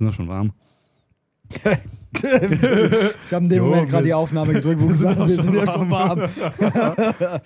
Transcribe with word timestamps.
sind 0.00 0.06
ja 0.06 0.12
schon 0.12 0.28
warm. 0.28 0.52
ich 1.52 3.32
habe 3.32 3.44
in 3.44 3.48
dem 3.48 3.58
Jo, 3.58 3.64
Moment 3.66 3.90
gerade 3.90 4.04
die 4.04 4.14
Aufnahme 4.14 4.52
gedrückt, 4.54 4.80
wo 4.80 4.86
gesagt 4.86 5.18
wir 5.18 5.42
sind 5.42 5.54
ja 5.54 5.66
schon 5.66 5.90
warm. 5.90 6.20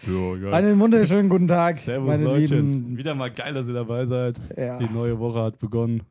Jo, 0.07 0.37
geil. 0.41 0.55
Einen 0.55 0.79
wunderschönen 0.79 1.29
guten 1.29 1.49
Tag, 1.49 1.79
Servus, 1.79 2.07
meine 2.07 2.25
Leute. 2.25 2.57
lieben. 2.57 2.97
Wieder 2.97 3.15
mal 3.15 3.31
geil, 3.31 3.55
dass 3.55 3.67
ihr 3.67 3.75
dabei 3.75 4.07
seid. 4.07 4.41
Ja. 4.57 4.79
Die 4.79 4.89
neue 4.93 5.19
Woche 5.19 5.41
hat 5.43 5.59
begonnen. 5.59 6.03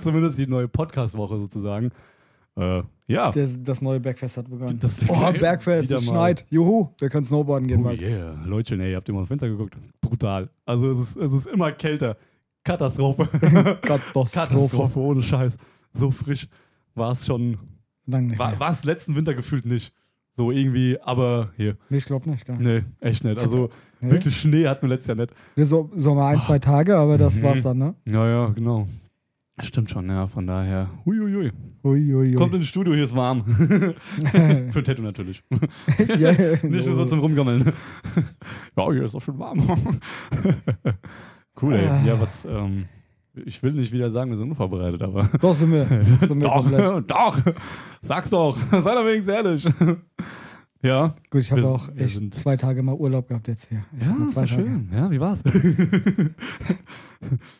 Zumindest 0.00 0.38
die 0.38 0.46
neue 0.46 0.68
Podcast-Woche 0.68 1.38
sozusagen. 1.38 1.90
Äh, 2.56 2.82
ja. 3.06 3.30
Das, 3.30 3.62
das 3.62 3.82
neue 3.82 4.00
Bergfest 4.00 4.36
hat 4.36 4.50
begonnen. 4.50 4.78
Das- 4.80 5.04
oh, 5.08 5.32
Bergfest, 5.32 5.88
wieder 5.88 5.98
es 5.98 6.06
schneit. 6.06 6.44
Juhu, 6.50 6.88
wir 6.98 7.08
können 7.08 7.24
Snowboarden 7.24 7.68
gehen 7.68 7.80
Oh 7.80 7.84
bald. 7.84 8.02
yeah, 8.02 8.34
Leute, 8.44 8.74
ey, 8.82 8.94
habt 8.94 9.08
ihr 9.08 9.14
mal 9.14 9.20
aufs 9.20 9.28
Fenster 9.28 9.48
geguckt? 9.48 9.76
Brutal. 10.00 10.48
Also 10.66 10.90
es 10.92 10.98
ist, 11.10 11.16
es 11.16 11.32
ist 11.32 11.46
immer 11.46 11.70
kälter. 11.72 12.16
Katastrophe. 12.68 13.26
Katastrophe. 13.82 14.30
Katastrophe, 14.34 14.98
ohne 15.00 15.22
Scheiß. 15.22 15.56
So 15.94 16.10
frisch 16.10 16.48
war 16.94 17.12
es 17.12 17.24
schon. 17.26 17.58
Lang 18.06 18.26
nicht 18.26 18.38
War, 18.38 18.60
es 18.70 18.84
letzten 18.84 19.14
Winter 19.16 19.34
gefühlt 19.34 19.66
nicht. 19.66 19.92
So 20.36 20.50
irgendwie, 20.52 20.98
aber 21.00 21.50
hier. 21.56 21.76
Nee, 21.90 21.96
ich 21.98 22.04
glaube 22.04 22.30
nicht. 22.30 22.46
Gar. 22.46 22.56
nicht. 22.58 22.84
Nee, 23.00 23.06
echt 23.06 23.24
nicht. 23.24 23.38
Also 23.38 23.70
Nee. 24.00 24.12
wirklich 24.12 24.36
Schnee 24.38 24.68
hatten 24.68 24.82
wir 24.82 24.90
letztes 24.90 25.08
Jahr 25.08 25.16
nicht. 25.16 25.34
Wir 25.56 25.66
so, 25.66 25.90
so 25.96 26.14
mal 26.14 26.28
ein, 26.34 26.40
zwei 26.40 26.58
Tage, 26.60 26.96
aber 26.96 27.18
das 27.18 27.38
Mhm. 27.40 27.42
war's 27.42 27.62
dann, 27.64 27.78
ne? 27.78 27.94
Ja, 28.04 28.28
ja, 28.28 28.46
genau. 28.50 28.86
Stimmt 29.60 29.90
schon, 29.90 30.08
ja, 30.08 30.28
von 30.28 30.46
daher. 30.46 30.88
Huiuiui. 31.04 31.50
Uiuiui. 31.82 32.34
Kommt 32.34 32.54
ins 32.54 32.68
Studio, 32.68 32.94
hier 32.94 33.02
ist 33.02 33.16
warm. 33.16 33.44
Für 33.50 33.94
ein 34.78 34.84
Tattoo 34.84 35.02
natürlich. 35.02 35.42
ja, 36.18 36.30
Nicht 36.62 36.86
nur 36.86 36.94
so 36.94 37.04
zum 37.06 37.18
Rumgammeln. 37.18 37.72
ja, 38.76 38.92
hier 38.92 39.02
ist 39.02 39.14
doch 39.16 39.20
schon 39.22 39.36
warm. 39.40 39.58
Cool, 41.62 41.74
ey. 41.74 41.86
Ah. 41.86 42.02
Ja, 42.04 42.20
was, 42.20 42.44
ähm, 42.44 42.86
ich 43.44 43.62
will 43.62 43.72
nicht 43.72 43.92
wieder 43.92 44.10
sagen, 44.10 44.30
wir 44.30 44.36
sind 44.36 44.50
unvorbereitet, 44.50 45.02
aber. 45.02 45.24
Doch, 45.40 45.54
sind 45.54 45.70
wir. 45.72 45.86
Sind 46.04 46.40
wir 46.40 46.48
doch, 46.48 47.00
doch. 47.06 47.38
Sag's 48.02 48.30
doch. 48.30 48.56
Sei 48.70 48.80
doch 48.94 49.04
wenigstens 49.04 49.28
ehrlich. 49.34 49.68
ja. 50.82 51.14
Gut, 51.30 51.42
ich 51.42 51.52
habe 51.52 51.66
auch 51.66 51.88
echt 51.96 52.34
zwei 52.34 52.56
Tage 52.56 52.82
mal 52.82 52.94
Urlaub 52.94 53.28
gehabt 53.28 53.46
jetzt 53.48 53.68
hier. 53.68 53.84
Ich 53.98 54.06
Ja, 54.06 54.16
ist 54.22 54.30
zwei 54.32 54.40
ja 54.42 54.46
Tage. 54.46 54.62
schön. 54.62 54.88
Ja, 54.92 55.10
wie 55.10 55.20
war's? 55.20 55.42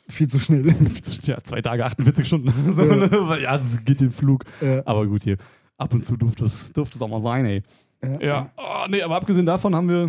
Viel 0.08 0.28
zu 0.28 0.38
schnell. 0.38 0.74
ja, 1.22 1.38
zwei 1.42 1.60
Tage, 1.62 1.84
48 1.84 2.26
Stunden. 2.26 2.52
Ne? 2.76 3.38
ja, 3.42 3.58
das 3.58 3.84
geht 3.84 4.00
den 4.00 4.10
Flug. 4.10 4.44
ja. 4.60 4.82
Aber 4.84 5.06
gut, 5.06 5.22
hier. 5.24 5.36
Ab 5.76 5.94
und 5.94 6.04
zu 6.04 6.16
durfte 6.16 6.44
es, 6.46 6.72
durfte 6.72 6.96
es 6.96 7.02
auch 7.02 7.08
mal 7.08 7.20
sein, 7.20 7.44
ey. 7.46 7.62
Ja. 8.02 8.20
Ja. 8.20 8.50
Oh, 8.56 8.86
nee, 8.88 9.02
aber 9.02 9.16
abgesehen 9.16 9.46
davon 9.46 9.74
haben 9.74 9.88
wir 9.88 10.08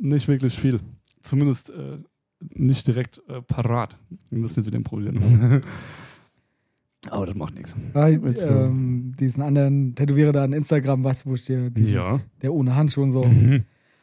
nicht 0.00 0.28
wirklich 0.28 0.58
viel. 0.58 0.80
Zumindest 1.22 1.70
äh, 1.70 1.98
nicht 2.40 2.86
direkt 2.86 3.20
äh, 3.28 3.42
parat. 3.42 3.96
Wir 4.30 4.38
müssen 4.38 4.60
jetzt 4.60 4.66
wieder 4.66 4.76
improvisieren. 4.78 5.62
aber 7.10 7.26
das 7.26 7.34
macht 7.34 7.54
nichts. 7.54 7.76
Ähm, 7.94 9.12
diesen 9.18 9.42
anderen 9.42 9.94
Tätowierer 9.94 10.32
da 10.32 10.44
an 10.44 10.52
Instagram, 10.52 11.04
weißt 11.04 11.24
du, 11.24 11.30
wo 11.30 11.34
ich 11.34 11.44
dir 11.44 11.70
diesen, 11.70 11.94
Ja. 11.94 12.20
der 12.42 12.52
ohne 12.52 12.74
Handschuhe 12.74 13.04
und 13.04 13.10
so. 13.10 13.24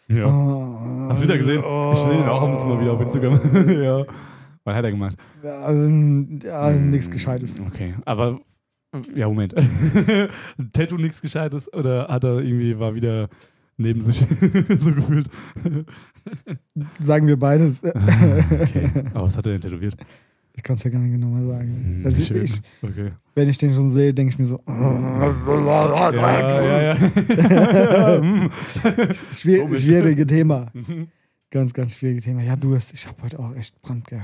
Ja. 0.09 0.25
Oh, 0.25 1.09
Hast 1.09 1.19
du 1.19 1.25
wieder 1.25 1.37
gesehen? 1.37 1.61
Oh. 1.65 1.91
Ich 1.91 1.99
sehe 1.99 2.13
ihn 2.17 2.23
auch 2.23 2.41
ab 2.41 2.53
und 2.53 2.61
zu 2.61 2.67
mal 2.69 2.79
wieder 2.79 2.93
auf 2.93 3.01
Instagram. 3.01 3.41
ja. 3.83 4.05
Was 4.63 4.75
hat 4.75 4.85
er 4.85 4.91
gemacht? 4.91 5.17
Ja, 5.43 5.59
also, 5.59 5.81
ja, 6.47 6.71
nichts 6.71 7.11
Gescheites. 7.11 7.59
Okay, 7.59 7.93
aber 8.05 8.39
ja, 9.13 9.27
Moment. 9.27 9.53
Tattoo 10.71 10.95
nichts 10.95 11.21
Gescheites 11.21 11.71
oder 11.73 12.07
hat 12.07 12.23
er 12.23 12.39
irgendwie, 12.39 12.79
war 12.79 12.95
wieder 12.95 13.27
neben 13.77 14.01
sich 14.03 14.19
so 14.19 14.91
gefühlt? 14.93 15.29
Sagen 16.99 17.27
wir 17.27 17.37
beides. 17.37 17.83
okay, 18.63 18.91
aber 19.13 19.23
was 19.25 19.37
hat 19.37 19.45
er 19.47 19.53
denn 19.53 19.61
tätowiert? 19.61 19.95
Ich 20.55 20.63
kann 20.63 20.75
es 20.75 20.83
ja 20.83 20.89
gar 20.89 20.99
nicht 20.99 21.11
genau 21.11 21.27
mal 21.27 21.45
sagen. 21.45 21.67
Hm, 21.67 22.01
Also 22.05 22.21
ich, 22.21 22.31
ich, 22.31 22.61
okay. 22.81 23.11
wenn 23.35 23.47
ich 23.47 23.59
den 23.59 23.71
schon 23.73 23.91
sehe, 23.91 24.11
denke 24.13 24.33
ich 24.33 24.39
mir 24.39 24.45
so, 24.47 24.59
Ja, 24.67 26.11
ja, 26.11 26.81
ja. 26.81 26.95
Schwier 29.31 29.61
Komisch. 29.61 29.83
schwierige 29.83 30.25
Thema. 30.25 30.71
Ganz, 31.51 31.73
ganz 31.73 31.95
schwierige 31.95 32.21
Thema. 32.21 32.41
Ja, 32.41 32.55
du 32.55 32.75
hast, 32.75 32.91
ich 32.93 33.05
habe 33.07 33.21
heute 33.21 33.37
auch 33.39 33.55
echt 33.55 33.79
Brand, 33.83 34.07
gell. 34.07 34.23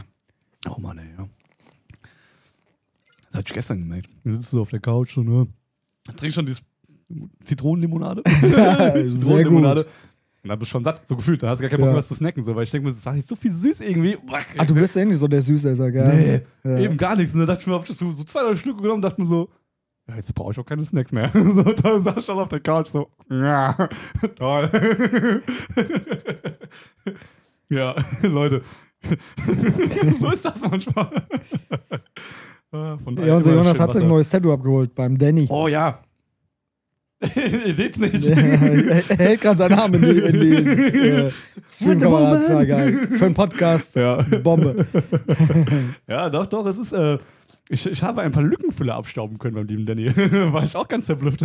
oh 0.67 0.79
Mann, 0.79 0.97
ey, 0.97 1.05
ja. 1.17 1.27
Das 3.27 3.35
hatte 3.39 3.49
ich 3.49 3.53
gestern 3.53 3.79
gemerkt. 3.79 4.09
Hier 4.23 4.33
sitzt 4.33 4.51
du 4.53 4.61
auf 4.61 4.69
der 4.71 4.79
Couch 4.79 5.15
und 5.17 5.27
ne, 5.27 5.47
trinkst 6.15 6.35
schon 6.35 6.45
dieses 6.45 6.63
Zitronenlimonade. 7.45 8.23
Zitronenlimonade. 8.41 9.85
Und 10.43 10.49
dann 10.49 10.59
bist 10.59 10.71
du 10.71 10.73
schon 10.73 10.83
satt, 10.83 11.07
so 11.07 11.15
gefühlt. 11.15 11.41
Da 11.41 11.49
hast 11.49 11.59
du 11.59 11.61
gar 11.63 11.69
keinen 11.69 11.79
Bock 11.79 11.87
Ja. 11.87 11.93
mehr 11.93 11.99
was 12.01 12.07
zu 12.09 12.15
snacken, 12.15 12.43
so, 12.43 12.53
weil 12.55 12.63
ich 12.63 12.71
denke 12.71 12.87
mir, 12.89 12.91
das 12.93 12.99
ist 13.05 13.15
jetzt 13.15 13.29
so 13.29 13.35
viel 13.37 13.51
süß 13.53 13.79
irgendwie. 13.81 14.17
Ah, 14.57 14.65
du 14.65 14.73
bist 14.73 14.93
ja 14.95 15.05
nicht 15.05 15.17
so 15.17 15.27
der 15.29 15.41
Süßesser, 15.41 15.89
gell? 15.91 16.43
Nee, 16.63 16.69
Ja. 16.69 16.79
eben 16.79 16.97
gar 16.97 17.15
nichts. 17.15 17.33
Und 17.33 17.39
dann 17.39 17.47
dachte 17.47 17.61
ich 17.61 17.67
mir, 17.67 17.75
hab 17.75 17.89
ich 17.89 17.95
so, 17.95 18.11
so 18.11 18.23
zwei, 18.25 18.41
drei 18.43 18.53
Stücke 18.55 18.77
genommen 18.81 18.95
und 18.95 19.01
dachte 19.03 19.21
mir 19.21 19.27
so, 19.27 19.49
ja, 20.09 20.15
jetzt 20.17 20.35
brauche 20.35 20.51
ich 20.51 20.59
auch 20.59 20.65
keine 20.65 20.83
Snacks 20.83 21.13
mehr. 21.13 21.31
so, 21.33 21.63
da 21.63 22.01
saß 22.01 22.17
ich 22.17 22.25
schon 22.25 22.37
auf 22.39 22.49
der 22.49 22.59
Couch 22.59 22.89
so, 22.91 23.07
ja, 23.29 23.87
toll. 24.35 25.41
ja, 27.69 27.95
Leute. 28.21 28.61
so 30.19 30.31
ist 30.31 30.43
das 30.45 30.59
manchmal. 30.61 31.09
Ah, 32.71 32.97
Von 32.97 33.17
Ja, 33.25 33.35
unser 33.37 33.53
Jonas 33.53 33.79
hat 33.79 33.91
sich 33.91 34.01
ein 34.01 34.07
neues 34.09 34.29
Tattoo 34.29 34.51
abgeholt 34.51 34.95
beim 34.95 35.17
Danny. 35.17 35.47
Oh 35.49 35.67
ja. 35.67 35.99
Ihr 37.35 37.75
seht's 37.75 37.97
nicht. 37.97 38.25
er 38.27 39.17
hält 39.17 39.41
gerade 39.41 39.57
seinen 39.57 39.73
Arm 39.73 39.93
in 39.93 40.01
die, 40.01 40.19
in 40.19 40.39
die 40.39 40.55
äh, 40.55 41.31
Streamkamera. 41.69 42.39
Für 42.39 43.25
einen 43.25 43.33
Podcast. 43.33 43.95
ja. 43.95 44.21
Bombe. 44.43 44.85
Ja, 46.07 46.29
doch, 46.29 46.45
doch, 46.45 46.65
es 46.65 46.77
ist, 46.77 46.91
äh, 46.91 47.17
ich, 47.69 47.85
ich 47.85 48.03
habe 48.03 48.21
ein 48.21 48.31
paar 48.31 48.43
Lückenfüller 48.43 48.95
abstauben 48.95 49.37
können 49.37 49.55
beim 49.55 49.67
lieben 49.67 49.85
Danny. 49.85 50.15
War 50.53 50.63
ich 50.63 50.75
auch 50.75 50.87
ganz 50.87 51.05
verblüfft. 51.05 51.41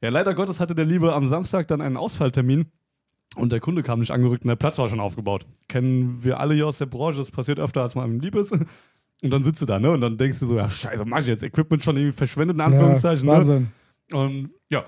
Ja, 0.00 0.08
leider 0.08 0.34
Gottes 0.34 0.60
hatte 0.60 0.74
der 0.74 0.84
Liebe 0.84 1.14
am 1.14 1.26
Samstag 1.26 1.68
dann 1.68 1.80
einen 1.80 1.96
Ausfalltermin 1.96 2.66
und 3.36 3.52
der 3.52 3.60
Kunde 3.60 3.82
kam 3.82 4.00
nicht 4.00 4.10
angerückt 4.10 4.42
und 4.44 4.48
der 4.48 4.56
Platz 4.56 4.78
war 4.78 4.88
schon 4.88 5.00
aufgebaut. 5.00 5.46
Kennen 5.68 6.24
wir 6.24 6.40
alle 6.40 6.54
hier 6.54 6.66
aus 6.66 6.78
der 6.78 6.86
Branche, 6.86 7.18
das 7.18 7.30
passiert 7.30 7.60
öfter, 7.60 7.82
als 7.82 7.94
man 7.94 8.04
einem 8.04 8.20
lieb 8.20 8.34
ist. 8.34 8.52
Und 8.52 9.30
dann 9.30 9.44
sitzt 9.44 9.62
du 9.62 9.66
da, 9.66 9.78
ne? 9.78 9.90
Und 9.90 10.00
dann 10.00 10.16
denkst 10.16 10.40
du 10.40 10.46
so, 10.46 10.56
ja, 10.56 10.68
scheiße, 10.68 11.04
mach 11.04 11.20
ich 11.20 11.26
jetzt 11.26 11.42
Equipment 11.42 11.82
schon 11.82 11.96
irgendwie 11.96 12.16
verschwendet, 12.16 12.56
in 12.56 12.60
Anführungszeichen, 12.62 13.28
ja, 13.28 13.32
ne? 13.32 13.38
Wahnsinn. 13.38 13.68
Und 14.12 14.50
ja, 14.70 14.84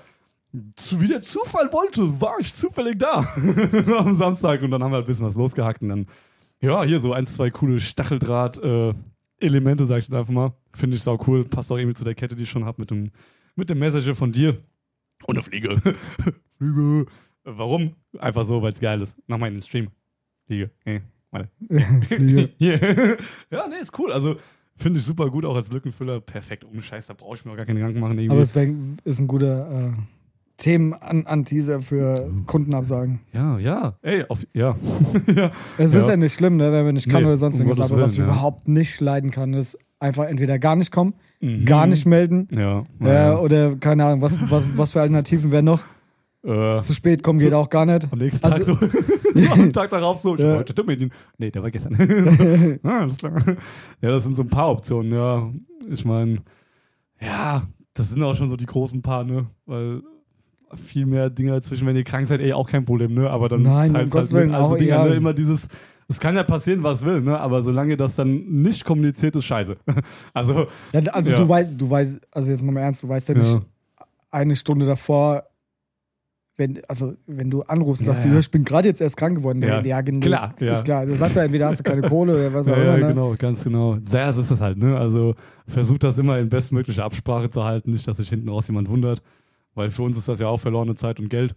wie 0.53 1.07
der 1.07 1.21
Zufall 1.21 1.73
wollte, 1.73 2.21
war 2.21 2.35
ich 2.39 2.53
zufällig 2.53 2.99
da 2.99 3.27
am 3.97 4.15
Samstag 4.15 4.61
und 4.61 4.69
dann 4.69 4.83
haben 4.83 4.91
wir 4.91 4.99
ein 4.99 5.05
bisschen 5.05 5.25
was 5.25 5.33
losgehackt 5.33 5.81
und 5.81 5.89
dann, 5.89 6.05
ja, 6.61 6.83
hier 6.83 7.01
so 7.01 7.11
ein, 7.11 7.25
zwei 7.25 7.49
coole 7.49 7.79
Stacheldraht-Elemente, 7.79 9.87
sag 9.87 9.97
ich 9.97 10.05
jetzt 10.05 10.13
einfach 10.13 10.31
mal. 10.31 10.53
Finde 10.75 10.95
ich 10.95 11.01
sau 11.03 11.19
cool. 11.27 11.43
Passt 11.43 11.71
auch 11.71 11.77
irgendwie 11.77 11.95
zu 11.95 12.03
der 12.03 12.13
Kette, 12.13 12.35
die 12.35 12.43
ich 12.43 12.51
schon 12.51 12.65
habe 12.65 12.79
mit 12.81 12.91
dem, 12.91 13.09
mit 13.55 13.71
dem 13.71 13.79
Messenger 13.79 14.13
von 14.13 14.31
dir. 14.31 14.59
Und 15.25 15.37
eine 15.37 15.43
Fliege. 15.43 15.81
Fliege. 16.57 17.07
Warum? 17.43 17.95
Einfach 18.19 18.45
so, 18.45 18.61
weil 18.61 18.73
es 18.73 18.79
geil 18.79 19.01
ist. 19.01 19.17
Mach 19.25 19.39
mal 19.39 19.47
in 19.47 19.55
den 19.55 19.63
Stream. 19.63 19.89
Fliege. 20.45 20.69
Hey, 20.85 21.01
warte. 21.31 21.49
Fliege. 22.07 22.51
Hier. 22.57 23.17
ja, 23.49 23.67
nee, 23.67 23.79
ist 23.81 23.97
cool. 23.97 24.13
Also 24.13 24.35
finde 24.77 24.99
ich 24.99 25.05
super 25.05 25.31
gut, 25.31 25.45
auch 25.45 25.55
als 25.55 25.71
Lückenfüller. 25.71 26.21
Perfekt. 26.21 26.63
Ohne 26.63 26.83
Scheiß, 26.83 27.07
da 27.07 27.13
brauche 27.13 27.37
ich 27.37 27.43
mir 27.43 27.51
auch 27.51 27.57
gar 27.57 27.65
keine 27.65 27.79
Gedanken 27.79 27.99
machen. 27.99 28.19
Irgendwie. 28.19 28.29
Aber 28.29 28.41
es 28.41 28.53
wär, 28.53 28.71
ist 29.03 29.19
ein 29.19 29.27
guter 29.27 29.89
äh, 29.89 29.93
Themen-An-Teaser 30.63 31.81
für 31.81 32.31
Kundenabsagen. 32.45 33.19
Ja, 33.33 33.59
ja. 33.59 33.93
Ey, 34.01 34.23
auf, 34.29 34.45
ja. 34.53 34.75
ja. 35.35 35.51
Es 35.77 35.93
Ja. 35.93 35.99
ist 35.99 36.07
ja 36.09 36.17
nicht 36.17 36.33
schlimm, 36.33 36.55
ne, 36.57 36.71
wenn 36.71 36.85
man 36.85 36.93
nicht 36.95 37.09
kann 37.09 37.21
Nee, 37.21 37.27
oder 37.27 37.37
sonst 37.37 37.59
um 37.59 37.67
irgendwas, 37.67 37.91
aber 37.91 38.01
was 38.01 38.13
ich 38.13 38.19
ja. 38.19 38.25
überhaupt 38.25 38.67
nicht 38.67 38.99
leiden 39.01 39.29
kann, 39.31 39.53
ist 39.53 39.77
einfach 39.99 40.25
entweder 40.25 40.59
gar 40.59 40.75
nicht 40.75 40.91
kommen, 40.91 41.13
Mhm. 41.41 41.65
gar 41.65 41.85
nicht 41.87 42.05
melden 42.05 42.47
Ja. 42.51 42.83
äh, 43.01 43.35
oder 43.37 43.75
keine 43.75 44.05
Ahnung, 44.05 44.21
was, 44.21 44.37
was, 44.49 44.67
was 44.77 44.93
für 44.93 45.01
Alternativen 45.01 45.51
wären 45.51 45.65
noch. 45.65 45.83
äh, 46.45 46.81
Zu 46.81 46.93
spät 46.93 47.23
kommen 47.23 47.39
geht 47.39 47.53
auch 47.53 47.69
gar 47.69 47.85
nicht. 47.85 48.07
am 48.11 48.19
nächsten 48.19 48.45
Also- 48.45 48.75
Tag 48.75 48.91
so. 48.91 49.51
am 49.61 49.73
Tag 49.73 49.89
darauf 49.89 50.17
so. 50.19 50.35
Ich 50.35 50.41
Ja. 50.41 50.53
ja. 50.53 50.57
heute 50.59 50.73
Dominion. 50.73 51.11
Nee, 51.37 51.51
der 51.51 51.63
war 51.63 51.71
gestern. 51.71 51.95
Ja, 52.83 53.07
das 54.01 54.23
sind 54.23 54.33
so 54.35 54.43
ein 54.43 54.49
paar 54.49 54.69
Optionen, 54.71 55.11
ja. 55.13 55.49
Ich 55.89 56.05
meine, 56.05 56.39
ja, 57.21 57.63
das 57.93 58.09
sind 58.09 58.21
auch 58.23 58.35
schon 58.35 58.49
so 58.49 58.55
die 58.57 58.65
großen 58.65 59.01
paar, 59.01 59.23
ne? 59.23 59.47
Weil 59.65 60.01
viel 60.77 61.05
mehr 61.05 61.29
Dinge 61.29 61.51
dazwischen, 61.51 61.87
wenn 61.87 61.95
ihr 61.95 62.03
krank 62.03 62.27
seid, 62.27 62.39
ey, 62.41 62.53
auch 62.53 62.67
kein 62.69 62.85
Problem, 62.85 63.13
ne? 63.13 63.29
Aber 63.29 63.49
dann 63.49 63.61
Nein, 63.61 63.95
um 63.95 64.09
Gottes 64.09 64.31
mit. 64.31 64.41
Willen, 64.41 64.53
also 64.55 64.75
auch 64.75 64.77
Dinger, 64.77 65.05
ne? 65.05 65.15
immer 65.15 65.33
dieses, 65.33 65.67
es 66.07 66.19
kann 66.19 66.35
ja 66.35 66.43
passieren, 66.43 66.83
was 66.83 67.05
will, 67.05 67.21
ne? 67.21 67.39
Aber 67.39 67.63
solange 67.63 67.97
das 67.97 68.15
dann 68.15 68.45
nicht 68.61 68.85
kommuniziert 68.85 69.35
ist, 69.35 69.45
scheiße. 69.45 69.77
also, 70.33 70.67
Ja, 70.91 71.01
also 71.13 71.31
Ja. 71.31 71.37
du 71.37 71.47
weißt, 71.49 71.69
du 71.77 71.89
weißt, 71.89 72.17
also 72.31 72.51
jetzt 72.51 72.61
mal 72.63 72.71
im 72.71 72.77
Ernst, 72.77 73.03
du 73.03 73.09
weißt 73.09 73.29
ja 73.29 73.35
nicht 73.35 73.53
ja. 73.53 73.59
eine 74.31 74.55
Stunde 74.55 74.85
davor, 74.85 75.43
wenn, 76.55 76.79
also 76.87 77.15
wenn 77.25 77.49
du 77.49 77.63
anrufst 77.63 78.01
und 78.03 78.07
Ja, 78.07 78.13
sagst, 78.13 78.25
du, 78.25 78.27
ja. 78.27 78.33
ja, 78.35 78.39
ich 78.41 78.51
bin 78.51 78.63
gerade 78.63 78.87
jetzt 78.87 79.01
erst 79.01 79.17
krank 79.17 79.37
geworden, 79.37 79.59
Ja, 79.63 79.81
ja, 79.81 80.01
genau, 80.01 80.19
klar, 80.19 80.53
ja. 80.59 80.71
ist 80.73 80.85
klar. 80.85 81.05
Da 81.07 81.15
sagt 81.15 81.35
er 81.35 81.45
entweder 81.45 81.65
hast 81.67 81.79
du 81.79 81.83
keine 81.83 82.03
Kohle 82.07 82.33
oder 82.35 82.53
was 82.53 82.67
auch 82.67 82.77
Ja, 82.77 82.83
immer. 82.83 82.91
ja, 82.93 82.97
ne? 82.99 83.07
genau, 83.07 83.33
ganz 83.39 83.63
genau. 83.63 83.95
Ja, 83.95 84.27
das 84.27 84.37
ist 84.37 84.51
das 84.51 84.61
halt, 84.61 84.77
ne? 84.77 84.95
Also 84.95 85.33
versucht 85.67 86.03
das 86.03 86.19
immer 86.19 86.37
in 86.37 86.49
bestmöglicher 86.49 87.05
Absprache 87.05 87.49
zu 87.49 87.63
halten, 87.63 87.89
nicht, 87.91 88.07
dass 88.07 88.17
sich 88.17 88.29
hinten 88.29 88.49
raus 88.49 88.67
jemand 88.67 88.87
wundert. 88.89 89.23
Weil 89.75 89.89
für 89.91 90.03
uns 90.03 90.17
ist 90.17 90.27
das 90.27 90.39
ja 90.39 90.47
auch 90.47 90.59
verlorene 90.59 90.95
Zeit 90.95 91.19
und 91.19 91.29
Geld. 91.29 91.55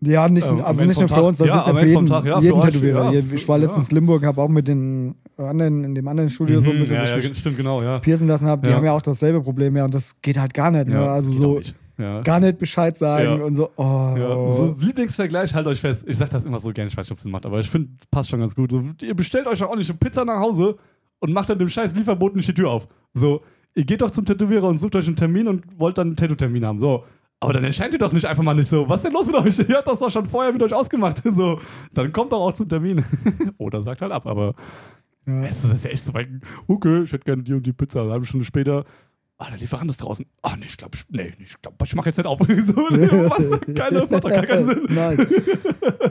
Ja, 0.00 0.28
nicht, 0.28 0.46
Ähm, 0.46 0.60
also 0.60 0.84
nicht 0.84 0.98
nur 0.98 1.08
für 1.08 1.14
Tag. 1.14 1.24
uns, 1.24 1.38
das 1.38 1.48
Ja, 1.48 1.56
ist 1.58 1.66
ja 1.68 1.74
für 1.74 1.86
jeden, 1.86 2.06
Tag, 2.06 2.24
ja, 2.24 2.40
jeden 2.40 2.60
für 2.60 2.62
euch, 2.66 2.72
Tätowierer. 2.74 3.12
ja, 3.12 3.22
ich 3.32 3.48
war 3.48 3.58
letztens 3.58 3.88
in 3.90 3.94
Limburg, 3.94 4.24
habe 4.24 4.42
auch 4.42 4.48
mit 4.48 4.66
den 4.68 5.14
anderen, 5.38 5.84
in 5.84 5.94
dem 5.94 6.06
anderen 6.08 6.28
Studio 6.28 6.60
so 6.60 6.70
ein 6.70 6.76
Mhm, 6.76 6.80
bisschen 6.80 6.96
ja, 6.96 7.16
ja, 7.16 7.34
stimmt, 7.34 7.56
genau, 7.56 7.80
ja. 7.82 8.00
piercen 8.00 8.26
lassen 8.28 8.46
habe. 8.46 8.66
Die 8.66 8.74
haben 8.74 8.84
ja 8.84 8.92
auch 8.92 9.00
dasselbe 9.02 9.40
Problem, 9.40 9.76
ja, 9.76 9.84
und 9.84 9.94
das 9.94 10.20
geht 10.20 10.38
halt 10.38 10.52
gar 10.52 10.70
nicht. 10.70 10.88
Ne? 10.88 10.98
Also 11.08 11.30
so 11.32 11.58
nicht. 11.58 11.74
Gar 11.96 12.40
nicht 12.40 12.58
Bescheid 12.58 12.98
sagen 12.98 13.40
und 13.40 13.54
so, 13.54 13.70
oh. 13.76 14.74
So 14.76 14.84
Lieblingsvergleich, 14.84 15.54
halt 15.54 15.66
euch 15.68 15.80
fest. 15.80 16.04
Ich 16.08 16.16
sag 16.16 16.28
das 16.30 16.44
immer 16.44 16.58
so 16.58 16.72
gerne, 16.72 16.88
ich 16.88 16.96
weiß 16.96 17.06
nicht, 17.06 17.12
ob 17.12 17.16
es 17.18 17.22
Sinn 17.22 17.30
macht, 17.30 17.46
aber 17.46 17.60
ich 17.60 17.70
finde, 17.70 17.90
passt 18.10 18.30
schon 18.30 18.40
ganz 18.40 18.56
gut. 18.56 18.72
So, 18.72 18.82
ihr 19.00 19.14
bestellt 19.14 19.46
euch 19.46 19.62
auch 19.62 19.76
nicht 19.76 19.88
eine 19.88 19.98
Pizza 19.98 20.24
nach 20.24 20.40
Hause 20.40 20.76
und 21.20 21.32
macht 21.32 21.48
dann 21.50 21.58
dem 21.60 21.68
scheiß 21.68 21.94
Lieferboten 21.94 22.36
nicht 22.38 22.48
die 22.48 22.54
Tür 22.54 22.70
auf. 22.70 22.88
So, 23.14 23.42
ihr 23.76 23.84
geht 23.84 24.02
doch 24.02 24.10
zum 24.10 24.24
Tätowierer 24.24 24.66
und 24.66 24.78
sucht 24.78 24.96
euch 24.96 25.06
einen 25.06 25.14
Termin 25.16 25.46
und 25.46 25.62
wollt 25.78 25.96
dann 25.96 26.08
einen 26.08 26.16
Tattoo-Termin 26.16 26.66
haben. 26.66 26.78
So. 26.80 27.04
Aber 27.44 27.52
dann 27.52 27.64
erscheint 27.64 27.92
ihr 27.92 27.98
doch 27.98 28.12
nicht 28.12 28.24
einfach 28.26 28.42
mal 28.42 28.54
nicht 28.54 28.68
so. 28.68 28.88
Was 28.88 29.00
ist 29.00 29.04
denn 29.04 29.12
los 29.12 29.26
mit 29.26 29.34
euch? 29.36 29.58
Ihr 29.68 29.76
habt 29.76 29.86
das 29.86 29.98
doch 29.98 30.10
schon 30.10 30.26
vorher 30.26 30.52
mit 30.52 30.62
euch 30.62 30.72
ausgemacht. 30.72 31.22
So, 31.34 31.60
dann 31.92 32.12
kommt 32.12 32.32
doch 32.32 32.40
auch 32.40 32.52
zum 32.54 32.68
Termin. 32.68 33.04
Oder 33.58 33.82
sagt 33.82 34.02
halt 34.02 34.12
ab, 34.12 34.26
aber 34.26 34.54
Ja. 35.26 35.44
es 35.44 35.62
ist 35.64 35.84
ja 35.84 35.90
echt 35.90 36.04
so. 36.04 36.12
Okay, 36.66 37.02
ich 37.02 37.12
hätte 37.12 37.24
gerne 37.24 37.42
die 37.42 37.52
und 37.54 37.64
die 37.66 37.72
Pizza. 37.72 38.02
Eine 38.02 38.12
halbe 38.12 38.26
Stunde 38.26 38.44
später. 38.44 38.84
Ah, 39.38 39.50
der 39.50 39.58
Lieferant 39.58 39.90
ist 39.90 39.98
draußen. 39.98 40.24
Ah, 40.42 40.54
nee, 40.58 40.66
ich 40.66 40.76
glaube, 40.76 40.96
ich, 40.96 41.04
nee, 41.10 41.32
ich, 41.38 41.60
glaub, 41.60 41.74
ich 41.82 41.94
mache 41.96 42.08
jetzt 42.08 42.16
nicht 42.18 42.26
auf. 42.26 42.38
so, 42.38 42.46
was? 42.46 43.74
Keine, 43.74 43.98
macht 44.00 44.24
doch 44.24 44.30
gar 44.30 44.46
keinen 44.46 44.66
Sinn. 44.66 44.86
Nein, 44.88 45.26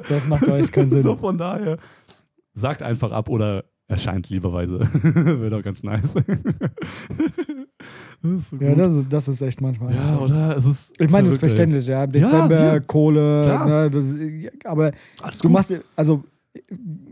das 0.09 0.27
macht 0.27 0.45
doch 0.47 0.55
echt 0.57 0.73
keinen 0.73 0.89
Sinn. 0.89 1.03
So 1.03 1.15
von 1.15 1.37
daher, 1.37 1.77
sagt 2.53 2.83
einfach 2.83 3.11
ab 3.11 3.29
oder 3.29 3.63
erscheint 3.87 4.29
lieberweise. 4.29 4.79
Wäre 5.03 5.49
doch 5.49 5.63
ganz 5.63 5.83
nice. 5.83 6.01
das 8.23 8.49
so 8.49 8.57
Ja, 8.57 8.75
das, 8.75 8.93
das 9.09 9.27
ist 9.27 9.41
echt 9.41 9.61
manchmal. 9.61 9.95
ja, 9.95 10.17
oder? 10.19 10.57
Es 10.57 10.65
ist 10.65 10.91
Ich 10.99 11.09
meine, 11.09 11.25
das 11.25 11.35
ist 11.35 11.39
verständlich, 11.39 11.87
ja. 11.87 12.07
Dezember, 12.07 12.55
Ja, 12.55 12.73
ja. 12.75 12.79
Kohle, 12.79 13.45
ne, 13.65 13.89
das, 13.91 14.15
aber 14.65 14.91
Alles 15.21 15.39
du 15.39 15.47
gut. 15.47 15.51
machst, 15.53 15.73
also 15.95 16.23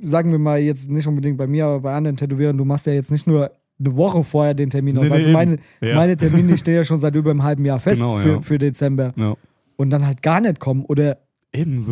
sagen 0.02 0.32
wir 0.32 0.40
mal 0.40 0.60
jetzt 0.60 0.90
nicht 0.90 1.08
unbedingt 1.08 1.38
bei 1.38 1.48
mir, 1.48 1.66
aber 1.66 1.80
bei 1.82 1.94
anderen 1.94 2.16
Tätowierern, 2.16 2.58
du 2.58 2.66
machst 2.66 2.86
ja 2.86 2.94
jetzt 2.94 3.12
nicht 3.12 3.28
nur 3.28 3.52
eine 3.80 3.96
Woche 3.98 4.24
vorher 4.24 4.54
den 4.54 4.70
Termin 4.70 4.98
aus. 4.98 5.06
Nee, 5.06 5.10
nee, 5.10 5.16
also 5.16 5.30
eben. 5.30 5.34
meine, 5.34 5.58
Ja. 5.82 5.96
meine 5.96 6.16
Termine 6.16 6.58
stehen 6.60 6.76
ja 6.76 6.84
schon 6.84 7.00
seit 7.00 7.16
über 7.16 7.32
einem 7.32 7.44
halben 7.44 7.66
Jahr 7.66 7.80
fest 7.80 8.02
Genau, 8.02 8.18
für, 8.18 8.30
ja. 8.34 8.40
für 8.40 8.58
Dezember. 8.60 9.14
Ja. 9.16 9.36
Und 9.78 9.90
dann 9.90 10.06
halt 10.06 10.22
gar 10.22 10.40
nicht 10.40 10.60
kommen 10.60 10.86
oder 10.86 11.18
Eben 11.54 11.84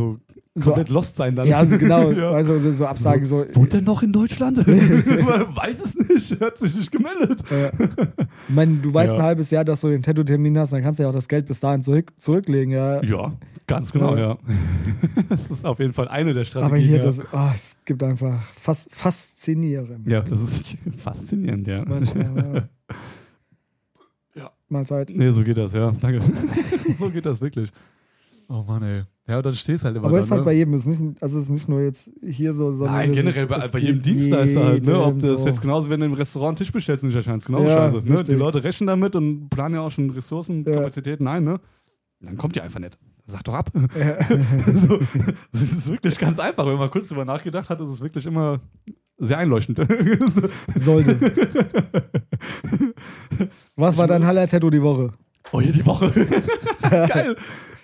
so 0.56 0.62
so. 0.62 0.72
komplett 0.72 0.90
lost 0.90 1.16
sein 1.16 1.36
dann. 1.36 1.48
Ja, 1.48 1.58
also 1.60 1.78
genau, 1.78 2.12
Ja. 2.20 2.32
also 2.32 2.58
so, 2.60 2.72
so 2.72 2.86
Absagen, 2.86 3.24
so. 3.26 3.46
Wohnt 3.54 3.74
er 3.74 3.82
noch 3.82 4.02
in 4.04 4.12
Deutschland? 4.12 4.58
Weiß 4.68 5.80
es 5.80 5.96
nicht, 5.96 6.42
hat 6.42 6.58
sich 6.58 6.76
nicht 6.76 6.92
gemeldet. 6.92 7.44
Äh, 7.52 7.72
ich 8.50 8.56
meine, 8.56 8.78
du 8.78 8.94
weißt 8.94 9.14
Ja. 9.14 9.20
ein 9.20 9.24
halbes 9.24 9.52
Jahr, 9.52 9.64
dass 9.64 9.82
du 9.82 9.90
den 9.90 10.02
Tattoo-Termin 10.04 10.58
hast, 10.58 10.74
dann 10.74 10.82
kannst 10.82 11.00
du 11.00 11.04
ja 11.04 11.10
auch 11.10 11.14
das 11.14 11.28
Geld 11.30 11.46
bis 11.46 11.60
dahin 11.60 11.82
zurück, 11.82 12.12
zurücklegen, 12.18 12.72
ja. 12.74 13.02
Ja, 13.04 13.32
ganz 13.68 13.92
genau, 13.92 14.18
Ja. 14.18 14.38
Das 15.30 15.50
ist 15.52 15.66
auf 15.66 15.80
jeden 15.80 15.94
Fall 15.94 16.08
eine 16.08 16.34
der 16.34 16.44
Strategien. 16.46 16.72
Aber 16.72 16.78
hier, 16.82 17.00
das, 17.00 17.22
ah, 17.32 17.52
es 17.54 17.78
gibt 17.86 18.02
einfach 18.04 18.42
fas 18.54 18.90
faszinierend. 18.92 20.08
Ja, 20.08 20.22
das 20.22 20.42
ist 20.42 20.78
faszinierend, 20.98 21.68
ja. 21.68 21.86
Manchmal, 21.86 22.68
ja. 22.86 22.96
Ja. 24.36 24.52
Mahlzeit. 24.68 25.10
Nee, 25.12 25.30
so 25.32 25.44
geht 25.44 25.58
das, 25.58 25.74
ja. 25.74 25.92
Danke. 26.02 26.22
so 26.98 27.10
geht 27.12 27.26
das 27.26 27.40
wirklich. 27.42 27.72
Oh 28.48 28.64
Mann, 28.68 28.82
ey. 28.84 29.04
Ja, 29.30 29.42
dann 29.44 29.54
stehst 29.54 29.86
halt 29.86 29.96
immer 29.96 30.06
Aber 30.06 30.14
da, 30.14 30.20
es 30.20 30.26
ist 30.26 30.32
halt 30.32 30.42
ne? 30.42 30.46
bei 30.46 30.54
jedem, 30.54 30.74
ist 30.74 30.88
nicht, 30.88 31.22
also 31.22 31.38
es 31.38 31.44
ist 31.46 31.50
nicht 31.52 31.70
nur 31.70 31.82
jetzt 31.82 32.10
hier 32.26 32.52
so, 32.52 32.72
sondern 32.72 32.96
Nein, 32.96 33.14
generell 33.14 33.44
ist, 33.44 33.48
bei, 33.50 33.68
bei 33.68 33.80
jedem 33.80 34.02
Dienstleister 34.02 34.66
halt, 34.66 34.84
ne? 34.86 35.00
Ob 35.04 35.20
das 35.20 35.44
so. 35.44 35.48
jetzt 35.48 35.62
genauso, 35.62 35.90
wenn 35.92 36.00
du 36.00 36.08
im 36.08 36.14
Restaurant 36.14 36.50
einen 36.50 36.56
Tisch 36.58 36.72
bestellst, 36.72 37.04
nicht 37.04 37.14
erscheinst. 37.16 37.46
Genauso 37.46 37.66
Ja, 37.68 37.92
scheiße. 37.92 38.02
Ne? 38.04 38.24
Die. 38.24 38.34
Leute 38.34 38.64
rechnen 38.64 38.88
damit 38.88 39.16
und 39.16 39.50
planen 39.50 39.76
ja 39.76 39.82
auch 39.82 39.92
schon 39.92 40.10
Ressourcen, 40.10 40.66
Ja. 40.66 40.74
Kapazitäten 40.74 41.28
ein, 41.28 41.44
ne? 41.44 41.60
Dann 42.22 42.38
kommt 42.38 42.56
die 42.56 42.62
einfach 42.62 42.80
nicht. 42.80 42.98
Sag 43.28 43.44
doch 43.44 43.54
ab. 43.54 43.72
Ja. 43.76 44.18
so, 44.88 44.98
das 45.52 45.62
ist 45.62 45.88
wirklich 45.88 46.18
ganz 46.18 46.40
einfach. 46.40 46.66
Wenn 46.66 46.78
man 46.80 46.90
kurz 46.90 47.08
drüber 47.08 47.24
nachgedacht 47.26 47.70
hat, 47.70 47.80
ist 47.82 47.90
es 47.92 48.02
wirklich 48.02 48.26
immer 48.26 48.60
sehr 49.20 49.38
einleuchtend. 49.38 49.80
so. 50.34 50.50
Sollte. 50.76 51.18
Was 53.76 53.96
war 53.98 54.08
dein 54.08 54.26
Highlight-Tattoo 54.26 54.72
die 54.72 54.82
Woche? 54.82 55.12
Oh, 55.52 55.62
hier 55.62 55.72
die 55.72 55.86
Woche. 55.86 56.12
Geil. 56.82 57.36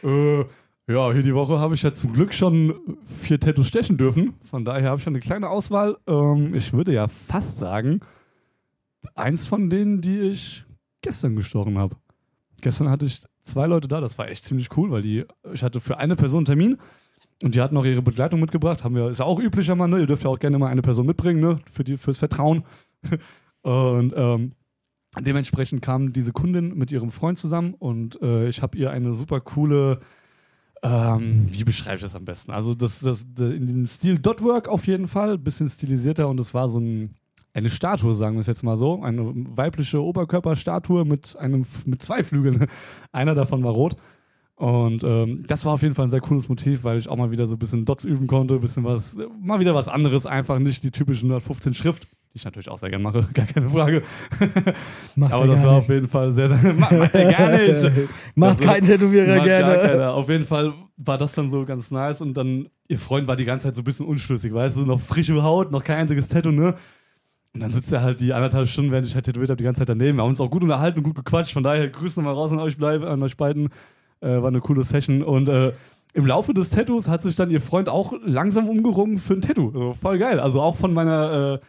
äh, 0.04 0.44
ja, 0.88 1.12
hier 1.12 1.24
die 1.24 1.34
Woche 1.34 1.60
habe 1.60 1.74
ich 1.74 1.82
ja 1.82 1.94
zum 1.94 2.14
Glück 2.14 2.34
schon 2.34 2.98
vier 3.22 3.40
Tattoos 3.40 3.68
stechen 3.68 3.98
dürfen. 3.98 4.36
Von 4.50 4.66
daher 4.66 4.90
habe 4.90 4.98
ich 4.98 5.04
schon 5.04 5.14
eine 5.14 5.20
kleine 5.20 5.50
Auswahl. 5.50 5.98
Ähm, 6.08 6.54
ich 6.54 6.74
würde 6.74 6.94
ja 6.94 7.08
fast 7.08 7.58
sagen, 7.58 8.02
eins 9.16 9.48
von 9.48 9.70
denen, 9.70 10.02
die 10.02 10.20
ich 10.20 10.64
gestern 11.02 11.36
gestochen 11.36 11.78
habe. 11.78 11.96
Gestern 12.62 12.90
hatte 12.90 13.06
ich 13.06 13.24
zwei 13.44 13.68
Leute 13.68 13.88
da, 13.88 14.02
das 14.02 14.18
war 14.18 14.28
echt 14.28 14.46
ziemlich 14.46 14.76
cool, 14.78 14.92
weil 14.92 15.02
die, 15.02 15.26
ich 15.54 15.64
hatte 15.64 15.80
für 15.80 15.98
eine 15.98 16.16
Person 16.16 16.40
einen 16.40 16.46
Termin 16.46 16.78
und 17.44 17.56
die 17.56 17.62
hatten 17.62 17.78
auch 17.78 17.86
ihre 17.86 18.02
Begleitung 18.02 18.40
mitgebracht. 18.40 18.84
Haben 18.84 18.96
wir, 18.96 19.10
ist 19.10 19.20
ja 19.20 19.26
auch 19.26 19.40
üblicher 19.40 19.76
mal, 19.76 19.88
ne? 19.88 20.00
Ihr 20.00 20.08
dürft 20.08 20.24
ja 20.24 20.30
auch 20.30 20.40
gerne 20.40 20.58
mal 20.58 20.70
eine 20.70 20.82
Person 20.82 21.06
mitbringen, 21.06 21.42
ne? 21.42 21.60
Für 21.72 21.84
die, 21.84 21.98
fürs 21.98 22.20
Vertrauen. 22.20 22.64
und 23.62 24.14
ähm, 24.16 24.54
dementsprechend 25.20 25.82
kam 25.82 26.14
diese 26.14 26.32
Kundin 26.32 26.76
mit 26.76 26.92
ihrem 26.92 27.12
Freund 27.12 27.38
zusammen 27.38 27.74
und 27.74 28.22
äh, 28.22 28.48
ich 28.48 28.62
habe 28.62 28.78
ihr 28.78 28.92
eine 28.92 29.14
super 29.14 29.42
coole, 29.42 30.00
ähm, 30.86 31.48
wie 31.52 31.64
beschreibe 31.64 31.96
ich 31.96 32.02
das 32.02 32.16
am 32.16 32.26
besten? 32.26 32.52
Also 32.52 32.76
das, 32.76 33.00
das, 33.00 33.26
das 33.34 33.50
in 33.50 33.68
dem 33.68 33.88
Stil 33.88 34.20
Dotwork 34.20 34.68
auf 34.68 34.88
jeden 34.88 35.08
Fall, 35.08 35.38
bisschen 35.38 35.70
stilisierter 35.70 36.28
und 36.28 36.40
es 36.40 36.54
war 36.54 36.70
so 36.70 36.80
ein, 36.80 37.16
eine 37.54 37.70
Statue, 37.70 38.14
sagen 38.14 38.36
wir 38.36 38.42
es 38.42 38.48
jetzt 38.48 38.64
mal 38.64 38.78
so, 38.78 39.02
eine 39.02 39.32
weibliche 39.34 40.04
Oberkörperstatue 40.04 41.06
mit 41.06 41.36
einem 41.38 41.66
mit 41.86 42.02
zwei 42.02 42.24
Flügeln. 42.24 42.68
Einer 43.12 43.34
davon 43.34 43.64
war 43.64 43.72
rot. 43.72 43.96
Und 44.56 45.04
ähm, 45.04 45.44
das 45.48 45.66
war 45.66 45.74
auf 45.74 45.82
jeden 45.82 45.96
Fall 45.96 46.06
ein 46.06 46.10
sehr 46.10 46.22
cooles 46.22 46.48
Motiv, 46.48 46.84
weil 46.84 46.98
ich 46.98 47.10
auch 47.10 47.18
mal 47.18 47.32
wieder 47.32 47.48
so 47.48 47.56
ein 47.56 47.60
bisschen 47.60 47.84
Dots 47.84 48.06
üben 48.06 48.28
konnte, 48.28 48.58
bisschen 48.60 48.86
was, 48.86 49.16
mal 49.42 49.60
wieder 49.60 49.76
was 49.76 49.90
anderes, 49.90 50.26
einfach 50.26 50.60
nicht 50.60 50.84
die 50.84 50.92
typische 50.92 51.22
115 51.26 51.74
Schrift, 51.74 52.08
die 52.36 52.40
ich 52.40 52.44
natürlich 52.46 52.70
auch 52.70 52.78
sehr 52.78 52.90
gerne 52.90 53.02
mache, 53.04 53.26
gar 53.34 53.46
keine 53.46 53.70
Frage. 53.70 54.04
Macht 55.16 55.32
Aber 55.34 55.44
er 55.46 55.48
das 55.48 55.64
war 55.64 55.76
nicht. 55.76 55.84
auf 55.84 55.90
jeden 55.90 56.08
Fall 56.10 56.34
sehr, 56.34 56.50
sehr 56.56 56.74
ma- 56.74 56.92
macht 56.94 57.16
er 57.16 57.32
gar 57.32 57.50
nicht. 57.58 57.84
Macht 58.36 58.60
Also, 58.60 58.64
kein 58.66 58.84
Tätowierer 58.86 59.40
gerne. 59.40 60.12
Auf 60.12 60.28
jeden 60.30 60.46
Fall 60.46 60.74
war 60.98 61.18
das 61.18 61.32
dann 61.34 61.50
so 61.50 61.64
ganz 61.66 61.92
nice 61.92 62.20
und 62.22 62.34
dann, 62.36 62.68
ihr 62.90 63.00
Freund 63.00 63.28
war 63.28 63.38
die 63.38 63.46
ganze 63.46 63.68
Zeit 63.68 63.76
so 63.76 63.82
ein 63.82 63.86
bisschen 63.86 64.06
unschlüssig, 64.06 64.54
weißt 64.54 64.76
du, 64.76 64.82
noch 64.82 65.00
frische 65.00 65.42
Haut, 65.44 65.72
noch 65.72 65.84
kein 65.84 65.98
einziges 66.00 66.28
Tattoo, 66.28 66.52
ne? 66.52 66.76
Und 67.54 67.62
dann 67.62 67.72
sitzt 67.72 67.94
er 67.94 68.02
halt 68.02 68.20
die 68.20 68.34
anderthalb 68.34 68.68
Stunden, 68.68 68.92
während 68.92 69.08
ich 69.08 69.16
halt 69.16 69.24
tätowiert 69.26 69.50
habe, 69.50 69.58
die 69.58 69.64
ganze 69.64 69.80
Zeit 69.80 69.88
daneben. 69.88 70.18
Wir 70.18 70.24
haben 70.24 70.30
uns 70.30 70.42
auch 70.42 70.52
gut 70.52 70.62
unterhalten 70.64 70.98
und 71.00 71.04
gut 71.06 71.16
gequatscht. 71.16 71.54
Von 71.54 71.64
daher, 71.64 71.88
Grüße 71.88 72.20
nochmal 72.20 72.34
raus 72.34 72.52
an 72.52 72.60
euch, 72.60 72.78
bleiben, 72.78 73.06
an 73.06 73.24
euch 73.24 73.38
beiden. 73.38 73.70
Äh, 74.20 74.28
war 74.42 74.48
eine 74.50 74.60
coole 74.60 74.84
Session. 74.84 75.24
Und 75.24 75.48
äh, 75.48 75.72
im 76.14 76.26
Laufe 76.26 76.54
des 76.54 76.70
Tattoos 76.72 77.08
hat 77.08 77.22
sich 77.22 77.38
dann 77.38 77.50
ihr 77.50 77.62
Freund 77.62 77.88
auch 77.88 78.12
langsam 78.26 78.68
umgerungen 78.68 79.20
für 79.20 79.36
ein 79.36 79.42
Tattoo. 79.42 79.68
Also 79.68 79.94
voll 79.94 80.18
geil. 80.18 80.42
Also 80.42 80.62
auch 80.62 80.76
von 80.76 80.94
meiner 80.94 81.62
äh, 81.62 81.66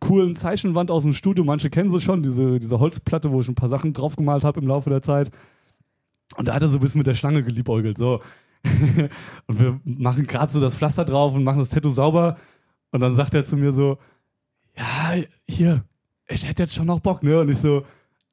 coolen 0.00 0.36
Zeichenwand 0.36 0.90
aus 0.90 1.02
dem 1.02 1.14
Studio. 1.14 1.44
Manche 1.44 1.70
kennen 1.70 1.90
sie 1.90 2.00
schon, 2.00 2.22
diese, 2.22 2.58
diese 2.60 2.78
Holzplatte, 2.78 3.30
wo 3.30 3.40
ich 3.40 3.48
ein 3.48 3.54
paar 3.54 3.68
Sachen 3.68 3.92
draufgemalt 3.92 4.44
habe 4.44 4.60
im 4.60 4.66
Laufe 4.66 4.90
der 4.90 5.02
Zeit. 5.02 5.30
Und 6.36 6.48
da 6.48 6.54
hat 6.54 6.62
er 6.62 6.68
so 6.68 6.78
ein 6.78 6.80
bisschen 6.80 6.98
mit 6.98 7.06
der 7.06 7.14
Schlange 7.14 7.42
geliebäugelt. 7.42 7.98
So. 7.98 8.20
und 9.46 9.60
wir 9.60 9.80
machen 9.84 10.26
gerade 10.26 10.52
so 10.52 10.60
das 10.60 10.76
Pflaster 10.76 11.04
drauf 11.04 11.34
und 11.34 11.44
machen 11.44 11.58
das 11.58 11.70
Tattoo 11.70 11.90
sauber. 11.90 12.36
Und 12.90 13.00
dann 13.00 13.14
sagt 13.14 13.34
er 13.34 13.44
zu 13.44 13.56
mir 13.56 13.72
so, 13.72 13.98
ja, 14.76 15.22
hier, 15.46 15.84
ich 16.28 16.46
hätte 16.46 16.64
jetzt 16.64 16.74
schon 16.74 16.86
noch 16.86 17.00
Bock, 17.00 17.22
ne? 17.22 17.40
Und 17.40 17.48
ich 17.48 17.58
so, 17.58 17.84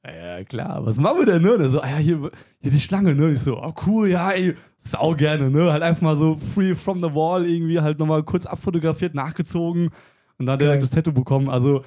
ja 0.04 0.44
klar, 0.44 0.86
was 0.86 0.98
machen 0.98 1.20
wir 1.20 1.26
denn, 1.26 1.42
ne? 1.42 1.54
Und 1.54 1.62
er 1.62 1.70
so, 1.70 1.82
ah, 1.82 1.90
ja, 1.90 1.98
hier, 1.98 2.32
hier 2.60 2.72
die 2.72 2.80
Schlange, 2.80 3.16
ne? 3.16 3.28
Und 3.28 3.34
ich 3.34 3.40
so, 3.40 3.58
oh 3.58 3.74
cool, 3.88 4.10
ja, 4.10 4.32
ey, 4.32 4.56
sau 4.82 5.16
gerne, 5.16 5.50
ne? 5.50 5.72
Halt 5.72 5.84
einfach 5.84 6.02
mal 6.02 6.18
so 6.18 6.36
free 6.36 6.76
from 6.76 7.02
the 7.02 7.14
wall 7.14 7.46
irgendwie 7.50 7.80
halt 7.80 7.98
nochmal 7.98 8.24
kurz 8.24 8.46
abfotografiert, 8.46 9.16
nachgezogen 9.16 9.90
und 10.38 10.46
dann 10.46 10.58
Geil. 10.58 10.68
direkt 10.68 10.84
das 10.84 10.90
Tattoo 10.90 11.12
bekommen. 11.12 11.50
Also 11.50 11.84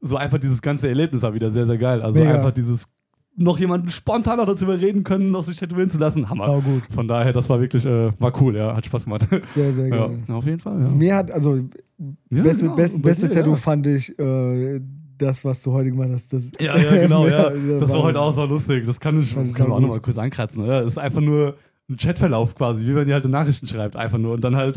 so 0.00 0.16
einfach 0.16 0.38
dieses 0.38 0.62
ganze 0.62 0.88
Erlebnis 0.88 1.22
war 1.22 1.34
wieder 1.34 1.50
sehr, 1.50 1.66
sehr 1.66 1.78
geil. 1.78 2.02
Also 2.02 2.18
Mega. 2.18 2.34
einfach 2.34 2.52
dieses 2.52 2.86
noch 3.34 3.58
jemanden 3.58 3.88
spontan 3.88 4.36
noch 4.36 4.46
dazu 4.46 4.64
überreden 4.64 5.04
können, 5.04 5.30
noch 5.30 5.44
sich 5.44 5.56
tätowieren 5.56 5.88
zu 5.88 5.98
lassen. 5.98 6.28
Hammer. 6.28 6.46
Sau 6.46 6.60
gut. 6.60 6.82
Von 6.94 7.08
daher, 7.08 7.32
das 7.32 7.48
war 7.48 7.60
wirklich, 7.60 7.84
äh, 7.86 8.10
war 8.20 8.32
cool, 8.42 8.56
ja, 8.56 8.76
hat 8.76 8.84
Spaß 8.84 9.04
gemacht. 9.04 9.26
Sehr, 9.54 9.72
sehr 9.72 9.88
ja, 9.88 10.06
geil. 10.06 10.22
auf 10.28 10.44
jeden 10.44 10.60
Fall, 10.60 10.80
ja. 10.80 10.88
Mir 10.88 11.16
hat, 11.16 11.30
also, 11.30 11.56
ja 11.56 12.42
beste, 12.42 12.64
genau. 12.64 12.76
bei 12.76 12.98
beste 12.98 13.28
dir, 13.28 13.34
Tattoo 13.34 13.50
ja. 13.52 13.56
fand 13.56 13.86
ich 13.86 14.18
äh, 14.18 14.80
das, 15.16 15.44
was 15.44 15.62
du 15.62 15.72
heute 15.72 15.90
gemacht 15.90 16.10
hast. 16.12 16.32
Das, 16.32 16.50
Ja, 16.60 16.76
ja, 16.76 17.02
genau, 17.02 17.26
ja. 17.28 17.50
Das 17.78 17.90
war 17.90 18.02
heute 18.02 18.20
auch 18.20 18.34
so 18.34 18.44
lustig. 18.44 18.84
Das 18.86 19.00
kann 19.00 19.14
Das 19.14 19.24
ich, 19.24 19.34
kann 19.54 19.68
man 19.68 19.78
auch 19.78 19.80
nochmal 19.80 20.00
kurz 20.00 20.18
ankratzen. 20.18 20.62
Oder? 20.62 20.82
Das 20.82 20.92
ist 20.92 20.98
einfach 20.98 21.20
nur 21.20 21.56
ein 21.88 21.96
Chatverlauf 21.96 22.54
quasi, 22.54 22.86
wie 22.86 22.94
wenn 22.94 23.08
ihr 23.08 23.14
halt 23.14 23.24
Nachrichten 23.26 23.66
schreibt, 23.66 23.96
einfach 23.96 24.18
nur. 24.18 24.34
Und 24.34 24.42
dann 24.42 24.56
halt. 24.56 24.76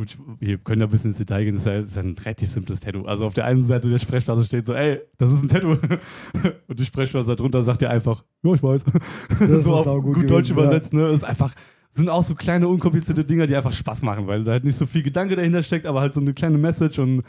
Gut, 0.00 0.16
wir 0.38 0.56
können 0.56 0.80
ja 0.80 0.86
ein 0.86 0.90
bisschen 0.90 1.10
ins 1.10 1.18
Detail 1.18 1.44
gehen. 1.44 1.56
Das 1.56 1.64
ist 1.64 1.66
ja, 1.66 1.78
ist 1.80 1.94
ja 1.94 2.02
ein 2.02 2.16
relativ 2.16 2.50
simples 2.50 2.80
Tattoo. 2.80 3.04
Also 3.04 3.26
auf 3.26 3.34
der 3.34 3.44
einen 3.44 3.66
Seite 3.66 3.90
der 3.90 3.98
Sprechblase 3.98 4.46
steht 4.46 4.64
so, 4.64 4.72
ey, 4.72 4.98
das 5.18 5.30
ist 5.30 5.42
ein 5.42 5.48
Tattoo. 5.48 5.72
Und 6.68 6.80
die 6.80 6.86
Sprechblase 6.86 7.36
darunter 7.36 7.62
sagt 7.64 7.82
dir 7.82 7.90
einfach, 7.90 8.24
ja, 8.42 8.54
ich 8.54 8.62
weiß. 8.62 8.82
Das 9.40 9.50
ist 9.50 9.64
so 9.64 9.74
auf 9.74 9.84
saugut 9.84 10.14
gut 10.14 10.30
Deutsch 10.30 10.48
gewesen, 10.48 10.56
ja. 10.56 10.64
übersetzt, 10.64 10.94
ne? 10.94 11.08
Ist 11.08 11.22
einfach, 11.22 11.52
sind 11.92 12.08
auch 12.08 12.22
so 12.22 12.34
kleine, 12.34 12.66
unkomplizierte 12.68 13.26
Dinger, 13.26 13.46
die 13.46 13.54
einfach 13.54 13.74
Spaß 13.74 14.00
machen, 14.00 14.26
weil 14.26 14.42
da 14.42 14.52
halt 14.52 14.64
nicht 14.64 14.78
so 14.78 14.86
viel 14.86 15.02
Gedanke 15.02 15.36
dahinter 15.36 15.62
steckt, 15.62 15.84
aber 15.84 16.00
halt 16.00 16.14
so 16.14 16.22
eine 16.22 16.32
kleine 16.32 16.56
Message 16.56 16.98
und 16.98 17.22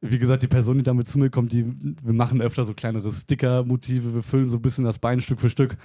wie 0.00 0.20
gesagt, 0.20 0.44
die 0.44 0.48
Person, 0.48 0.78
die 0.78 0.84
damit 0.84 1.08
zu 1.08 1.18
mir 1.18 1.28
kommt, 1.28 1.52
die, 1.52 1.64
wir 1.66 2.12
machen 2.12 2.40
öfter 2.40 2.64
so 2.64 2.72
kleinere 2.72 3.10
Sticker-Motive, 3.10 4.14
wir 4.14 4.22
füllen 4.22 4.48
so 4.48 4.58
ein 4.58 4.62
bisschen 4.62 4.84
das 4.84 5.00
Bein 5.00 5.20
Stück 5.20 5.40
für 5.40 5.50
Stück. 5.50 5.76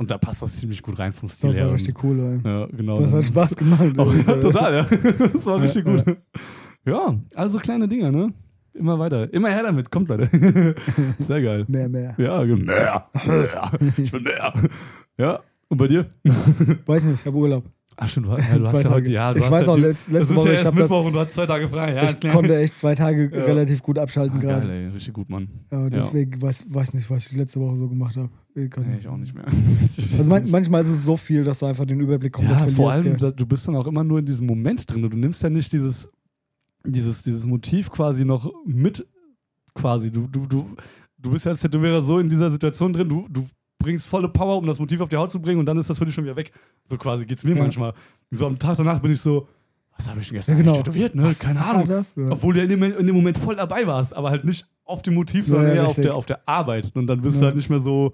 Und 0.00 0.10
da 0.10 0.16
passt 0.16 0.40
das 0.40 0.56
ziemlich 0.56 0.82
gut 0.82 0.98
rein 0.98 1.12
vom 1.12 1.28
Stil 1.28 1.50
Das 1.50 1.58
her. 1.58 1.66
war 1.66 1.74
richtig 1.74 2.02
cool, 2.02 2.18
ey. 2.18 2.50
Ja, 2.50 2.66
genau. 2.74 2.98
Das 2.98 3.12
hat 3.12 3.22
Spaß 3.22 3.54
gemacht. 3.54 3.92
Oh, 3.98 4.10
ey. 4.10 4.24
ja, 4.26 4.40
total, 4.40 4.74
ja. 4.74 4.84
Das 5.34 5.44
war 5.44 5.60
richtig 5.60 5.86
ja. 5.86 5.92
gut. 5.92 6.16
Ja, 6.86 7.20
also 7.34 7.58
kleine 7.58 7.86
Dinger, 7.86 8.10
ne? 8.10 8.32
Immer 8.72 8.98
weiter. 8.98 9.30
Immer 9.34 9.50
her 9.50 9.62
damit. 9.62 9.90
Kommt, 9.90 10.08
Leute. 10.08 10.30
Sehr 11.18 11.42
geil. 11.42 11.66
Mehr, 11.68 11.90
mehr. 11.90 12.14
Ja, 12.16 12.42
genau. 12.44 12.64
mehr. 12.64 13.08
mehr. 13.26 13.70
Ich 13.98 14.10
will 14.10 14.22
mehr. 14.22 14.54
Ja. 15.18 15.40
Und 15.68 15.76
bei 15.76 15.86
dir? 15.86 16.06
Weiß 16.86 17.04
nicht, 17.04 17.20
ich 17.20 17.26
habe 17.26 17.36
Urlaub. 17.36 17.64
Ach, 18.02 18.08
stimmt. 18.08 18.28
Ja, 18.28 18.36
du 18.36 18.42
Zwei 18.42 18.56
hast 18.64 18.72
ja 18.72 18.76
heute, 18.78 18.88
Tage. 19.04 19.10
ja, 19.12 19.34
du 19.34 19.40
Ich 19.40 19.50
weiß 19.50 19.68
auch, 19.68 19.76
du- 19.76 19.82
letz- 19.82 20.10
letzte 20.10 20.34
Woche, 20.34 20.48
ja 20.48 20.52
ich 20.54 20.58
erst 20.60 20.66
hab 20.68 20.74
das- 20.74 20.82
Mittwoch 20.90 21.04
und 21.04 21.12
du 21.12 21.18
hast 21.20 21.34
zwei 21.34 21.44
Tage 21.46 21.68
frei. 21.68 21.94
Ja, 21.94 22.04
ich 22.04 22.32
konnte 22.32 22.58
echt 22.58 22.78
zwei 22.78 22.94
Tage 22.94 23.30
Ja. 23.30 23.44
relativ 23.44 23.82
gut 23.82 23.98
abschalten 23.98 24.38
Ah, 24.38 24.40
geil, 24.40 24.60
gerade. 24.62 24.72
ey. 24.72 24.88
Richtig 24.88 25.12
gut, 25.12 25.28
Mann. 25.28 25.48
Ja, 25.70 25.90
deswegen 25.90 26.40
weiß, 26.40 26.66
weiß 26.72 26.94
nicht, 26.94 27.10
was 27.10 27.30
ich 27.30 27.36
letzte 27.36 27.60
Woche 27.60 27.76
so 27.76 27.88
gemacht 27.88 28.16
habe. 28.16 28.30
Ich 28.54 28.70
Nee, 28.76 28.96
ich 28.98 29.06
auch 29.06 29.16
nicht 29.18 29.34
mehr. 29.34 29.44
Also 30.18 30.30
man, 30.30 30.50
manchmal 30.50 30.80
ist 30.80 30.88
es 30.88 31.04
so 31.04 31.16
viel, 31.16 31.44
dass 31.44 31.58
du 31.58 31.66
einfach 31.66 31.84
den 31.84 32.00
Überblick 32.00 32.32
komplett 32.32 32.52
ja, 32.52 32.58
verlierst. 32.60 32.76
vor 32.78 32.90
allem, 32.92 33.16
gell? 33.18 33.32
du 33.32 33.46
bist 33.46 33.68
dann 33.68 33.76
auch 33.76 33.86
immer 33.86 34.02
nur 34.02 34.18
in 34.18 34.26
diesem 34.26 34.46
Moment 34.46 34.90
drin. 34.90 35.02
Du 35.08 35.16
nimmst 35.16 35.42
ja 35.42 35.50
nicht 35.50 35.70
dieses, 35.72 36.10
dieses, 36.86 37.22
dieses 37.22 37.44
Motiv 37.46 37.90
quasi 37.90 38.24
noch 38.24 38.50
mit, 38.64 39.06
quasi. 39.74 40.10
Du, 40.10 40.26
du, 40.26 40.46
du, 40.46 40.66
du 41.18 41.30
bist 41.30 41.44
ja 41.44 41.52
als 41.52 41.60
Tätowierer 41.60 42.00
so 42.02 42.18
in 42.18 42.28
dieser 42.30 42.50
Situation 42.50 42.92
drin, 42.94 43.08
du, 43.08 43.26
du 43.28 43.46
bringst 43.80 44.08
volle 44.08 44.28
Power, 44.28 44.56
um 44.58 44.66
das 44.66 44.78
Motiv 44.78 45.00
auf 45.00 45.08
die 45.08 45.16
Haut 45.16 45.32
zu 45.32 45.40
bringen 45.42 45.58
und 45.58 45.66
dann 45.66 45.76
ist 45.78 45.90
das 45.90 45.98
für 45.98 46.04
dich 46.06 46.14
schon 46.14 46.24
wieder 46.24 46.36
weg. 46.36 46.52
So 46.86 46.96
quasi 46.96 47.26
geht's 47.26 47.42
mir 47.42 47.56
Ja. 47.56 47.62
manchmal. 47.62 47.94
So 48.30 48.46
am 48.46 48.58
Tag 48.58 48.76
danach 48.76 49.00
bin 49.00 49.10
ich 49.10 49.20
so, 49.20 49.48
was 49.96 50.08
habe 50.08 50.20
ich 50.20 50.28
denn 50.28 50.36
gestern 50.36 50.56
Ja, 50.58 50.62
genau. 50.62 50.76
tätowiert, 50.76 51.14
ne? 51.14 51.24
Was 51.24 51.40
Keine 51.40 51.64
Ahnung. 51.64 51.84
Das? 51.86 52.14
Ja. 52.14 52.30
Obwohl 52.30 52.54
du 52.54 52.60
ja 52.60 52.64
in 52.64 52.70
dem, 52.70 52.82
in 52.82 53.06
dem 53.06 53.16
Moment 53.16 53.36
voll 53.38 53.56
dabei 53.56 53.86
warst, 53.86 54.14
aber 54.14 54.30
halt 54.30 54.44
nicht 54.44 54.66
auf 54.84 55.02
dem 55.02 55.14
Motiv, 55.14 55.46
sondern 55.46 55.68
ja, 55.68 55.74
eher 55.74 55.86
auf 55.86 55.94
der, 55.94 56.14
auf 56.14 56.26
der 56.26 56.48
Arbeit. 56.48 56.92
Und 56.94 57.06
dann 57.06 57.20
bist 57.22 57.40
du 57.40 57.44
halt 57.44 57.56
nicht 57.56 57.70
mehr 57.70 57.80
so, 57.80 58.12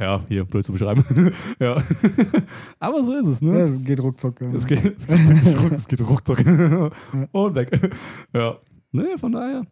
ja, 0.00 0.20
hier, 0.28 0.44
blöd 0.44 0.64
zu 0.64 0.72
beschreiben. 0.72 1.04
ja. 1.60 1.82
aber 2.78 3.04
so 3.04 3.14
ist 3.14 3.26
es, 3.26 3.42
ne? 3.42 3.60
Es 3.60 3.84
geht 3.84 4.00
ruckzuck. 4.00 4.40
Ja. 4.40 4.52
Es 4.54 4.66
geht, 4.66 4.84
es 5.08 5.60
geht, 5.60 5.72
es 5.72 5.88
geht 5.88 6.00
ruckzuck. 6.00 6.38
Und 6.40 7.54
weg. 7.54 7.90
Ja. 8.34 8.56
Nee, 8.90 9.16
von 9.16 9.32
daher. 9.32 9.66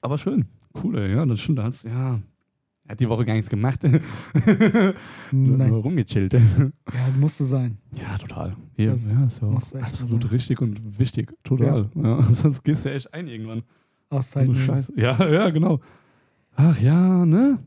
Aber 0.00 0.18
schön. 0.18 0.46
Cool, 0.82 0.98
ey. 0.98 1.14
Ja, 1.14 1.26
das 1.26 1.40
stimmt. 1.40 1.58
Da 1.58 1.70
ja. 1.88 2.20
Er 2.88 2.92
hat 2.92 3.00
die 3.00 3.08
Woche 3.10 3.26
gar 3.26 3.34
nichts 3.34 3.50
gemacht. 3.50 3.80
Nein. 3.82 4.94
Nur 5.30 5.82
rumgechillt. 5.82 6.32
Ja, 6.32 6.40
musste 7.20 7.44
sein. 7.44 7.76
Ja, 7.92 8.16
total. 8.16 8.56
Hier, 8.76 8.92
Das 8.92 9.10
ja, 9.10 9.20
ja 9.20 9.28
so 9.28 9.50
absolut 9.50 10.22
sein. 10.22 10.30
richtig 10.30 10.62
und 10.62 10.98
wichtig. 10.98 11.34
Total. 11.44 11.90
Ja. 11.94 12.22
Sonst 12.32 12.64
gehst 12.64 12.86
du 12.86 12.90
echt 12.90 13.12
ein 13.12 13.28
irgendwann. 13.28 13.62
Auszeiten. 14.08 14.54
So 14.54 14.60
Scheiße. 14.60 14.94
Ja, 14.96 15.28
ja, 15.28 15.50
genau. 15.50 15.80
Ach 16.56 16.80
ja, 16.80 17.26
ne? 17.26 17.58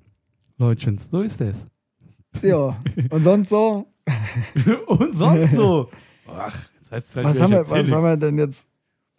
Leutchens, 0.58 1.08
so 1.12 1.22
ist 1.22 1.40
es. 1.40 1.68
Ja. 2.42 2.82
Und 3.12 3.24
sonst 3.24 3.50
so? 3.50 3.86
und 4.88 5.14
sonst 5.14 5.52
so. 5.54 5.88
Ach, 6.28 6.68
jetzt 6.92 7.16
heißt 7.16 7.30
Was 7.30 7.42
haben, 7.42 7.52
wir, 7.52 7.70
was 7.70 7.92
haben 7.92 8.04
wir 8.04 8.18
denn 8.18 8.40
jetzt 8.40 8.68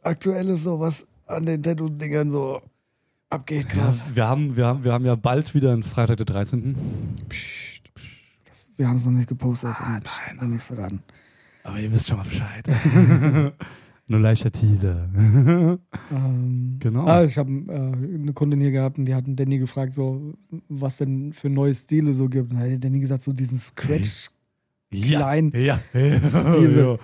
aktuelles 0.02 0.64
so, 0.64 0.80
was 0.80 1.06
an 1.26 1.46
den 1.46 1.62
Tattoo-Dingern 1.62 2.28
so 2.28 2.60
abgeht 3.32 3.66
Ja, 3.74 3.84
gerade? 3.84 3.98
wir, 4.14 4.28
haben, 4.28 4.56
wir, 4.56 4.66
haben, 4.66 4.84
wir 4.84 4.92
haben 4.92 5.04
ja 5.04 5.14
bald 5.14 5.54
wieder 5.54 5.72
einen 5.72 5.82
Freitag, 5.82 6.16
der 6.18 6.26
13. 6.26 6.76
Psst, 7.28 7.94
psst. 7.94 8.18
Das, 8.48 8.70
wir 8.76 8.88
haben 8.88 8.96
es 8.96 9.06
noch 9.06 9.12
nicht 9.12 9.28
gepostet. 9.28 9.70
Ah, 9.78 10.00
Psst, 10.00 10.22
nein, 10.26 10.36
noch 10.36 10.44
nichts 10.48 10.66
verraten. 10.66 11.02
Aber 11.64 11.78
ihr 11.78 11.92
wisst 11.92 12.08
schon 12.08 12.18
mal 12.18 12.24
Bescheid. 12.24 12.66
Nur 14.08 14.20
leichter 14.20 14.50
Teaser. 14.50 15.08
Ähm, 16.10 16.76
Genau. 16.80 17.06
Ah, 17.06 17.24
ich 17.24 17.38
habe 17.38 17.50
äh, 17.50 17.74
eine 17.74 18.32
Kundin 18.34 18.60
hier 18.60 18.70
gehabt 18.72 18.98
und 18.98 19.04
die 19.06 19.14
hat 19.14 19.24
Danny 19.26 19.58
gefragt, 19.58 19.94
so, 19.94 20.34
was 20.68 20.96
denn 20.98 21.32
für 21.32 21.48
neue 21.48 21.72
Stile 21.72 22.12
so 22.12 22.28
gibt. 22.28 22.50
Und 22.52 22.58
da 22.58 22.66
hat 22.70 22.82
Danny 22.84 22.98
gesagt, 23.00 23.22
so 23.22 23.32
diesen 23.32 23.58
Scratch. 23.58 24.30
Klein. 24.90 25.52
Ja. 25.54 25.80
ja. 25.94 26.28
Stil. 26.28 26.76
ja. 26.76 26.96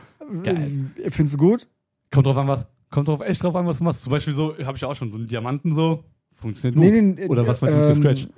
Geil. 0.43 0.71
Äh, 1.03 1.11
Findest 1.11 1.35
du 1.37 1.39
gut? 1.39 1.69
Kommt 2.11 2.27
drauf 2.27 2.37
an, 2.37 2.49
was. 2.49 2.67
Kommt 2.91 3.09
drauf 3.09 3.21
echt 3.21 3.43
drauf 3.43 3.55
an, 3.55 3.67
was 3.67 3.79
du 3.79 3.85
machst. 3.85 4.03
Zum 4.03 4.11
Beispiel 4.11 4.35
so, 4.35 4.59
habe 4.59 4.77
ich 4.77 4.85
auch 4.85 4.95
schon 4.95 5.11
so 5.13 5.19
einen 5.19 5.29
Diamanten 5.29 5.75
so. 5.75 6.05
Funktioniert 6.41 6.77
gut. 6.81 6.85
Nee, 6.93 7.01
nee, 7.03 7.27
Oder 7.27 7.47
was 7.47 7.61
meinst 7.61 7.77
du 7.77 7.81
mit 7.81 7.89
gescratcht? 7.91 8.29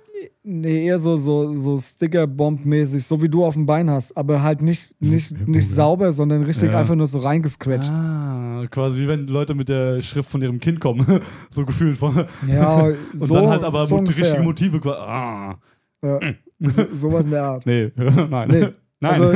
Nee, 0.42 0.87
eher 0.87 0.99
so, 0.99 1.16
so, 1.16 1.52
so 1.52 1.76
Sticker-Bomb-mäßig, 1.78 3.04
so 3.04 3.23
wie 3.23 3.28
du 3.28 3.45
auf 3.45 3.54
dem 3.54 3.66
Bein 3.66 3.90
hast, 3.90 4.16
aber 4.16 4.42
halt 4.42 4.62
nicht, 4.62 4.95
nicht, 5.00 5.47
nicht 5.49 5.69
sauber, 5.69 6.12
sondern 6.12 6.42
richtig 6.45 6.73
Ja. 6.73 6.78
einfach 6.78 6.95
nur 6.95 7.07
so 7.07 7.19
reingescratcht. 7.19 7.90
Ah, 7.90 8.64
quasi 8.71 9.02
wie 9.02 9.09
wenn 9.09 9.26
Leute 9.26 9.54
mit 9.54 9.69
der 9.69 10.00
Schrift 10.00 10.30
von 10.30 10.40
ihrem 10.42 10.59
Kind 10.61 10.80
kommen. 10.80 11.07
so 11.50 11.64
gefühlt. 11.64 11.97
Von, 11.99 12.25
Ja, 12.47 12.85
und 12.85 12.97
so, 13.14 13.35
dann 13.35 13.49
halt 13.49 13.64
aber 13.64 13.87
so 13.87 13.97
ungefähr. 13.97 14.25
richtigen 14.25 14.45
Motive. 14.45 14.80
quasi. 14.80 15.00
Ah. 15.00 15.59
Ja, 16.02 16.21
so, 16.61 16.85
sowas 16.92 17.25
in 17.26 17.30
der 17.33 17.45
Art. 17.45 17.66
Nee, 17.66 17.90
nein. 17.97 18.49
Nee. 18.49 18.69
Nein. 19.02 19.12
Also- 19.12 19.33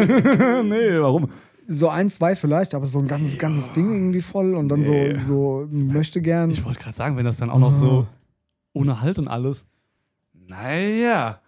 nee, 0.63 1.01
warum? 1.01 1.29
So 1.67 1.89
ein, 1.89 2.11
zwei 2.11 2.37
vielleicht, 2.37 2.75
aber 2.75 2.85
so 2.85 2.99
ein 2.99 3.09
ganzes, 3.09 3.39
ganzes 3.39 3.73
Ding 3.73 3.91
irgendwie 3.91 4.21
voll 4.21 4.55
und 4.55 4.69
dann 4.69 4.81
Nee. 4.81 5.15
so, 5.23 5.65
so 5.65 5.69
möchte 5.71 6.21
gern. 6.21 6.51
Ich 6.51 6.63
wollte 6.65 6.79
gerade 6.81 6.97
sagen, 6.97 7.17
wenn 7.17 7.25
das 7.25 7.39
dann 7.39 7.49
auch 7.49 7.59
noch 7.59 7.75
so 7.75 8.07
Ah. 8.07 8.07
Ohne 8.75 9.01
Halt 9.01 9.19
und 9.19 9.29
alles. 9.29 9.67
Naja. 10.47 11.41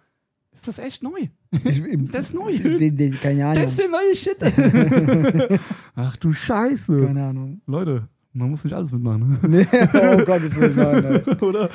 Ist 0.53 0.67
das 0.67 0.79
echt 0.79 1.03
neu? 1.03 1.27
Ich, 1.63 1.83
Das 2.11 2.29
ist 2.29 2.33
neu. 2.33 2.57
die, 2.77 2.91
die, 2.91 3.11
keine 3.11 3.45
Ahnung. 3.45 3.61
Das 3.63 3.71
ist 3.71 3.79
der 3.79 3.89
neue 3.89 4.15
Shit. 4.15 5.59
Ach 5.95 6.15
du 6.17 6.33
Scheiße. 6.33 7.05
Keine 7.05 7.25
Ahnung. 7.27 7.61
Leute, 7.67 8.07
man 8.33 8.49
muss 8.49 8.63
nicht 8.63 8.73
alles 8.73 8.91
mitmachen. 8.91 9.37
Nee, 9.47 9.67
oh 9.71 10.23
Gottes 10.25 10.59
Willen, 10.59 10.75
nein, 10.75 11.21
nein. 11.25 11.39
Oder? 11.41 11.69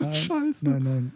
Nein, 0.00 0.14
Scheiße. 0.14 0.56
nein, 0.62 0.82
nein. 0.82 1.12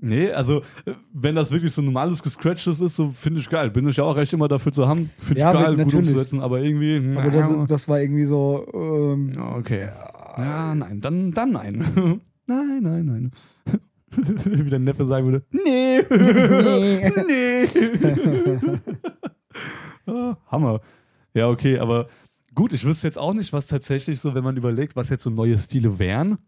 Nee, 0.00 0.30
also, 0.30 0.58
äh, 0.84 0.92
wenn 1.12 1.34
das 1.34 1.50
wirklich 1.50 1.72
so 1.72 1.82
normales 1.82 2.22
Gescratchtes 2.22 2.80
ist, 2.80 2.94
so 2.94 3.08
finde 3.10 3.40
ich 3.40 3.50
geil. 3.50 3.70
Bin 3.70 3.88
ich 3.88 3.96
ja 3.96 4.04
auch 4.04 4.14
recht 4.14 4.32
immer 4.32 4.46
dafür 4.46 4.70
zu 4.70 4.86
haben. 4.86 5.10
Finde 5.18 5.38
ich 5.38 5.42
Ja, 5.42 5.52
geil, 5.52 5.70
gut 5.74 5.78
natürlich. 5.86 6.08
umzusetzen, 6.10 6.40
aber 6.40 6.60
irgendwie. 6.60 7.16
Aber 7.18 7.30
das, 7.30 7.52
das 7.66 7.88
war 7.88 8.00
irgendwie 8.00 8.24
so. 8.24 8.64
Ähm, 8.72 9.32
Ja, 9.34 9.56
okay. 9.56 9.88
Ja, 10.36 10.74
nein, 10.76 11.00
dann, 11.00 11.32
dann 11.32 11.50
nein. 11.50 12.20
Nein, 12.48 12.80
nein, 12.82 13.04
nein. 13.06 13.32
Wie 14.64 14.70
der 14.70 14.78
Neffe 14.78 15.06
sagen 15.06 15.26
würde, 15.26 15.44
nee. 15.50 16.00
nee. 17.28 17.68
Ah, 20.06 20.36
Hammer. 20.50 20.80
Ja, 21.34 21.48
okay, 21.50 21.78
aber 21.78 22.08
gut, 22.54 22.72
ich 22.72 22.84
wüsste 22.86 23.06
jetzt 23.06 23.18
auch 23.18 23.34
nicht, 23.34 23.52
was 23.52 23.66
tatsächlich 23.66 24.18
so, 24.20 24.34
wenn 24.34 24.42
man 24.42 24.56
überlegt, 24.56 24.96
was 24.96 25.10
jetzt 25.10 25.22
so 25.22 25.28
neue 25.30 25.58
Stile 25.58 25.98
wären. 25.98 26.38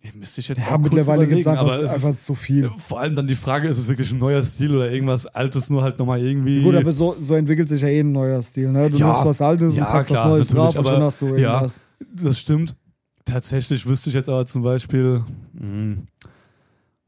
Ja, 0.00 0.10
müsste 0.14 0.40
ich 0.40 0.48
jetzt 0.48 0.60
ja, 0.60 0.68
auch 0.74 0.78
mittlerweile 0.78 1.26
gibt 1.26 1.40
es 1.40 1.46
einfach, 1.48 1.80
ist- 1.80 1.90
einfach 1.90 2.16
zu 2.16 2.34
viel. 2.36 2.70
vor 2.86 3.00
allem 3.00 3.16
dann 3.16 3.26
die 3.26 3.34
Frage, 3.34 3.66
ist 3.68 3.78
es 3.78 3.88
wirklich 3.88 4.12
ein 4.12 4.18
neuer 4.18 4.44
Stil 4.44 4.76
oder 4.76 4.92
irgendwas 4.92 5.26
Altes, 5.26 5.70
nur 5.70 5.82
halt 5.82 5.98
nochmal 5.98 6.20
irgendwie. 6.24 6.62
Gut, 6.62 6.74
aber 6.76 6.92
so, 6.92 7.16
so 7.18 7.34
entwickelt 7.34 7.68
sich 7.68 7.82
ja 7.82 7.88
eh 7.88 8.00
ein 8.00 8.12
neuer 8.12 8.40
Stil. 8.42 8.70
Ne? 8.70 8.90
Du 8.90 8.98
Ja. 8.98 9.06
nimmst 9.08 9.24
was 9.24 9.40
Altes 9.40 9.74
Ja, 9.76 9.86
und 9.86 9.90
packst 9.92 10.10
klar, 10.10 10.24
was 10.24 10.30
Neues 10.30 10.48
drauf 10.48 10.76
und 10.78 10.86
schon 10.86 11.02
hast 11.02 11.20
du 11.22 11.26
ja. 11.34 11.54
irgendwas. 11.54 11.80
Das 12.12 12.38
stimmt. 12.38 12.76
Tatsächlich 13.24 13.86
wüsste 13.86 14.10
ich 14.10 14.14
jetzt 14.14 14.28
aber 14.28 14.46
zum 14.46 14.62
Beispiel, 14.62 15.24
mh, 15.54 15.96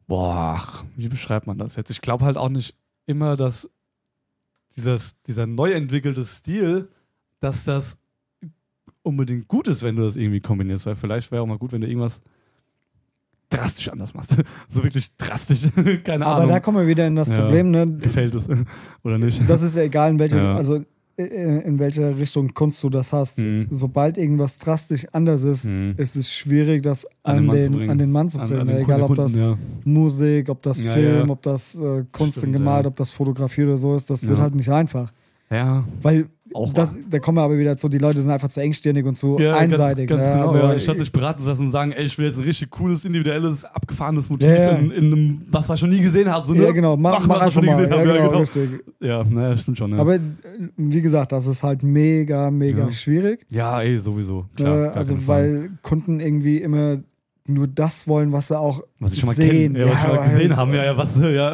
boah, 0.06 0.54
ach, 0.58 0.84
wie 0.96 1.08
beschreibt 1.08 1.46
man 1.46 1.58
das 1.58 1.76
jetzt? 1.76 1.90
Ich 1.90 2.00
glaube 2.00 2.24
halt 2.24 2.36
auch 2.36 2.48
nicht 2.48 2.74
immer, 3.06 3.36
dass 3.36 3.68
dieses, 4.76 5.14
dieser 5.26 5.46
neu 5.46 5.72
entwickelte 5.72 6.24
Stil, 6.24 6.88
dass 7.40 7.64
das 7.64 7.98
unbedingt 9.02 9.46
gut 9.46 9.68
ist, 9.68 9.82
wenn 9.82 9.96
du 9.96 10.02
das 10.02 10.16
irgendwie 10.16 10.40
kombinierst, 10.40 10.86
weil 10.86 10.94
vielleicht 10.96 11.30
wäre 11.30 11.42
auch 11.42 11.46
mal 11.46 11.58
gut, 11.58 11.72
wenn 11.72 11.80
du 11.82 11.86
irgendwas 11.86 12.20
drastisch 13.50 13.88
anders 13.90 14.14
machst. 14.14 14.34
so 14.68 14.82
wirklich 14.82 15.14
drastisch, 15.16 15.68
keine 16.04 16.26
Aber 16.26 16.36
Ahnung. 16.38 16.48
da 16.50 16.60
kommen 16.60 16.78
wir 16.78 16.86
wieder 16.88 17.06
in 17.06 17.14
das 17.14 17.28
Ja. 17.28 17.40
Problem, 17.42 17.70
ne? 17.70 17.86
Gefällt 17.98 18.34
es 18.34 18.48
oder 19.04 19.18
nicht? 19.18 19.48
Das 19.48 19.62
ist 19.62 19.76
ja 19.76 19.82
egal, 19.82 20.10
in 20.10 20.18
welcher, 20.18 20.42
Ja. 20.42 20.56
also 20.56 20.84
in 21.24 21.78
welcher 21.78 22.16
Richtung 22.18 22.52
Kunst 22.52 22.82
du 22.84 22.90
das 22.90 23.12
hast. 23.12 23.38
Mhm. 23.38 23.68
Sobald 23.70 24.18
irgendwas 24.18 24.58
drastisch 24.58 25.06
anders 25.12 25.42
ist, 25.42 25.64
Mhm. 25.64 25.94
ist 25.96 26.14
es 26.16 26.30
schwierig, 26.30 26.82
das 26.82 27.06
An 27.22 27.36
an, 27.36 27.36
den 27.36 27.46
Mann 27.46 27.56
zu 27.56 27.62
den, 27.70 27.72
bringen. 27.78 27.90
an 27.90 27.98
den 27.98 28.12
Mann 28.12 28.28
zu 28.28 28.38
An- 28.40 28.48
bringen. 28.48 28.60
an 28.60 28.66
den 28.68 28.78
egal, 28.78 29.00
ob 29.00 29.06
Kunden, 29.08 29.22
das 29.22 29.38
ja. 29.40 29.58
Musik, 29.84 30.48
ob 30.50 30.62
das 30.62 30.82
Ja, 30.82 30.92
Film, 30.92 31.26
ja. 31.26 31.32
ob 31.32 31.42
das 31.42 31.74
äh, 31.74 32.04
Kunst 32.12 32.38
Stimmt, 32.38 32.52
gemalt, 32.52 32.86
ob 32.86 32.96
das 32.96 33.10
Fotografie 33.10 33.64
oder 33.64 33.76
so 33.76 33.94
ist, 33.94 34.10
das 34.10 34.26
wird 34.28 34.38
halt 34.38 34.54
nicht 34.54 34.68
einfach. 34.70 35.12
Ja, 35.50 35.84
Weil 36.02 36.26
auch 36.56 36.72
das, 36.72 36.96
da 37.08 37.18
kommen 37.18 37.38
wir 37.38 37.42
aber 37.42 37.58
wieder 37.58 37.76
zu, 37.76 37.88
die 37.88 37.98
Leute 37.98 38.20
sind 38.20 38.30
einfach 38.30 38.48
zu 38.48 38.60
engstirnig 38.60 39.04
und 39.04 39.16
zu 39.16 39.38
Ja, 39.38 39.56
einseitig. 39.56 40.08
Ganz, 40.08 40.22
ganz 40.24 40.34
ne? 40.36 40.42
genau, 40.42 40.46
also, 40.64 40.72
ja. 40.72 40.78
Statt 40.78 40.98
sich 40.98 41.12
beraten 41.12 41.40
zu 41.42 41.48
lassen 41.48 41.66
und 41.66 41.70
sagen, 41.70 41.92
ey, 41.92 42.04
ich 42.04 42.16
will 42.18 42.26
jetzt 42.26 42.38
ein 42.38 42.44
richtig 42.44 42.70
cooles, 42.70 43.04
individuelles, 43.04 43.64
abgefahrenes 43.64 44.28
Motiv 44.30 44.48
Ja, 44.48 44.54
ja. 44.54 44.70
In, 44.72 44.90
in 44.90 45.12
einem, 45.12 45.42
was 45.50 45.68
wir 45.68 45.76
schon 45.76 45.90
nie 45.90 46.00
gesehen 46.00 46.30
haben. 46.30 46.44
So, 46.46 46.54
ne? 46.54 46.64
ja, 46.64 46.72
genau, 46.72 46.96
mach, 46.96 47.12
Machen, 47.12 47.28
mach 47.28 47.34
was 47.36 47.40
wir 47.40 47.44
einfach 47.46 47.52
schon 47.52 47.64
nie 47.64 47.70
mal. 47.70 47.76
gesehen 47.76 47.90
Ja, 47.92 47.98
haben. 47.98 48.04
genau, 48.08 48.16
Ja, 48.16 48.26
genau. 48.28 48.38
richtig. 48.40 48.70
Ja, 49.00 49.24
naja, 49.24 49.56
stimmt 49.56 49.78
schon. 49.78 49.90
Ja, 49.92 49.98
Aber 49.98 50.14
äh, 50.16 50.20
wie 50.76 51.00
gesagt, 51.00 51.32
das 51.32 51.46
ist 51.46 51.62
halt 51.62 51.82
mega, 51.82 52.50
mega 52.50 52.84
Ja. 52.86 52.92
schwierig. 52.92 53.46
ja 53.50 53.80
ey, 53.82 53.98
sowieso. 53.98 54.46
Klar, 54.56 54.86
äh, 54.94 54.98
also, 54.98 55.26
weil 55.26 55.70
Kunden 55.82 56.20
irgendwie 56.20 56.58
immer 56.58 56.98
nur 57.48 57.68
das 57.68 58.08
wollen, 58.08 58.32
was 58.32 58.48
sie 58.48 58.58
auch 58.58 58.82
Was 58.98 59.12
ich 59.12 59.20
schon 59.20 59.28
mal 59.28 59.36
sehen. 59.36 59.72
kennen, 59.72 59.76
ja, 59.76 59.92
was 59.92 59.94
ich 60.00 60.06
schon 60.08 60.16
mal 60.16 60.28
gesehen 60.30 60.56
haben, 60.56 60.74
ja, 60.74 60.84
ja, 60.84 60.96
was, 60.96 61.10
ja. 61.22 61.50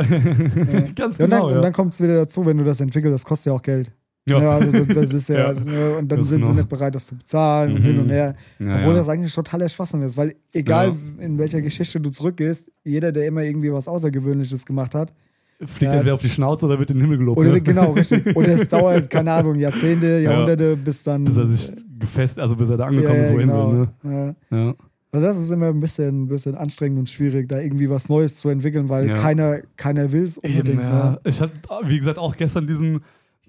Ganz 0.95 1.19
Ja, 1.19 1.25
und 1.25 1.31
dann, 1.31 1.31
genau, 1.31 1.47
und 1.49 1.55
ja. 1.57 1.61
dann 1.61 1.73
kommt 1.75 1.93
es 1.93 2.01
wieder 2.03 2.17
dazu, 2.17 2.47
wenn 2.47 2.57
du 2.57 2.65
das 2.65 2.81
entwickelst, 2.81 3.13
das 3.13 3.25
kostet 3.27 3.47
ja 3.47 3.53
auch 3.53 3.61
Geld. 3.63 3.93
Ja. 4.29 4.41
Ja, 4.41 4.51
also 4.51 4.71
das, 4.71 4.87
das 4.87 5.13
ist 5.13 5.29
ja, 5.31 5.53
Ja. 5.53 5.61
ne, 5.61 5.97
und 5.99 6.09
dann 6.09 6.19
Ganz 6.21 6.29
sind 6.29 6.45
sie 6.45 6.55
nicht 6.55 6.69
bereit, 6.69 6.95
das 6.95 7.07
zu 7.07 7.17
bezahlen 7.17 7.73
und 7.75 7.81
Mhm. 7.81 7.85
hin 7.85 7.99
und 7.99 8.11
her. 8.11 8.37
Ja, 8.59 8.77
Obwohl 8.77 8.95
das 8.95 9.09
eigentlich 9.09 9.35
totaler 9.35 9.69
Schwachsinn 9.69 10.03
ist, 10.03 10.17
weil 10.17 10.37
egal 10.53 10.95
in 11.19 11.39
welcher 11.39 11.61
Geschichte 11.61 12.01
du 12.01 12.11
zurückgehst, 12.11 12.71
jeder, 12.85 13.11
der 13.13 13.27
immer 13.27 13.43
irgendwie 13.43 13.73
was 13.73 13.89
Außergewöhnliches 13.89 14.65
gemacht 14.65 14.95
hat, 14.95 15.13
fliegt 15.65 15.93
entweder 15.93 16.15
auf 16.15 16.21
die 16.21 16.29
Schnauze 16.29 16.67
oder 16.67 16.79
wird 16.79 16.91
in 16.91 16.97
den 16.99 17.03
Himmel 17.03 17.19
gelobt. 17.19 17.39
Oder 17.39 17.53
ne? 17.53 17.61
genau, 17.61 17.93
richtig. 17.93 18.25
Oder 18.37 18.49
es 18.49 18.69
dauert, 18.69 19.11
keine 19.11 19.31
Ahnung, 19.33 19.57
Jahrzehnte, 19.57 20.19
Jahrhunderte, 20.19 20.77
bis 20.77 21.03
dann. 21.05 21.23
Bis 21.25 21.37
er 21.37 21.49
sich 21.49 21.73
gefest, 22.01 22.39
also 22.41 22.57
bis 22.57 22.69
er 22.71 22.77
da 22.79 22.87
angekommen 22.87 23.21
ist, 23.21 23.33
wohin 23.33 23.49
genau. 23.49 23.73
will. 23.73 23.89
Ne? 24.03 24.37
Ja. 24.51 24.75
Also 25.13 25.27
das 25.27 25.37
ist 25.39 25.51
immer 25.51 25.67
ein 25.69 25.79
bisschen, 25.79 26.23
ein 26.23 26.27
bisschen 26.29 26.55
anstrengend 26.57 26.99
und 26.99 27.09
schwierig, 27.11 27.49
da 27.49 27.61
irgendwie 27.61 27.89
was 27.91 28.09
Neues 28.09 28.37
zu 28.37 28.49
entwickeln, 28.49 28.89
weil 28.89 29.13
keiner, 29.15 29.59
keiner 29.77 30.11
will 30.11 30.23
es 30.25 30.39
unbedingt. 30.39 30.69
Eben, 30.69 30.81
ja. 30.81 31.11
ne? 31.11 31.21
Ich 31.25 31.41
hatte, 31.41 31.53
wie 31.85 31.99
gesagt, 31.99 32.19
auch 32.19 32.35
gestern 32.37 32.67
diesen, 32.67 33.03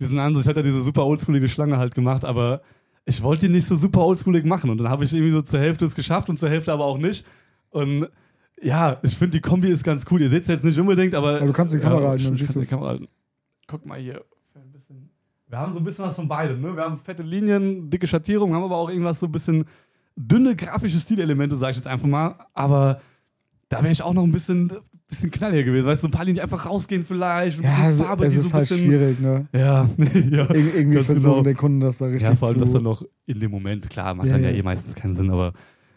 diesen 0.03 0.19
Ansatz, 0.19 0.43
ich 0.43 0.49
hatte 0.49 0.59
ja 0.59 0.65
diese 0.65 0.81
super 0.81 1.05
oldschoolige 1.05 1.47
Schlange 1.47 1.77
halt 1.77 1.95
gemacht, 1.95 2.25
aber 2.25 2.61
ich 3.05 3.21
wollte 3.21 3.47
die 3.47 3.53
nicht 3.53 3.65
so 3.65 3.75
super 3.75 4.05
oldschoolig 4.05 4.45
machen 4.45 4.69
und 4.69 4.77
dann 4.77 4.89
habe 4.89 5.03
ich 5.03 5.13
irgendwie 5.13 5.31
so 5.31 5.41
zur 5.41 5.59
Hälfte 5.59 5.85
es 5.85 5.95
geschafft 5.95 6.29
und 6.29 6.39
zur 6.39 6.49
Hälfte 6.49 6.71
aber 6.71 6.85
auch 6.85 6.97
nicht. 6.97 7.25
Und 7.69 8.07
ja, 8.61 8.99
ich 9.01 9.17
finde 9.17 9.37
die 9.37 9.41
Kombi 9.41 9.69
ist 9.69 9.83
ganz 9.83 10.05
cool. 10.09 10.21
Ihr 10.21 10.29
seht 10.29 10.43
es 10.43 10.47
jetzt 10.47 10.63
nicht 10.63 10.79
unbedingt, 10.79 11.15
aber. 11.15 11.37
Aber 11.37 11.47
du 11.47 11.53
kannst 11.53 11.73
die 11.73 11.79
Kamera 11.79 12.09
halten, 12.09 12.23
dann 12.23 12.35
siehst 12.35 12.69
Kamera 12.69 12.89
halten. 12.89 13.07
Guck 13.67 13.85
mal 13.85 13.99
hier. 13.99 14.23
Wir 15.47 15.59
haben 15.59 15.71
so 15.71 15.79
ein 15.79 15.83
bisschen 15.83 16.05
was 16.05 16.15
von 16.15 16.27
beidem. 16.27 16.61
Ne? 16.61 16.75
Wir 16.75 16.83
haben 16.83 16.97
fette 16.97 17.21
Linien, 17.21 17.87
dicke 17.87 18.07
Schattierungen, 18.07 18.55
haben 18.55 18.63
aber 18.63 18.77
auch 18.77 18.89
irgendwas 18.89 19.19
so 19.19 19.27
ein 19.27 19.31
bisschen 19.31 19.65
dünne 20.15 20.55
grafische 20.55 20.99
Stilelemente, 20.99 21.55
sage 21.57 21.71
ich 21.71 21.77
jetzt 21.77 21.85
einfach 21.85 22.07
mal. 22.07 22.35
Aber 22.55 23.01
da 23.69 23.83
wäre 23.83 23.91
ich 23.91 24.01
auch 24.01 24.13
noch 24.13 24.23
ein 24.23 24.31
bisschen, 24.31 24.71
bisschen 25.13 25.31
knalliger 25.31 25.63
gewesen. 25.63 25.85
Weißt 25.87 26.01
du, 26.03 26.07
so 26.07 26.09
ein 26.09 26.11
paar 26.11 26.25
Linien, 26.25 26.35
die 26.35 26.41
einfach 26.41 26.65
rausgehen 26.65 27.03
vielleicht. 27.03 27.57
Ein 27.59 27.63
Ja, 27.63 27.69
bisschen 27.69 27.83
also, 27.85 28.03
Farbe, 28.03 28.25
es 28.25 28.33
die 28.33 28.39
ist 28.39 28.45
so 28.45 28.49
ein 28.49 28.53
halt 28.59 28.69
bisschen. 28.69 28.85
schwierig, 28.85 29.19
ne? 29.19 29.47
Ja, 29.53 29.89
ja. 30.29 30.51
Ir 30.53 30.75
irgendwie 30.75 31.01
versuchen 31.01 31.31
genau. 31.31 31.43
den 31.43 31.57
Kunden 31.57 31.79
das 31.79 31.97
da 31.97 32.05
richtig 32.05 32.27
Ja, 32.29 32.35
vor 32.35 32.47
allem 32.49 32.55
zu. 32.57 32.61
das 32.61 32.71
dann 32.73 32.83
noch 32.83 33.03
in 33.25 33.39
dem 33.39 33.51
Moment, 33.51 33.89
klar, 33.89 34.13
macht 34.13 34.27
Ja, 34.27 34.33
dann 34.33 34.43
ja, 34.43 34.49
ja. 34.49 34.55
eh 34.57 34.63
meistens 34.63 34.95
keinen 34.95 35.15
Sinn, 35.15 35.29
aber 35.31 35.53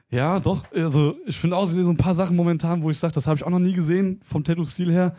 ja, 0.09 0.39
doch, 0.39 0.63
also 0.73 1.17
ich 1.27 1.37
finde 1.37 1.57
auch 1.57 1.67
so 1.67 1.79
ein 1.91 1.97
paar 1.97 2.15
Sachen 2.15 2.37
momentan, 2.37 2.83
wo 2.83 2.91
ich 2.91 2.99
sage, 2.99 3.13
das 3.15 3.27
habe 3.27 3.37
ich 3.37 3.45
auch 3.45 3.51
noch 3.51 3.59
nie 3.59 3.73
gesehen 3.73 4.21
vom 4.23 4.45
Tattoo-Stil 4.45 4.93
her. 4.93 5.17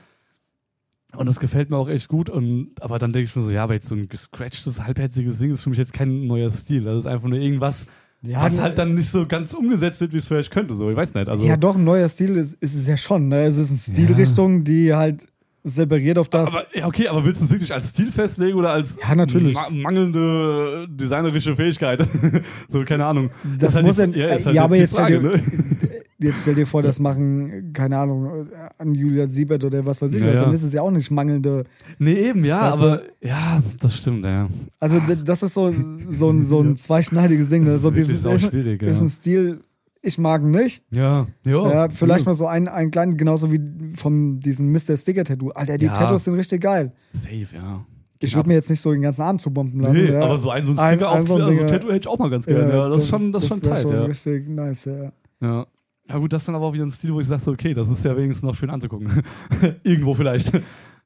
Und 1.15 1.25
das 1.25 1.39
gefällt 1.39 1.69
mir 1.69 1.77
auch 1.77 1.89
echt 1.89 2.07
gut. 2.09 2.29
Und, 2.29 2.71
aber 2.81 2.99
dann 2.99 3.11
denke 3.13 3.27
ich 3.29 3.35
mir 3.35 3.41
so, 3.41 3.49
ja, 3.51 3.63
aber 3.63 3.73
jetzt 3.73 3.87
so 3.87 3.95
ein 3.95 4.07
gescratchtes, 4.07 4.83
halbherziges 4.83 5.39
Ding 5.39 5.51
ist 5.51 5.63
für 5.63 5.69
mich 5.69 5.79
jetzt 5.79 5.93
kein 5.93 6.27
neuer 6.27 6.51
Stil. 6.51 6.83
Das 6.83 6.99
ist 6.99 7.05
einfach 7.05 7.27
nur 7.27 7.39
irgendwas, 7.39 7.87
ja, 8.21 8.41
was 8.43 8.59
halt 8.59 8.77
dann 8.77 8.93
nicht 8.95 9.09
so 9.09 9.25
ganz 9.27 9.53
umgesetzt 9.53 10.01
wird, 10.01 10.13
wie 10.13 10.17
es 10.17 10.27
vielleicht 10.27 10.51
könnte. 10.51 10.75
So, 10.75 10.89
ich 10.89 10.95
weiß 10.95 11.13
nicht. 11.13 11.29
Also, 11.29 11.45
ja, 11.45 11.55
doch, 11.57 11.75
ein 11.75 11.83
neuer 11.83 12.09
Stil 12.09 12.35
ist, 12.35 12.55
ist 12.61 12.75
es 12.75 12.87
ja 12.87 12.97
schon. 12.97 13.27
Ne? 13.27 13.45
Es 13.45 13.57
ist 13.57 13.69
eine 13.69 13.79
Stilrichtung, 13.79 14.63
die 14.63 14.93
halt 14.93 15.25
separiert 15.63 16.17
auf 16.17 16.29
das. 16.29 16.49
aber, 16.49 16.65
ja, 16.73 16.85
okay, 16.87 17.07
aber 17.09 17.25
willst 17.25 17.41
du 17.41 17.45
es 17.45 17.51
wirklich 17.51 17.73
als 17.73 17.89
Stil 17.89 18.11
festlegen 18.11 18.57
oder 18.57 18.71
als 18.71 18.95
Ja, 19.01 19.15
natürlich. 19.15 19.53
ma 19.53 19.69
mangelnde 19.69 20.87
designerische 20.89 21.55
Fähigkeit? 21.55 22.07
so, 22.69 22.83
keine 22.85 23.05
Ahnung. 23.05 23.31
Das 23.59 23.75
halt 23.75 23.85
muss 23.85 23.97
die, 23.97 24.01
ja- 24.01 24.27
ja, 24.29 24.35
äh, 24.35 24.43
halt 24.45 24.55
ja, 24.55 24.63
aber 24.63 24.75
jetzt 24.77 24.95
Frage, 24.95 25.21
ne? 25.21 25.41
Jetzt 26.19 26.41
stell 26.41 26.55
dir 26.55 26.65
vor, 26.65 26.81
das 26.81 26.97
machen, 26.99 27.73
keine 27.73 27.97
Ahnung, 27.99 28.47
an 28.79 28.95
Julia 28.95 29.27
Siebert 29.27 29.63
oder 29.63 29.85
was 29.85 30.01
weiß 30.01 30.11
ich 30.13 30.21
Ja, 30.21 30.27
was. 30.27 30.33
ja. 30.33 30.41
Dann 30.45 30.53
ist 30.53 30.63
es 30.63 30.73
ja 30.73 30.81
auch 30.81 30.89
nicht 30.89 31.11
mangelnde. 31.11 31.65
Nee, 31.99 32.13
eben, 32.29 32.43
ja, 32.43 32.69
du? 32.71 32.75
aber 32.75 33.01
ja, 33.21 33.61
das 33.79 33.97
stimmt, 33.97 34.25
ja. 34.25 34.47
Also, 34.79 34.99
das 34.99 35.43
ist 35.43 35.53
so, 35.53 35.71
so, 36.09 36.29
ein, 36.31 36.43
so 36.43 36.61
ein 36.61 36.75
zweischneidiges 36.75 37.49
Ding. 37.49 37.63
Ne? 37.65 37.71
Das 37.73 37.83
So 37.83 37.89
ist 37.89 37.95
wirklich 37.97 38.17
dieses, 38.17 38.43
ist, 38.43 38.49
schwierig, 38.49 38.81
ist 38.81 38.97
ja. 38.97 39.05
ein 39.05 39.09
Stil, 39.09 39.59
ich 40.01 40.17
mag 40.17 40.41
ihn 40.41 40.49
nicht. 40.51 40.81
Ja, 40.95 41.27
ja. 41.43 41.71
Ja, 41.71 41.89
vielleicht 41.89 42.25
mal 42.25 42.33
so 42.33 42.47
ein, 42.47 42.67
ein 42.67 42.89
kleinen, 42.89 43.15
genauso 43.15 43.51
wie 43.51 43.61
von 43.95 44.39
diesem 44.39 44.71
Mr. 44.71 44.97
Sticker-Tattoo. 44.97 45.49
Alter, 45.51 45.77
die 45.77 45.85
Ja. 45.85 45.93
Tattoos 45.93 46.23
sind 46.23 46.33
richtig 46.33 46.61
geil. 46.61 46.93
Safe, 47.13 47.45
ja. 47.53 47.85
Ich 48.19 48.35
würde 48.35 48.49
mir 48.49 48.55
jetzt 48.55 48.71
nicht 48.71 48.81
so 48.81 48.91
den 48.91 49.03
ganzen 49.03 49.21
Arm 49.21 49.37
zubomben 49.37 49.79
lassen. 49.81 50.03
Nee, 50.03 50.11
ja. 50.13 50.21
aber 50.21 50.39
so 50.39 50.49
ein, 50.49 50.63
so 50.63 50.71
ein 50.71 50.79
Ein- 50.79 50.95
Sticker 50.95 51.11
ein 51.11 51.21
auf 51.21 51.27
so 51.27 51.35
ein 51.35 51.41
also 51.43 51.63
Tattoo 51.65 51.87
hätte 51.89 51.99
ich 51.99 52.07
auch 52.07 52.17
mal 52.17 52.31
ganz 52.31 52.47
gerne. 52.47 52.73
Ja, 52.73 52.89
das, 52.89 53.03
ist 53.03 53.09
schon, 53.09 53.31
das 53.31 53.43
ist 53.43 53.49
schon 53.49 53.61
tight, 53.61 53.81
schon 53.81 53.91
ja. 53.91 54.03
richtig 54.05 54.49
nice, 54.49 54.85
ja. 54.85 55.11
ja. 55.41 55.67
Ja, 56.09 56.17
gut, 56.17 56.31
das 56.33 56.41
ist 56.43 56.47
dann 56.47 56.55
aber 56.55 56.65
auch 56.67 56.73
wieder 56.73 56.85
ein 56.85 56.91
Stil, 56.91 57.13
wo 57.13 57.19
ich 57.19 57.27
sage, 57.27 57.41
so, 57.41 57.51
okay, 57.51 57.73
das 57.73 57.89
ist 57.89 58.03
ja 58.05 58.15
wenigstens 58.15 58.43
noch 58.43 58.55
schön 58.55 58.69
anzugucken. 58.69 59.23
Irgendwo 59.83 60.13
vielleicht. 60.13 60.51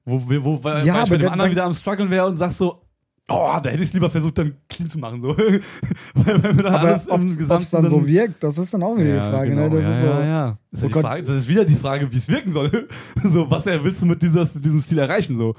Wo, 0.05 0.21
wo, 0.27 0.43
wo 0.43 0.63
weil, 0.63 0.85
Ja, 0.85 1.01
mit 1.07 1.21
dem 1.21 1.29
anderen 1.29 1.39
dann- 1.39 1.51
wieder 1.51 1.63
am 1.65 1.73
Struggeln 1.73 2.09
wäre 2.09 2.25
und 2.27 2.35
sag 2.35 2.51
so, 2.51 2.81
oh, 3.29 3.51
da 3.63 3.69
hätte 3.69 3.81
ich 3.83 3.89
es 3.89 3.93
lieber 3.93 4.09
versucht, 4.09 4.37
dann 4.37 4.55
clean 4.69 4.89
zu 4.89 4.99
machen. 4.99 5.21
So. 5.21 5.35
weil, 6.15 6.43
weil 6.43 6.65
Aber 6.67 7.01
ob 7.09 7.23
es 7.23 7.69
dann 7.71 7.87
so 7.87 8.05
wirkt, 8.05 8.43
das 8.43 8.57
ist 8.57 8.73
dann 8.73 8.83
auch 8.83 8.95
wieder 8.95 9.05
ja, 9.15 9.23
die 9.25 9.31
Frage. 9.31 9.49
genau, 9.51 9.69
ne? 9.69 9.75
Das 9.75 9.83
ja, 9.83 9.91
ist 9.91 9.99
so, 10.01 10.05
ja, 10.07 10.25
ja. 10.25 10.57
Das 10.71 10.83
ist, 10.83 10.95
Oh. 10.95 10.99
Frage, 11.01 11.23
das 11.23 11.35
ist 11.37 11.47
wieder 11.47 11.65
die 11.65 11.75
Frage, 11.75 12.11
wie 12.11 12.17
es 12.17 12.29
wirken 12.29 12.51
soll. 12.51 12.87
so, 13.23 13.49
was 13.49 13.65
er, 13.67 13.83
willst 13.83 14.01
du 14.01 14.05
mit, 14.05 14.21
dieser, 14.21 14.41
mit 14.53 14.65
diesem 14.65 14.79
Stil 14.81 14.97
erreichen? 14.99 15.37
So. 15.37 15.55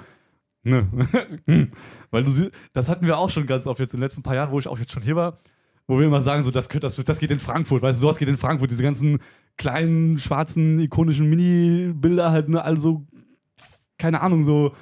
Ne. 0.65 0.87
Weil 2.11 2.23
du 2.25 2.31
sie- 2.31 2.51
das 2.73 2.89
hatten 2.89 3.07
wir 3.07 3.19
auch 3.19 3.31
schon 3.31 3.47
ganz 3.47 3.67
oft 3.67 3.81
jetzt 3.81 3.95
in 3.95 3.99
den 4.01 4.05
letzten 4.05 4.23
paar 4.23 4.35
Jahren, 4.37 4.53
wo 4.53 4.59
ich 4.59 4.69
auch 4.69 4.79
jetzt 4.79 4.93
schon 4.93 5.03
hier 5.03 5.17
war, 5.17 5.37
wo 5.87 5.99
wir 5.99 6.07
immer 6.07 6.23
sagen, 6.23 6.43
so, 6.43 6.51
das, 6.51 6.69
das, 6.69 6.97
das 6.97 7.19
geht 7.19 7.31
in 7.31 7.39
Frankfurt, 7.39 7.83
weißt 7.83 7.99
du, 7.99 8.03
sowas 8.03 8.19
geht 8.19 8.29
in 8.29 8.37
Frankfurt, 8.37 8.71
diese 8.71 8.83
ganzen 8.83 9.19
kleinen, 9.57 10.19
schwarzen, 10.19 10.79
ikonischen 10.81 11.29
Mini-Bilder 11.29 12.31
halt, 12.31 12.49
ne, 12.49 12.63
also, 12.65 13.05
keine 13.99 14.21
Ahnung, 14.21 14.45
so, 14.45 14.73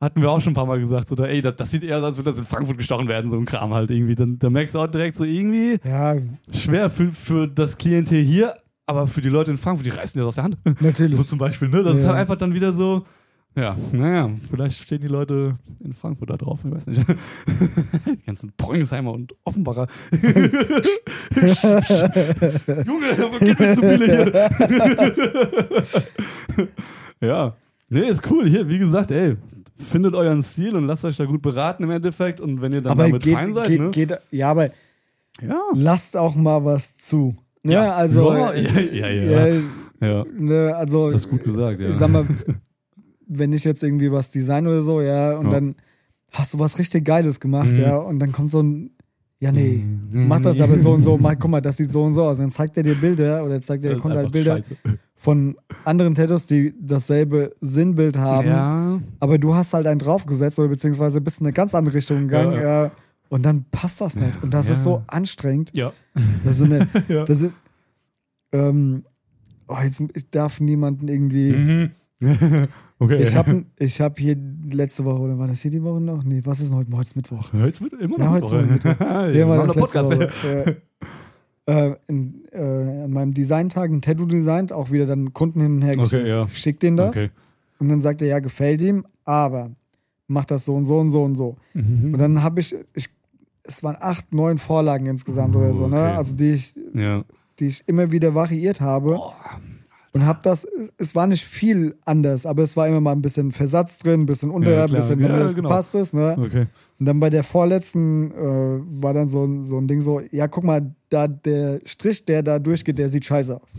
hatten 0.00 0.20
wir 0.20 0.30
auch 0.30 0.40
schon 0.40 0.52
ein 0.52 0.56
paar 0.56 0.66
Mal 0.66 0.80
gesagt, 0.80 1.10
oder 1.12 1.28
ey, 1.30 1.40
das, 1.40 1.56
das 1.56 1.70
sieht 1.70 1.82
eher 1.82 1.98
so 2.00 2.04
aus, 2.06 2.08
als 2.10 2.18
würde 2.18 2.30
das 2.30 2.38
in 2.38 2.44
Frankfurt 2.44 2.76
gestochen 2.78 3.08
werden, 3.08 3.30
so 3.30 3.36
ein 3.38 3.46
Kram 3.46 3.72
halt 3.72 3.90
irgendwie. 3.90 4.14
Dann, 4.14 4.38
dann 4.38 4.52
merkst 4.52 4.74
du 4.74 4.80
auch 4.80 4.86
direkt 4.86 5.16
so 5.16 5.24
irgendwie, 5.24 5.78
ja, 5.84 6.16
schwer 6.52 6.90
für, 6.90 7.10
für 7.10 7.48
das 7.48 7.78
Klientel 7.78 8.22
hier, 8.22 8.54
aber 8.86 9.06
für 9.06 9.22
die 9.22 9.30
Leute 9.30 9.50
in 9.50 9.56
Frankfurt, 9.56 9.86
die 9.86 9.90
reißen 9.90 10.18
das 10.18 10.26
aus 10.28 10.34
der 10.34 10.44
Hand. 10.44 10.58
natürlich. 10.80 11.16
so 11.16 11.22
zum 11.24 11.38
Beispiel, 11.38 11.68
ne? 11.68 11.82
Das 11.82 11.96
ist 11.96 12.02
Ja. 12.02 12.10
halt 12.10 12.18
einfach 12.18 12.36
dann 12.36 12.52
wieder 12.52 12.74
so, 12.74 13.06
ja, 13.56 13.76
naja, 13.92 14.30
vielleicht 14.50 14.82
stehen 14.82 15.00
die 15.00 15.08
Leute 15.08 15.56
in 15.78 15.92
Frankfurt 15.94 16.30
da 16.30 16.36
drauf, 16.36 16.58
ich 16.64 16.70
weiß 16.72 16.86
nicht. 16.88 17.04
die 18.06 18.26
ganzen 18.26 18.52
Bräunsheimer 18.56 19.12
und 19.12 19.34
Offenbacher. 19.44 19.86
Junge, 20.12 20.26
wo 23.18 23.38
geht 23.38 23.60
mir 23.60 23.74
zu 23.74 23.82
viele 23.82 24.06
hier? 24.06 24.32
ja, 27.28 27.54
nee, 27.88 28.08
ist 28.08 28.28
cool. 28.28 28.48
Hier, 28.48 28.68
wie 28.68 28.78
gesagt, 28.78 29.12
ey, 29.12 29.36
findet 29.78 30.14
euren 30.14 30.42
Stil 30.42 30.74
und 30.74 30.86
lasst 30.86 31.04
euch 31.04 31.16
da 31.16 31.24
gut 31.24 31.42
beraten 31.42 31.84
im 31.84 31.90
Endeffekt. 31.90 32.40
Und 32.40 32.60
wenn 32.60 32.72
ihr 32.72 32.80
dann 32.80 32.92
aber 32.92 33.04
damit 33.04 33.22
geht, 33.22 33.34
fein 33.34 33.54
seid, 33.54 33.68
geht, 33.68 33.80
ne? 33.80 33.90
geht, 33.90 34.18
ja, 34.32 34.50
aber 34.50 34.70
ja. 35.40 35.60
lasst 35.74 36.16
auch 36.16 36.34
mal 36.34 36.64
was 36.64 36.96
zu. 36.96 37.36
Ne? 37.62 37.74
Ja. 37.74 37.92
Also, 37.92 38.32
Ja, 38.32 38.52
ja, 38.52 39.08
ja, 39.08 39.46
ja. 39.46 39.62
Ja, 40.00 40.24
ne, 40.36 40.74
also, 40.76 41.10
das 41.10 41.22
ist 41.22 41.30
gut 41.30 41.44
gesagt, 41.44 41.80
ja. 41.80 41.88
ich 41.88 41.94
sag 41.94 42.10
mal, 42.10 42.26
wenn 43.26 43.52
ich 43.52 43.64
jetzt 43.64 43.82
irgendwie 43.82 44.10
was 44.12 44.30
design 44.30 44.66
oder 44.66 44.82
so, 44.82 45.00
ja, 45.00 45.36
und 45.38 45.46
Ja. 45.46 45.50
dann 45.52 45.76
hast 46.32 46.54
du 46.54 46.58
was 46.58 46.78
richtig 46.78 47.04
Geiles 47.04 47.40
gemacht, 47.40 47.72
Mhm. 47.72 47.78
ja, 47.80 47.96
und 47.96 48.18
dann 48.18 48.32
kommt 48.32 48.50
so 48.50 48.62
ein, 48.62 48.90
ja, 49.40 49.52
nee, 49.52 49.84
Mhm. 49.84 50.28
mach 50.28 50.40
das 50.40 50.60
aber 50.60 50.78
so 50.78 50.92
und 50.92 51.02
so, 51.02 51.18
mach, 51.18 51.34
guck 51.38 51.50
mal, 51.50 51.60
das 51.60 51.76
sieht 51.76 51.92
so 51.92 52.02
und 52.04 52.14
so 52.14 52.24
aus. 52.24 52.38
Dann 52.38 52.50
zeigt 52.50 52.76
er 52.76 52.82
dir 52.82 52.94
Bilder 52.94 53.44
oder 53.44 53.60
zeigt 53.62 53.84
er 53.84 53.94
dir 53.96 54.02
halt 54.02 54.32
Bilder 54.32 54.56
scheiße. 54.56 54.76
von 55.16 55.56
anderen 55.84 56.14
Tattoos, 56.14 56.46
die 56.46 56.72
dasselbe 56.80 57.54
Sinnbild 57.60 58.16
haben, 58.16 58.48
Ja, 58.48 59.00
aber 59.20 59.38
du 59.38 59.54
hast 59.54 59.74
halt 59.74 59.86
einen 59.86 59.98
draufgesetzt 59.98 60.58
oder 60.58 60.68
beziehungsweise 60.68 61.20
bist 61.20 61.40
in 61.40 61.46
eine 61.46 61.52
ganz 61.52 61.74
andere 61.74 61.94
Richtung 61.94 62.22
gegangen, 62.22 62.54
Ja, 62.54 62.84
ja, 62.84 62.90
und 63.28 63.42
dann 63.44 63.64
passt 63.70 64.00
das 64.00 64.16
nicht. 64.16 64.42
Und 64.42 64.52
das 64.54 64.66
Ja. 64.68 64.72
ist 64.72 64.82
so 64.84 65.02
anstrengend. 65.08 65.70
ja. 65.74 65.92
Das 66.44 66.56
ist 66.60 66.62
eine, 66.62 66.88
ja. 67.08 67.24
das 67.24 67.40
ist, 67.42 67.52
ähm, 68.52 69.04
oh, 69.68 69.76
jetzt, 69.82 70.02
ich 70.14 70.30
darf 70.30 70.60
niemanden 70.60 71.08
irgendwie. 71.08 71.52
Mhm. 71.52 71.90
okay. 73.04 73.22
Ich 73.22 73.34
habe 73.36 73.64
ich 73.78 74.00
hab 74.00 74.18
hier 74.18 74.36
letzte 74.70 75.04
Woche, 75.04 75.20
oder 75.20 75.38
war 75.38 75.46
das 75.46 75.60
hier 75.62 75.70
die 75.70 75.82
Woche 75.82 76.00
noch? 76.00 76.24
Nee, 76.24 76.40
was 76.44 76.60
ist 76.60 76.70
denn 76.70 76.78
heute? 76.78 76.90
Heute 76.92 77.02
ist 77.08 77.16
Mittwoch. 77.16 77.52
Heute 77.52 77.80
wird 77.80 77.92
immer 77.94 78.18
noch 78.18 78.24
Ja, 78.24 78.30
heute 78.32 78.46
ist 78.46 78.52
Woche. 78.52 78.62
Mittwoch. 78.66 78.96
ja, 79.00 79.28
Ja, 79.30 79.48
war 79.48 79.58
wir 79.58 79.66
das 79.66 79.76
letzte 79.76 80.04
Woche. 80.04 80.76
Äh, 81.66 81.94
in, 82.08 82.44
äh, 82.52 83.04
an 83.04 83.10
meinem 83.10 83.32
Designtag 83.32 83.90
ein 83.90 84.02
Tattoo 84.02 84.26
designt, 84.26 84.70
auch 84.72 84.90
wieder 84.90 85.06
dann 85.06 85.32
Kunden 85.32 85.60
hin 85.60 85.72
und 85.76 85.82
her 85.82 85.92
Okay, 85.94 86.02
geschickt. 86.02 86.26
ja. 86.28 86.48
Schickt 86.48 86.82
denen 86.82 86.96
das. 86.98 87.16
Okay. 87.16 87.30
Und 87.78 87.88
dann 87.88 88.00
sagt 88.00 88.20
er, 88.20 88.28
ja, 88.28 88.38
gefällt 88.40 88.82
ihm, 88.82 89.06
aber 89.24 89.70
macht 90.26 90.50
das 90.50 90.66
so 90.66 90.74
und 90.76 90.84
so 90.84 90.98
und 91.00 91.08
so 91.10 91.22
und 91.24 91.36
so. 91.36 91.56
Mhm. 91.72 92.12
Und 92.12 92.18
dann 92.18 92.42
habe 92.42 92.60
ich, 92.60 92.74
ich, 92.94 93.08
es 93.62 93.82
waren 93.82 93.96
acht, 93.98 94.32
neun 94.34 94.58
Vorlagen 94.58 95.06
insgesamt 95.06 95.56
oder 95.56 95.72
so, 95.72 95.86
ne? 95.88 96.02
Okay. 96.02 96.16
Also 96.16 96.36
die 96.36 96.52
ich, 96.52 96.74
Ja. 96.94 97.24
die 97.58 97.66
ich 97.68 97.82
immer 97.86 98.12
wieder 98.12 98.34
variiert 98.34 98.82
habe. 98.82 99.18
Und 100.14 100.26
hab 100.26 100.44
das, 100.44 100.64
es 100.96 101.16
war 101.16 101.26
nicht 101.26 101.44
viel 101.44 101.96
anders, 102.04 102.46
aber 102.46 102.62
es 102.62 102.76
war 102.76 102.86
immer 102.86 103.00
mal 103.00 103.10
ein 103.12 103.20
bisschen 103.20 103.50
Versatz 103.50 103.98
drin, 103.98 104.20
ein 104.20 104.26
bisschen 104.26 104.50
unter, 104.50 104.70
Ja, 104.70 104.84
ein 104.84 104.90
bisschen, 104.92 105.18
Ja, 105.20 105.26
damit 105.26 105.42
das 105.42 105.56
genau. 105.56 105.68
gepasst 105.68 105.94
ist. 105.96 106.14
Ne? 106.14 106.36
Okay. 106.38 106.66
Und 107.00 107.06
dann 107.06 107.18
bei 107.18 107.30
der 107.30 107.42
vorletzten 107.42 108.30
äh, 108.30 109.02
war 109.02 109.12
dann 109.12 109.26
so, 109.26 109.44
ein- 109.44 109.64
so 109.64 109.76
ein 109.76 109.88
Ding 109.88 110.00
so, 110.02 110.20
ja, 110.30 110.46
guck 110.46 110.62
mal, 110.62 110.94
da 111.08 111.26
der 111.26 111.80
Strich, 111.84 112.24
der 112.24 112.44
da 112.44 112.60
durchgeht, 112.60 112.96
der 112.98 113.08
sieht 113.08 113.24
scheiße 113.24 113.60
aus. 113.60 113.74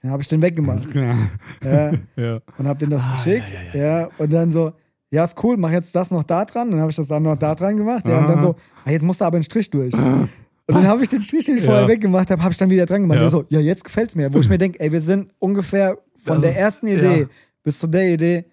Dann 0.00 0.10
habe 0.10 0.22
ich 0.22 0.28
den 0.28 0.40
weggemacht. 0.40 0.88
Ja. 0.94 1.14
ja, 1.62 1.92
ja. 2.16 2.40
und 2.56 2.66
habe 2.66 2.78
den 2.78 2.88
das 2.88 3.04
Ah, 3.04 3.10
geschickt. 3.12 3.44
ja, 3.74 3.80
Ja, 4.00 4.08
und 4.16 4.32
dann 4.32 4.50
so, 4.52 4.72
ja, 5.10 5.24
ist 5.24 5.36
cool, 5.44 5.58
mach 5.58 5.72
jetzt 5.72 5.94
das 5.94 6.10
noch 6.10 6.22
da 6.22 6.46
dran. 6.46 6.70
Dann 6.70 6.80
habe 6.80 6.90
ich 6.90 6.96
das 6.96 7.08
dann 7.08 7.22
noch 7.22 7.36
da 7.36 7.54
dran 7.54 7.76
gemacht. 7.76 8.06
Ja, 8.08 8.20
und 8.20 8.28
dann 8.28 8.40
so, 8.40 8.56
ah, 8.86 8.90
jetzt 8.90 9.02
musst 9.02 9.20
du 9.20 9.26
aber 9.26 9.36
einen 9.36 9.44
Strich 9.44 9.68
durch. 9.70 9.92
Und 10.70 10.82
dann 10.82 10.88
habe 10.88 11.02
ich 11.02 11.08
den 11.08 11.22
Strich, 11.22 11.44
den 11.44 11.56
ich 11.58 11.64
vorher 11.64 11.82
Ja. 11.82 11.88
weggemacht 11.88 12.30
habe, 12.30 12.42
habe 12.42 12.52
ich 12.52 12.58
dann 12.58 12.70
wieder 12.70 12.86
dran 12.86 13.02
gemacht. 13.02 13.18
Ja. 13.20 13.28
So, 13.28 13.44
ja, 13.48 13.60
jetzt 13.60 13.84
gefällt's 13.84 14.14
mir. 14.16 14.32
Wo 14.32 14.38
ich 14.40 14.48
mir 14.50 14.58
denke, 14.58 14.80
ey, 14.80 14.92
wir 14.92 15.00
sind 15.00 15.32
ungefähr 15.38 15.98
von 16.14 16.34
Das 16.34 16.42
der 16.42 16.58
ersten 16.58 16.86
Idee 16.86 17.20
ja. 17.22 17.26
bis 17.62 17.78
zu 17.78 17.86
der 17.86 18.12
Idee 18.12 18.44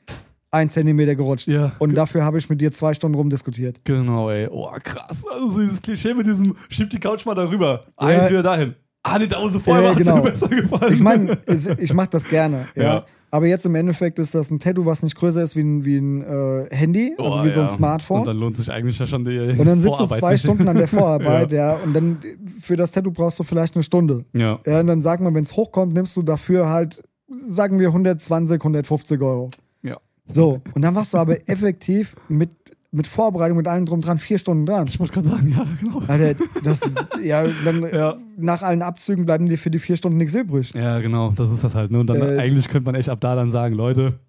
ein 0.51 0.69
Zentimeter 0.69 1.15
gerutscht. 1.15 1.47
Ja. 1.47 1.73
Und 1.79 1.93
dafür 1.95 2.23
habe 2.23 2.37
ich 2.37 2.49
mit 2.49 2.61
dir 2.61 2.71
zwei 2.71 2.93
Stunden 2.93 3.15
rumdiskutiert. 3.15 3.81
Genau, 3.83 4.29
ey. 4.29 4.47
Oh, 4.49 4.69
krass. 4.81 5.17
Also 5.31 5.49
so 5.49 5.59
dieses 5.59 5.81
Klischee 5.81 6.13
mit 6.13 6.25
diesem, 6.25 6.55
schieb 6.69 6.89
die 6.89 6.99
Couch 6.99 7.25
mal 7.25 7.35
darüber. 7.35 7.81
Ja. 7.99 8.07
Eins 8.07 8.29
wieder 8.29 8.43
dahin. 8.43 8.75
Ah, 9.03 9.19
nee, 9.19 9.27
da 9.27 9.41
wo 9.41 9.47
sie 9.49 9.59
vorher 9.59 9.89
Ja, 9.89 9.93
genau. 9.93 10.21
besser 10.21 10.47
gefallen. 10.47 10.93
Ich 10.93 10.99
meine, 11.01 11.37
ich 11.77 11.93
mache 11.93 12.09
das 12.11 12.27
gerne. 12.27 12.67
Ja. 12.75 13.05
Ja. 13.31 13.37
Aber 13.37 13.45
jetzt 13.45 13.65
im 13.65 13.75
Endeffekt 13.75 14.19
ist 14.19 14.33
das 14.35 14.49
ein 14.51 14.59
Tattoo, 14.59 14.85
was 14.85 15.03
nicht 15.03 15.15
größer 15.15 15.43
ist 15.43 15.55
wie 15.55 15.61
ein, 15.61 15.85
wie 15.85 15.97
ein 15.97 16.21
äh, 16.21 16.67
Handy, 16.73 17.15
also 17.17 17.39
Oh, 17.39 17.43
wie 17.43 17.49
so 17.49 17.59
ein 17.59 17.67
ja. 17.67 17.71
Smartphone. 17.73 18.19
Und 18.21 18.27
dann 18.27 18.37
lohnt 18.37 18.57
sich 18.57 18.71
eigentlich 18.71 18.97
ja 18.99 19.05
schon 19.05 19.25
die 19.25 19.37
Und 19.37 19.65
dann 19.65 19.79
sitzt 19.79 19.93
du 19.93 19.97
Vorarbeit 19.97 20.19
zwei 20.19 20.31
nicht. 20.31 20.41
Stunden 20.41 20.67
an 20.67 20.77
der 20.77 20.87
Vorarbeit, 20.87 21.51
ja. 21.53 21.75
Und 21.75 21.93
dann 21.93 22.17
für 22.59 22.75
das 22.75 22.91
Tattoo 22.91 23.11
brauchst 23.11 23.39
du 23.39 23.43
vielleicht 23.43 23.75
eine 23.75 23.83
Stunde. 23.83 24.25
Ja. 24.33 24.59
Ja, 24.65 24.79
und 24.79 24.87
dann 24.87 25.01
sag 25.01 25.19
mal, 25.19 25.33
wenn 25.33 25.43
es 25.43 25.55
hochkommt, 25.55 25.93
nimmst 25.93 26.15
du 26.15 26.21
dafür 26.21 26.69
halt, 26.69 27.03
sagen 27.47 27.79
wir, 27.79 27.89
120, 27.89 28.61
150 28.61 29.21
Euro. 29.21 29.51
Ja. 29.83 29.97
So, 30.27 30.61
und 30.73 30.81
dann 30.81 30.95
warst 30.95 31.13
du 31.13 31.17
aber 31.17 31.49
effektiv 31.49 32.15
mit, 32.29 32.49
mit 32.97 33.07
Vorbereitung, 33.07 33.55
mit 33.57 33.67
allem 33.67 33.85
drum 33.85 34.01
dran, 34.01 34.17
vier 34.17 34.39
Stunden 34.39 34.65
dran. 34.65 34.87
Ich 34.89 34.99
wollte 34.99 35.13
gerade 35.13 35.29
sagen, 35.29 35.47
ja, 35.55 35.65
genau. 35.79 36.01
Alter, 36.07 36.43
das, 36.63 36.81
ja, 37.23 37.45
dann 37.63 37.83
Ja. 37.93 38.17
nach 38.37 38.63
allen 38.63 38.81
Abzügen 38.81 39.25
bleiben 39.25 39.45
dir 39.47 39.57
für 39.57 39.69
die 39.71 39.79
vier 39.79 39.95
Stunden 39.95 40.17
nichts 40.17 40.33
übrig. 40.35 40.73
Ja, 40.73 40.99
genau, 40.99 41.31
das 41.35 41.51
ist 41.51 41.63
das 41.63 41.75
halt. 41.75 41.91
Ne? 41.91 41.99
Und 41.99 42.07
dann 42.07 42.17
Äh, 42.21 42.37
eigentlich 42.39 42.67
könnte 42.67 42.85
man 42.87 42.95
echt 42.95 43.09
ab 43.09 43.21
da 43.21 43.35
dann 43.35 43.51
sagen, 43.51 43.75
Leute, 43.75 44.19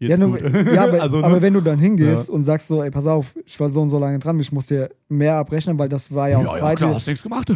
jetzt 0.00 0.10
Ja, 0.10 0.16
nur, 0.16 0.38
ja 0.72 0.82
aber, 0.88 1.02
also, 1.02 1.18
ne? 1.18 1.24
aber 1.24 1.40
wenn 1.42 1.52
du 1.54 1.60
dann 1.60 1.78
hingehst 1.78 2.28
Ja. 2.28 2.34
und 2.34 2.42
sagst 2.42 2.66
so, 2.68 2.82
ey, 2.82 2.90
pass 2.90 3.06
auf, 3.06 3.26
ich 3.46 3.58
war 3.60 3.68
so 3.68 3.80
und 3.82 3.88
so 3.90 3.98
lange 3.98 4.18
dran, 4.18 4.38
ich 4.40 4.50
muss 4.50 4.66
dir 4.66 4.90
mehr 5.08 5.36
abrechnen, 5.36 5.78
weil 5.78 5.88
das 5.88 6.12
war 6.14 6.28
ja 6.30 6.38
auch 6.38 6.42
ja, 6.44 6.52
ja, 6.54 6.58
Zeit. 6.58 6.78
klar, 6.78 6.90
die- 6.90 6.96
hast 6.96 7.06
nichts 7.06 7.22
gemacht. 7.22 7.48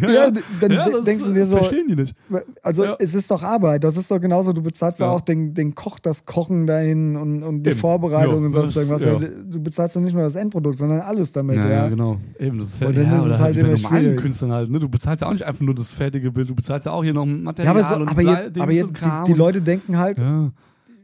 ja, 0.00 0.30
dann 0.60 0.70
Ja, 0.70 1.00
denkst 1.00 1.24
du 1.24 1.32
dir 1.34 1.46
so, 1.46 1.56
Verstehen 1.56 1.88
die 1.88 1.96
nicht. 1.96 2.14
Also 2.62 2.84
Ja. 2.84 2.96
es 2.98 3.14
ist 3.14 3.30
doch 3.30 3.42
Arbeit. 3.42 3.84
Das 3.84 3.96
ist 3.96 4.10
doch 4.10 4.20
genauso. 4.20 4.52
Du 4.52 4.62
bezahlst 4.62 5.00
ja, 5.00 5.06
Ja. 5.06 5.12
auch 5.12 5.20
den, 5.20 5.54
den 5.54 5.74
Koch, 5.74 5.98
das 5.98 6.24
Kochen 6.26 6.66
dahin 6.66 7.16
und, 7.16 7.42
und 7.42 7.62
die 7.64 7.70
Eben. 7.70 7.78
Vorbereitung 7.78 8.40
Ja, 8.40 8.46
und 8.46 8.52
sonst 8.52 8.76
irgendwas. 8.76 9.04
ja. 9.04 9.16
Du 9.18 9.62
bezahlst 9.62 9.94
ja 9.96 10.00
nicht 10.00 10.14
nur 10.14 10.22
das 10.22 10.34
Endprodukt, 10.34 10.76
sondern 10.76 11.00
alles 11.00 11.32
damit. 11.32 11.56
Ja, 11.56 11.62
Ja, 11.64 11.70
ja, 11.70 11.88
genau. 11.88 12.18
Eben, 12.38 12.58
das 12.58 12.68
ist 12.74 12.80
ja, 12.80 12.88
Und 12.88 12.96
dann 12.96 13.04
ja, 13.06 13.18
ist 13.18 13.24
es 13.26 13.40
halt 13.40 13.56
halt 13.56 13.66
immer 13.66 13.76
schwierig. 13.76 14.16
Künstlern 14.20 14.52
halt. 14.52 14.70
Ne? 14.70 14.78
Du 14.78 14.88
bezahlst 14.88 15.22
ja 15.22 15.28
auch 15.28 15.32
nicht 15.32 15.44
einfach 15.44 15.62
nur 15.62 15.74
das 15.74 15.92
fertige 15.92 16.30
Bild, 16.30 16.48
du 16.50 16.54
bezahlst 16.54 16.86
ja 16.86 16.92
auch 16.92 17.02
hier 17.02 17.14
noch 17.14 17.26
Ja, 17.26 17.32
Material 17.32 17.74
aber, 17.74 17.82
so, 17.82 17.94
und 17.96 18.08
aber, 18.08 18.22
jetzt, 18.22 18.60
aber 18.60 18.72
jetzt, 18.72 18.90
die, 19.26 19.32
Leute 19.32 19.60
denken 19.62 19.98
halt, 19.98 20.18
Ja. 20.18 20.50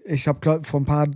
Ich 0.05 0.29
habe 0.29 0.61
vor 0.63 0.81
ein 0.81 0.85
paar 0.85 1.07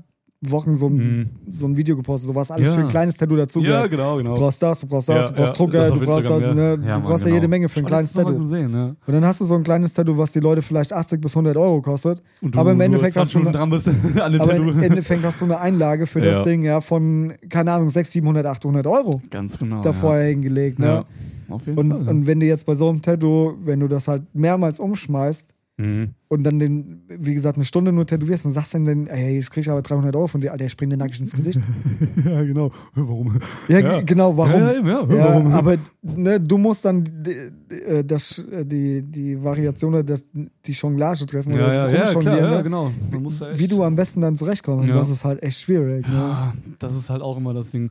Wochen 0.40 0.76
so 0.76 0.86
ein, 0.86 0.94
Mhm. 0.96 1.26
so 1.48 1.66
ein 1.66 1.76
Video 1.76 1.96
gepostet, 1.96 2.28
so 2.28 2.34
was 2.36 2.52
alles 2.52 2.68
Ja. 2.68 2.74
für 2.74 2.82
ein 2.82 2.86
kleines 2.88 3.16
Tattoo 3.16 3.34
dazu. 3.34 3.60
ja, 3.60 3.88
genau, 3.88 4.18
genau. 4.18 4.34
Du 4.34 4.40
brauchst 4.40 4.62
das, 4.62 4.78
du 4.78 4.86
brauchst 4.86 5.08
das, 5.08 5.24
Ja, 5.24 5.30
du 5.30 5.34
brauchst 5.36 5.50
ja, 5.50 5.56
Drucker, 5.56 5.90
du 5.90 6.06
brauchst 6.06 6.30
das, 6.30 6.42
ne? 6.42 6.46
ja. 6.46 6.76
du 6.76 6.82
Ja, 6.86 6.92
Mann, 6.94 7.02
brauchst 7.02 7.24
ja 7.24 7.30
genau. 7.30 7.34
jede 7.38 7.48
Menge 7.48 7.68
für 7.68 7.80
ein 7.80 7.86
kleines 7.86 8.12
Tattoo. 8.12 8.38
Gesehen, 8.38 8.72
ja. 8.72 8.86
Und 9.04 9.12
dann 9.14 9.24
hast 9.24 9.40
du 9.40 9.44
so 9.44 9.56
ein 9.56 9.64
kleines 9.64 9.94
Tattoo, 9.94 10.16
was 10.16 10.30
die 10.30 10.38
Leute 10.38 10.62
vielleicht 10.62 10.92
80 10.92 11.20
bis 11.20 11.34
100 11.34 11.56
Euro 11.56 11.82
kostet. 11.82 12.22
Und 12.40 12.56
Aber 12.56 12.70
im 12.70 12.80
Endeffekt 12.80 13.14
20 13.14 13.34
hast 13.34 13.34
du 13.34 13.48
eine- 13.48 13.58
dran 13.58 13.68
bist 13.70 13.88
an 14.22 14.32
dem 14.32 14.40
Aber 14.40 14.50
Tattoo. 14.52 14.70
im 14.70 14.80
Endeffekt 14.80 15.24
hast 15.24 15.40
du 15.40 15.46
eine 15.46 15.58
Einlage 15.58 16.06
für 16.06 16.20
das 16.20 16.36
Ja. 16.36 16.44
Ding, 16.44 16.62
ja, 16.62 16.80
von, 16.80 17.32
keine 17.48 17.72
Ahnung, 17.72 17.90
600, 17.90 18.12
700, 18.12 18.46
800 18.46 18.86
Euro 18.86 19.20
Ganz 19.30 19.58
genau. 19.58 19.82
da 19.82 19.92
vorher 19.92 20.28
hingelegt, 20.28 20.78
ne? 20.78 20.86
Ja. 20.86 21.04
Auf 21.48 21.66
jeden 21.66 21.78
Und, 21.80 21.90
Fall. 21.90 22.08
und 22.08 22.26
wenn 22.28 22.38
du 22.38 22.46
jetzt 22.46 22.64
bei 22.64 22.74
so 22.74 22.88
einem 22.88 23.02
Tattoo, 23.02 23.54
wenn 23.64 23.80
du 23.80 23.88
das 23.88 24.06
halt 24.06 24.22
mehrmals 24.34 24.78
umschmeißt 24.78 25.48
mhm. 25.78 26.10
und 26.28 26.44
dann 26.44 26.58
den, 26.58 27.02
wie 27.08 27.34
gesagt, 27.34 27.56
eine 27.56 27.64
Stunde 27.64 27.92
nur 27.92 28.06
tätowierst, 28.06 28.44
dann 28.44 28.52
sagst 28.52 28.74
dann, 28.74 29.06
ey, 29.06 29.36
jetzt 29.36 29.50
krieg 29.50 29.62
ich 29.62 29.70
aber 29.70 29.80
300 29.80 30.14
Euro 30.14 30.26
von 30.26 30.40
dir, 30.40 30.52
Alter, 30.52 30.66
ich 30.66 30.72
spring 30.72 30.90
dir 30.90 30.96
nackig 30.96 31.20
ins 31.20 31.32
Gesicht. 31.32 31.58
ja, 32.24 32.42
genau. 32.42 32.70
Warum? 32.94 33.38
Ja, 33.68 33.78
Ja. 33.78 34.00
genau, 34.02 34.36
warum? 34.36 34.60
Ja, 34.60 34.72
ja, 34.72 35.08
warum? 35.08 35.52
aber 35.52 35.76
ne, 36.02 36.40
du 36.40 36.58
musst 36.58 36.84
dann 36.84 37.04
die, 37.04 37.74
äh, 37.74 38.04
das, 38.04 38.38
äh, 38.50 38.64
die, 38.64 39.02
die 39.02 39.42
Variation 39.42 39.94
oder 39.94 40.04
das, 40.04 40.22
die 40.32 40.72
Jonglage 40.72 41.24
treffen 41.26 41.52
Ja, 41.54 41.66
oder 41.66 41.90
ja, 41.90 42.04
ja, 42.04 42.14
klar, 42.14 42.56
ne? 42.56 42.62
genau. 42.62 42.92
Man 43.10 43.22
muss 43.22 43.38
da 43.38 43.50
echt, 43.50 43.58
wie 43.58 43.68
du 43.68 43.82
am 43.82 43.94
besten 43.94 44.20
dann 44.20 44.36
zurechtkommst. 44.36 44.88
Und. 44.88 44.94
Das 44.94 45.10
ist 45.10 45.24
halt 45.24 45.42
echt 45.42 45.60
schwierig. 45.60 46.06
Ne? 46.06 46.14
Ja, 46.14 46.54
das 46.78 46.94
ist 46.94 47.08
halt 47.10 47.22
auch 47.22 47.36
immer 47.36 47.54
das 47.54 47.70
Ding. 47.70 47.90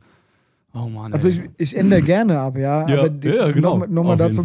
Oh 0.74 0.88
Mann. 0.88 1.12
Also 1.12 1.28
ey. 1.28 1.34
ich, 1.34 1.72
ich 1.72 1.76
ändere 1.76 2.02
gerne 2.02 2.38
ab, 2.38 2.56
ja. 2.56 2.88
Ja, 2.88 2.98
aber 2.98 3.08
die, 3.08 3.28
ja, 3.28 3.50
genau. 3.50 3.78
Nochmal 3.86 4.16
noch 4.16 4.16
dazu. 4.16 4.44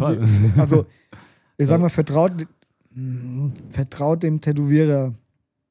Also, 0.56 0.86
ich 1.56 1.68
sag 1.68 1.80
mal, 1.80 1.88
vertraut, 1.88 2.32
vertraut 3.70 4.22
dem 4.22 4.40
Tätowierer. 4.40 5.14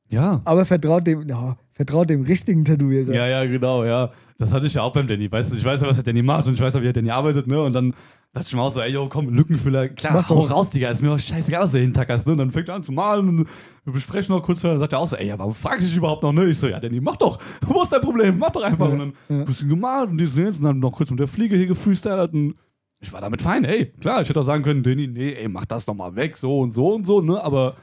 ja. 0.09 0.41
Aber 0.45 0.65
vertraut 0.65 1.07
dem, 1.07 1.27
ja, 1.27 1.57
vertraut 1.71 2.09
dem 2.09 2.23
richtigen 2.23 2.65
Tätowierer. 2.65 3.13
Ja, 3.13 3.27
ja, 3.27 3.45
genau, 3.45 3.83
ja. 3.83 4.11
Das 4.37 4.53
hatte 4.53 4.65
ich 4.65 4.73
ja 4.73 4.81
auch 4.81 4.91
beim 4.93 5.07
Danny. 5.07 5.31
Weißt 5.31 5.51
du, 5.51 5.55
ich 5.55 5.63
weiß 5.63 5.81
ja, 5.81 5.87
was 5.87 5.95
der 5.95 6.03
Danny 6.03 6.21
macht 6.21 6.47
und 6.47 6.55
ich 6.55 6.59
weiß 6.59 6.73
ja, 6.73 6.79
wie 6.81 6.85
der 6.85 6.93
Danny 6.93 7.11
arbeitet, 7.11 7.47
ne? 7.47 7.61
Und 7.61 7.73
dann 7.73 7.93
dachte 8.33 8.47
ich 8.47 8.53
mir 8.55 8.61
auch 8.61 8.73
so, 8.73 8.81
ey, 8.81 8.91
yo, 8.91 9.07
komm, 9.07 9.29
Lückenfüller, 9.29 9.89
klar, 9.89 10.13
Mach 10.13 10.27
hau 10.27 10.41
doch. 10.41 10.51
raus, 10.51 10.69
Digga, 10.71 10.89
ist 10.89 11.01
mir 11.01 11.11
auch 11.11 11.19
scheißegal, 11.19 11.63
was 11.63 11.71
du 11.71 11.79
hintackerst, 11.79 12.25
ne? 12.25 12.33
Und 12.33 12.39
dann 12.39 12.51
fängt 12.51 12.67
er 12.67 12.75
an 12.75 12.83
zu 12.83 12.91
malen 12.91 13.29
und 13.29 13.47
wir 13.85 13.93
besprechen 13.93 14.35
noch 14.35 14.43
kurz 14.43 14.61
vorher, 14.61 14.73
dann 14.75 14.81
sagt 14.81 14.93
er 14.93 14.99
auch 14.99 15.07
so, 15.07 15.15
ey, 15.15 15.33
fragst 15.53 15.81
du 15.81 15.85
dich 15.85 15.95
überhaupt 15.95 16.23
noch, 16.23 16.33
ne? 16.33 16.45
Ich 16.45 16.59
so, 16.59 16.67
ja, 16.67 16.79
Danny, 16.79 16.99
mach 16.99 17.15
doch, 17.17 17.39
wo 17.67 17.83
ist 17.83 17.93
dein 17.93 18.01
Problem? 18.01 18.37
Mach 18.37 18.51
doch 18.51 18.63
einfach. 18.63 18.87
Ja, 18.87 18.93
und 18.93 18.99
dann 18.99 19.13
ja. 19.29 19.39
ein 19.39 19.45
bisschen 19.45 19.69
gemalt 19.69 20.09
und 20.09 20.17
die 20.17 20.27
sehen 20.27 20.47
und 20.47 20.63
dann 20.63 20.79
noch 20.79 20.91
kurz 20.91 21.09
mit 21.09 21.19
der 21.19 21.27
Fliege 21.27 21.55
hier 21.55 21.67
gefreestylt 21.67 22.33
und 22.33 22.55
ich 23.03 23.11
war 23.11 23.19
damit 23.19 23.41
fein, 23.41 23.65
ey, 23.65 23.87
klar, 23.99 24.21
ich 24.21 24.29
hätte 24.29 24.39
auch 24.39 24.45
sagen 24.45 24.63
können, 24.63 24.81
Danny, 24.81 25.07
nee, 25.07 25.33
ey, 25.33 25.49
mach 25.49 25.65
das 25.65 25.83
doch 25.83 25.93
mal 25.93 26.15
weg, 26.15 26.37
so 26.37 26.59
und 26.59 26.71
so 26.71 26.95
und 26.95 27.05
so, 27.05 27.21
ne? 27.21 27.43
Aber, 27.43 27.75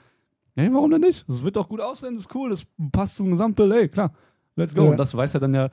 ey, 0.56 0.72
warum 0.72 0.90
denn 0.90 1.02
nicht? 1.02 1.28
Das 1.28 1.44
wird 1.44 1.56
doch 1.56 1.68
gut 1.68 1.80
aussehen, 1.80 2.16
das 2.16 2.24
ist 2.24 2.34
cool, 2.34 2.48
das 2.50 2.64
passt 2.90 3.16
zum 3.16 3.30
Gesamtbild, 3.30 3.72
ey, 3.72 3.88
klar, 3.88 4.14
let's 4.56 4.74
go. 4.74 4.84
Ja. 4.84 4.90
Und 4.90 4.96
das 4.96 5.14
weiß 5.14 5.34
er 5.34 5.40
dann 5.40 5.52
ja, 5.52 5.68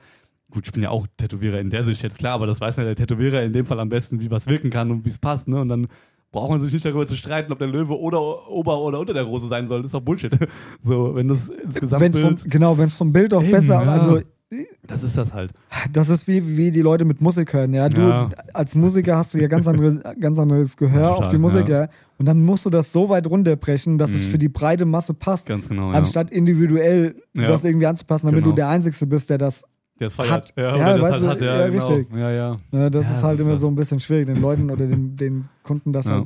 gut, 0.50 0.66
ich 0.66 0.72
bin 0.72 0.82
ja 0.82 0.90
auch 0.90 1.06
Tätowierer 1.16 1.60
in 1.60 1.70
der 1.70 1.82
Sicht 1.82 2.02
jetzt 2.02 2.18
klar, 2.18 2.34
aber 2.34 2.46
das 2.46 2.60
weiß 2.60 2.76
ja 2.76 2.84
der 2.84 2.94
Tätowierer 2.94 3.42
in 3.42 3.54
dem 3.54 3.64
Fall 3.64 3.80
am 3.80 3.88
besten, 3.88 4.20
wie 4.20 4.30
was 4.30 4.46
wirken 4.48 4.68
kann 4.68 4.90
und 4.90 5.06
wie 5.06 5.10
es 5.10 5.18
passt, 5.18 5.48
ne? 5.48 5.60
Und 5.60 5.70
dann 5.70 5.88
braucht 6.30 6.50
man 6.50 6.60
sich 6.60 6.70
nicht 6.70 6.84
darüber 6.84 7.06
zu 7.06 7.16
streiten, 7.16 7.50
ob 7.50 7.58
der 7.58 7.68
Löwe 7.68 7.98
oder 7.98 8.50
ober 8.50 8.78
oder 8.82 9.00
unter 9.00 9.14
der 9.14 9.22
Rose 9.22 9.48
sein 9.48 9.66
soll. 9.66 9.80
Das 9.80 9.88
ist 9.88 9.94
doch 9.94 10.02
Bullshit. 10.02 10.36
So, 10.82 11.14
wenn 11.14 11.28
das 11.28 11.48
insgesamt 11.48 12.02
Wenn's 12.02 12.18
vom, 12.20 12.36
genau, 12.50 12.76
wenn 12.76 12.84
es 12.84 12.94
vom 12.94 13.12
Bild 13.14 13.32
auch 13.32 13.42
Eben, 13.42 13.52
besser, 13.52 13.82
ja. 13.82 13.90
also 13.90 14.20
das 14.86 15.02
ist 15.02 15.16
das 15.18 15.34
halt. 15.34 15.52
das 15.92 16.08
ist 16.08 16.26
wie, 16.26 16.56
wie 16.56 16.70
die 16.70 16.80
Leute 16.80 17.04
mit 17.04 17.20
Musik 17.20 17.52
hören, 17.52 17.74
ja. 17.74 17.88
Du 17.88 18.00
Ja. 18.00 18.30
als 18.54 18.74
Musiker 18.74 19.16
hast 19.16 19.34
du 19.34 19.38
ja 19.38 19.46
ganz, 19.48 19.68
andere, 19.68 20.00
ganz 20.20 20.38
anderes 20.38 20.76
Gehör 20.76 21.02
Ja, 21.02 21.08
auf 21.10 21.16
total, 21.16 21.30
die 21.30 21.38
Musik, 21.38 21.68
ja. 21.68 21.82
ja. 21.84 21.88
Und 22.18 22.26
dann 22.26 22.42
musst 22.44 22.64
du 22.64 22.70
das 22.70 22.92
so 22.92 23.08
weit 23.10 23.26
runterbrechen, 23.26 23.98
dass 23.98 24.10
es 24.14 24.26
Mhm. 24.26 24.30
für 24.30 24.38
die 24.38 24.48
breite 24.48 24.84
Masse 24.86 25.12
passt, 25.14 25.46
Ganz 25.46 25.68
genau. 25.68 25.90
Ja. 25.92 25.98
anstatt 25.98 26.30
individuell 26.30 27.16
Ja. 27.34 27.46
das 27.46 27.64
irgendwie 27.64 27.86
anzupassen, 27.86 28.26
damit 28.26 28.42
Genau. 28.44 28.54
du 28.54 28.56
der 28.56 28.68
Einzige 28.68 29.06
bist, 29.06 29.28
der 29.30 29.38
das 29.38 29.64
der 30.00 30.06
es 30.06 30.14
feiert. 30.14 30.30
hat. 30.30 30.52
Ja, 30.56 30.76
Ja, 30.76 30.94
es 30.96 31.02
weißt 31.02 31.12
halt 31.12 31.22
du, 31.22 31.28
hat, 31.28 31.40
ja, 31.40 31.60
ja, 31.60 31.68
genau. 31.68 31.86
richtig. 31.86 32.16
Ja, 32.16 32.30
ja. 32.30 32.56
Ne, 32.70 32.90
das 32.90 33.04
Ja, 33.06 33.10
ist 33.10 33.16
das 33.18 33.24
halt 33.24 33.38
ist 33.40 33.44
immer 33.44 33.54
das. 33.54 33.60
so 33.60 33.68
ein 33.68 33.74
bisschen 33.74 33.98
schwierig, 34.00 34.26
den 34.26 34.40
Leuten 34.40 34.70
oder 34.70 34.86
den, 34.86 35.16
den 35.16 35.48
Kunden 35.64 35.92
das 35.92 36.06
Ja. 36.06 36.24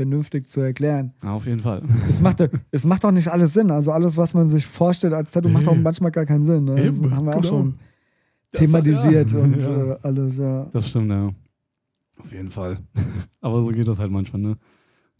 Vernünftig 0.00 0.48
zu 0.48 0.62
erklären. 0.62 1.12
Ja, 1.22 1.32
auf 1.34 1.44
jeden 1.44 1.60
Fall. 1.60 1.82
Es 2.08 2.22
macht, 2.22 2.42
es 2.70 2.86
macht 2.86 3.04
auch 3.04 3.10
nicht 3.10 3.28
alles 3.28 3.52
Sinn. 3.52 3.70
Also 3.70 3.92
alles, 3.92 4.16
was 4.16 4.32
man 4.32 4.48
sich 4.48 4.64
vorstellt 4.66 5.12
als 5.12 5.30
Tattoo, 5.32 5.50
macht 5.50 5.68
auch 5.68 5.76
manchmal 5.76 6.10
gar 6.10 6.24
keinen 6.24 6.42
Sinn. 6.42 6.64
Ne? 6.64 6.76
Das 6.76 6.98
Eben, 7.00 7.14
haben 7.14 7.26
wir 7.26 7.32
auch 7.36 7.42
genau. 7.42 7.48
schon 7.48 7.74
thematisiert 8.52 9.30
ja. 9.30 9.38
und 9.40 9.56
Ja. 9.60 9.92
äh, 9.92 9.98
alles, 10.02 10.38
ja. 10.38 10.64
Das 10.72 10.88
stimmt, 10.88 11.10
ja. 11.10 11.28
Auf 12.18 12.32
jeden 12.32 12.48
Fall. 12.48 12.78
Aber 13.42 13.60
so 13.60 13.72
geht 13.72 13.86
das 13.88 13.98
halt 13.98 14.10
manchmal, 14.10 14.40
ne? 14.40 14.56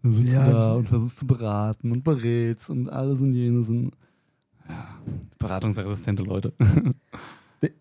Dann 0.03 0.15
sitzt 0.15 0.33
Ja, 0.33 0.47
du 0.49 0.53
da 0.57 0.75
und 0.77 0.89
versuchst 0.89 1.19
zu 1.19 1.27
beraten 1.27 1.93
und 1.93 2.03
berätst 2.03 2.71
und 2.71 2.89
alles 2.89 3.21
und 3.21 3.35
jenes 3.35 3.69
und 3.69 3.91
ja, 4.67 4.87
beratungsresistente 5.39 6.23
Leute. 6.23 6.55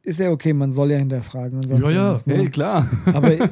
Ist 0.03 0.19
ja 0.19 0.31
okay, 0.31 0.51
man 0.51 0.73
soll 0.73 0.91
ja 0.91 0.97
hinterfragen. 0.97 1.59
Und 1.59 1.69
sonst 1.69 1.81
irgendwas, 1.81 2.27
ne? 2.27 2.33
hey, 2.35 2.49
klar. 2.49 2.89
Aber 3.05 3.49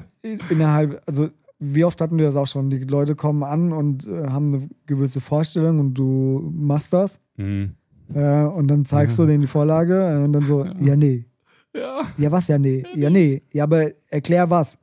innerhalb, 0.49 1.01
also 1.05 1.29
wie 1.59 1.83
oft 1.85 1.99
hatten 2.01 2.17
wir 2.17 2.25
das 2.25 2.35
auch 2.35 2.47
schon? 2.47 2.69
Die 2.69 2.79
Leute 2.79 3.15
kommen 3.15 3.43
an 3.43 3.71
und 3.73 4.05
äh, 4.07 4.27
haben 4.27 4.53
eine 4.53 4.69
gewisse 4.85 5.21
Vorstellung 5.21 5.79
und 5.79 5.93
du 5.95 6.51
machst 6.55 6.93
das 6.93 7.19
Mhm. 7.37 7.71
äh, 8.13 8.43
und 8.43 8.67
dann 8.67 8.85
zeigst 8.85 9.17
Ja. 9.17 9.25
du 9.25 9.31
denen 9.31 9.41
die 9.41 9.47
Vorlage 9.47 9.95
äh, 10.19 10.23
und 10.23 10.33
dann 10.33 10.45
so, 10.45 10.65
ja, 10.65 10.95
nee. 10.95 11.25
Ja. 11.75 12.03
Ja, 12.17 12.31
was? 12.31 12.47
Ja, 12.47 12.57
nee. 12.57 12.83
Ja, 12.95 13.09
nee. 13.09 13.41
Ja, 13.53 13.63
aber 13.65 13.91
erklär 14.09 14.49
was. 14.49 14.79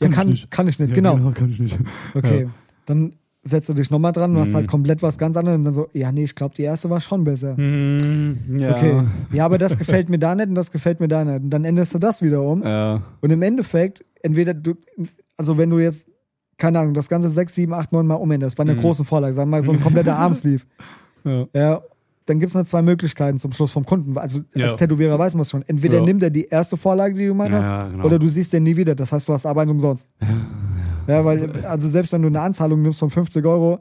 Ja, 0.00 0.08
Kann 0.08 0.10
ich 0.10 0.16
kann, 0.16 0.28
nicht. 0.28 0.50
kann 0.50 0.68
ich 0.68 0.78
nicht, 0.78 0.90
Ja, 0.90 0.94
genau. 0.94 1.30
kann 1.32 1.50
ich 1.50 1.58
nicht. 1.58 1.78
Okay. 2.14 2.42
Ja. 2.44 2.50
Dann 2.86 3.14
setzt 3.42 3.68
du 3.68 3.74
dich 3.74 3.90
nochmal 3.90 4.10
dran 4.12 4.32
und 4.32 4.38
hast 4.40 4.50
Mhm. 4.50 4.54
halt 4.56 4.68
komplett 4.68 5.02
was 5.02 5.18
ganz 5.18 5.36
anderes 5.36 5.56
und 5.58 5.64
dann 5.64 5.72
so, 5.72 5.88
ja, 5.92 6.10
nee, 6.12 6.24
ich 6.24 6.34
glaube, 6.34 6.54
die 6.56 6.62
erste 6.62 6.90
war 6.90 7.00
schon 7.00 7.22
besser. 7.24 7.56
Mhm, 7.56 8.58
ja. 8.58 8.72
Okay. 8.74 9.02
Ja, 9.32 9.44
aber 9.46 9.58
das 9.58 9.78
gefällt 9.78 10.08
mir 10.08 10.18
da 10.18 10.34
nicht 10.34 10.48
und 10.48 10.54
das 10.56 10.70
gefällt 10.72 10.98
mir 11.00 11.08
da 11.08 11.24
nicht. 11.24 11.42
Und 11.44 11.50
dann 11.50 11.64
änderst 11.64 11.94
du 11.94 11.98
das 12.00 12.20
wieder 12.22 12.42
um. 12.42 12.62
Ja. 12.64 13.02
Und 13.20 13.30
im 13.30 13.42
Endeffekt, 13.42 14.04
entweder 14.22 14.52
du, 14.54 14.74
also 15.36 15.56
wenn 15.58 15.70
du 15.70 15.78
jetzt, 15.78 16.08
keine 16.58 16.78
Ahnung, 16.80 16.94
das 16.94 17.08
ganze 17.08 17.28
6, 17.30 17.54
7, 17.54 17.72
8, 17.74 17.92
9 17.92 18.06
Mal 18.06 18.14
umänderst, 18.14 18.56
bei 18.56 18.62
einer 18.62 18.74
Mhm. 18.74 18.78
großen 18.80 19.04
Vorlage, 19.04 19.34
sagen 19.34 19.50
wir 19.50 19.56
mal 19.58 19.62
so 19.62 19.72
ein 19.72 19.80
kompletter 19.80 20.16
Armsleeve, 20.18 20.64
Ja. 21.24 21.46
ja, 21.54 21.80
dann 22.24 22.40
gibt 22.40 22.50
es 22.50 22.54
nur 22.54 22.64
zwei 22.64 22.82
Möglichkeiten 22.82 23.38
zum 23.38 23.52
Schluss 23.52 23.70
vom 23.70 23.84
Kunden. 23.84 24.16
Also 24.18 24.40
als 24.54 24.72
Ja. 24.72 24.76
Tätowierer 24.76 25.18
weiß 25.18 25.34
man 25.34 25.42
es 25.42 25.50
schon. 25.50 25.62
Entweder 25.68 25.98
Ja. 25.98 26.04
nimmt 26.04 26.22
er 26.22 26.30
die 26.30 26.44
erste 26.46 26.76
Vorlage, 26.76 27.14
die 27.14 27.22
du 27.22 27.28
gemacht 27.28 27.52
hast, 27.52 27.66
genau. 27.92 28.04
oder 28.04 28.18
du 28.18 28.26
siehst 28.26 28.52
den 28.52 28.64
nie 28.64 28.76
wieder. 28.76 28.94
Das 28.96 29.12
heißt, 29.12 29.28
du 29.28 29.32
hast 29.32 29.46
Arbeit 29.46 29.68
umsonst. 29.70 30.08
Ja, 31.06 31.24
weil, 31.24 31.64
also 31.66 31.88
selbst 31.88 32.12
wenn 32.12 32.22
du 32.22 32.28
eine 32.28 32.40
Anzahlung 32.40 32.82
nimmst 32.82 32.98
von 32.98 33.10
50 33.10 33.44
Euro 33.46 33.78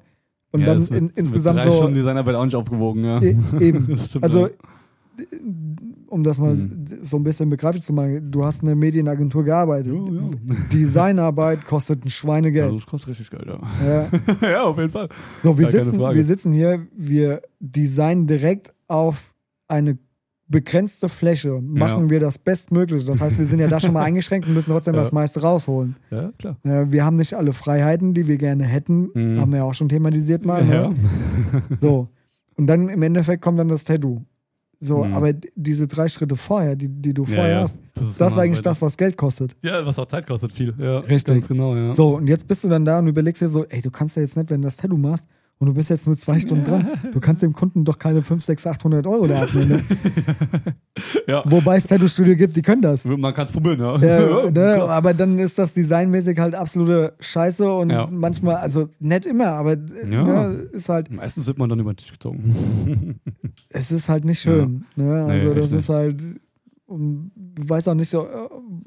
und 0.51 0.61
dann 0.67 0.77
das 0.77 0.89
in, 0.89 0.93
das 0.93 1.01
wird 1.01 1.17
insgesamt 1.17 1.59
drei 1.59 1.63
so. 1.65 1.71
Stunden 1.77 1.95
Designarbeit 1.95 2.35
auch 2.35 2.45
nicht 2.45 2.55
aufgewogen, 2.55 3.03
ja. 3.03 3.19
E- 3.21 3.35
eben. 3.59 3.87
Das 4.13 4.21
Also. 4.21 4.49
Um 6.07 6.23
das 6.23 6.39
mal 6.39 6.55
Mhm. 6.55 6.85
so 7.01 7.17
ein 7.17 7.23
bisschen 7.23 7.49
begreiflich 7.49 7.83
zu 7.83 7.93
machen, 7.93 8.31
du 8.31 8.43
hast 8.45 8.61
eine 8.63 8.75
Medienagentur 8.75 9.43
gearbeitet. 9.43 9.93
Ja, 9.93 10.11
ja. 10.21 10.29
Designarbeit 10.73 11.65
kostet 11.65 12.05
ein 12.05 12.09
Schweinegeld. 12.09 12.65
Also, 12.65 12.77
das 12.77 12.85
kostet 12.87 13.09
richtig 13.11 13.29
Geld, 13.31 13.45
ja. 13.47 13.59
Ja. 13.85 14.09
ja, 14.49 14.63
auf 14.63 14.77
jeden 14.77 14.91
Fall. 14.91 15.09
So, 15.43 15.57
wir 15.57 15.63
Gar 15.63 15.71
sitzen, 15.71 15.99
wir 15.99 16.23
sitzen 16.23 16.53
hier, 16.53 16.87
wir 16.95 17.41
designen 17.59 18.27
direkt 18.27 18.73
auf 18.87 19.33
eine 19.67 19.97
begrenzte 20.47 21.09
Fläche, 21.09 21.59
machen 21.59 22.03
Ja. 22.03 22.09
wir 22.11 22.19
das 22.19 22.37
Bestmögliche. 22.37 23.05
Das 23.07 23.19
heißt, 23.19 23.39
wir 23.39 23.45
sind 23.47 23.59
ja 23.59 23.67
da 23.67 23.79
schon 23.79 23.93
mal 23.93 24.03
eingeschränkt 24.05 24.47
und 24.47 24.53
müssen 24.53 24.69
trotzdem 24.71 24.93
Ja. 24.93 24.99
das 24.99 25.11
meiste 25.11 25.41
rausholen. 25.41 25.95
Ja, 26.11 26.31
klar. 26.37 26.57
Wir 26.63 27.03
haben 27.03 27.15
nicht 27.15 27.33
alle 27.33 27.51
Freiheiten, 27.51 28.13
die 28.13 28.27
wir 28.27 28.37
gerne 28.37 28.63
hätten. 28.63 29.09
Mhm. 29.15 29.39
Haben 29.39 29.51
wir 29.51 29.57
ja 29.59 29.63
auch 29.63 29.73
schon 29.73 29.89
thematisiert 29.89 30.45
mal. 30.45 30.67
Ja. 30.67 30.89
Ne? 30.89 30.95
So. 31.81 32.09
Und 32.57 32.67
dann 32.67 32.89
im 32.89 33.01
Endeffekt 33.01 33.41
kommt 33.41 33.57
dann 33.59 33.67
das 33.69 33.83
Tattoo. 33.85 34.21
So, 34.85 35.03
Mhm. 35.03 35.13
aber 35.13 35.33
diese 35.55 35.87
drei 35.87 36.07
Schritte 36.07 36.35
vorher, 36.35 36.75
die, 36.75 36.87
die 36.89 37.13
du 37.13 37.23
Ja, 37.23 37.27
vorher 37.35 37.49
ja. 37.53 37.61
hast, 37.61 37.79
Das 37.95 38.07
ist 38.07 38.21
das 38.21 38.33
ist 38.33 38.39
eigentlich 38.39 38.61
das, 38.61 38.81
was 38.81 38.97
Geld 38.97 39.17
kostet. 39.17 39.55
Ja, 39.63 39.85
was 39.85 39.97
auch 39.99 40.05
Zeit 40.05 40.27
kostet, 40.27 40.53
viel. 40.53 40.73
Ja, 40.77 40.99
Richtig. 40.99 41.33
Ganz 41.35 41.47
genau, 41.47 41.75
ja. 41.75 41.93
So, 41.93 42.15
und 42.17 42.27
jetzt 42.27 42.47
bist 42.47 42.63
du 42.63 42.69
dann 42.69 42.85
da 42.85 42.99
und 42.99 43.07
überlegst 43.07 43.41
dir 43.41 43.49
so, 43.49 43.65
ey, 43.65 43.81
du 43.81 43.89
kannst 43.91 44.15
ja 44.15 44.21
jetzt 44.21 44.37
nicht, 44.37 44.49
wenn 44.49 44.61
du 44.61 44.67
das 44.67 44.77
Tattoo 44.77 44.97
machst 44.97 45.27
und 45.59 45.67
du 45.67 45.73
bist 45.73 45.89
jetzt 45.89 46.05
nur 46.05 46.17
zwei 46.17 46.39
Stunden 46.39 46.63
dran, 46.65 46.87
du 47.13 47.19
kannst 47.19 47.41
dem 47.43 47.53
Kunden 47.53 47.85
doch 47.85 47.97
keine 47.97 48.21
5, 48.21 48.43
6, 48.43 48.67
800 48.67 49.07
Euro 49.07 49.25
da 49.27 49.43
abnehmen. 49.43 49.69
Ne? 49.69 49.83
Ja. 51.27 51.43
Wobei 51.45 51.75
es 51.77 51.87
Tattoo-Studio 51.87 52.35
gibt, 52.37 52.55
die 52.55 52.61
können 52.61 52.81
das. 52.81 53.03
Man 53.03 53.33
kann 53.33 53.45
es 53.45 53.51
probieren, 53.51 53.79
ja. 53.79 53.97
Ja, 53.97 54.49
ne? 54.51 54.83
aber 54.83 55.13
dann 55.13 55.37
ist 55.39 55.57
das 55.59 55.73
designmäßig 55.73 56.39
halt 56.39 56.55
absolute 56.55 57.13
Scheiße 57.19 57.69
und 57.69 57.89
Ja. 57.89 58.07
manchmal, 58.09 58.55
also 58.57 58.87
nicht 58.99 59.25
immer, 59.25 59.47
aber 59.47 59.75
ne, 59.75 60.69
ist 60.71 60.87
halt, 60.87 61.11
Meistens 61.11 61.47
wird 61.47 61.57
man 61.57 61.67
dann 61.69 61.79
über 61.79 61.91
den 61.93 61.97
Tisch 61.97 62.11
gezogen. 62.13 63.19
es 63.69 63.91
ist 63.91 64.07
halt 64.07 64.23
nicht 64.23 64.39
schön. 64.39 64.85
Ne? 64.95 65.03
Nee, 65.25 65.31
Also 65.33 65.49
echt 65.51 65.57
das 65.63 65.71
ist 65.73 65.89
halt, 65.89 66.21
und 66.85 67.31
ich 67.61 67.69
weiß 67.69 67.87
auch 67.89 67.95
nicht 67.95 68.09
so, 68.09 68.25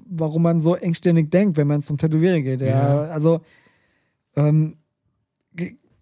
warum 0.08 0.42
man 0.42 0.60
so 0.60 0.76
engstirnig 0.76 1.30
denkt, 1.30 1.56
wenn 1.58 1.66
man 1.66 1.82
zum 1.82 1.98
Tätowierer 1.98 2.40
geht. 2.40 2.62
Also 2.62 3.40
ähm, 4.36 4.76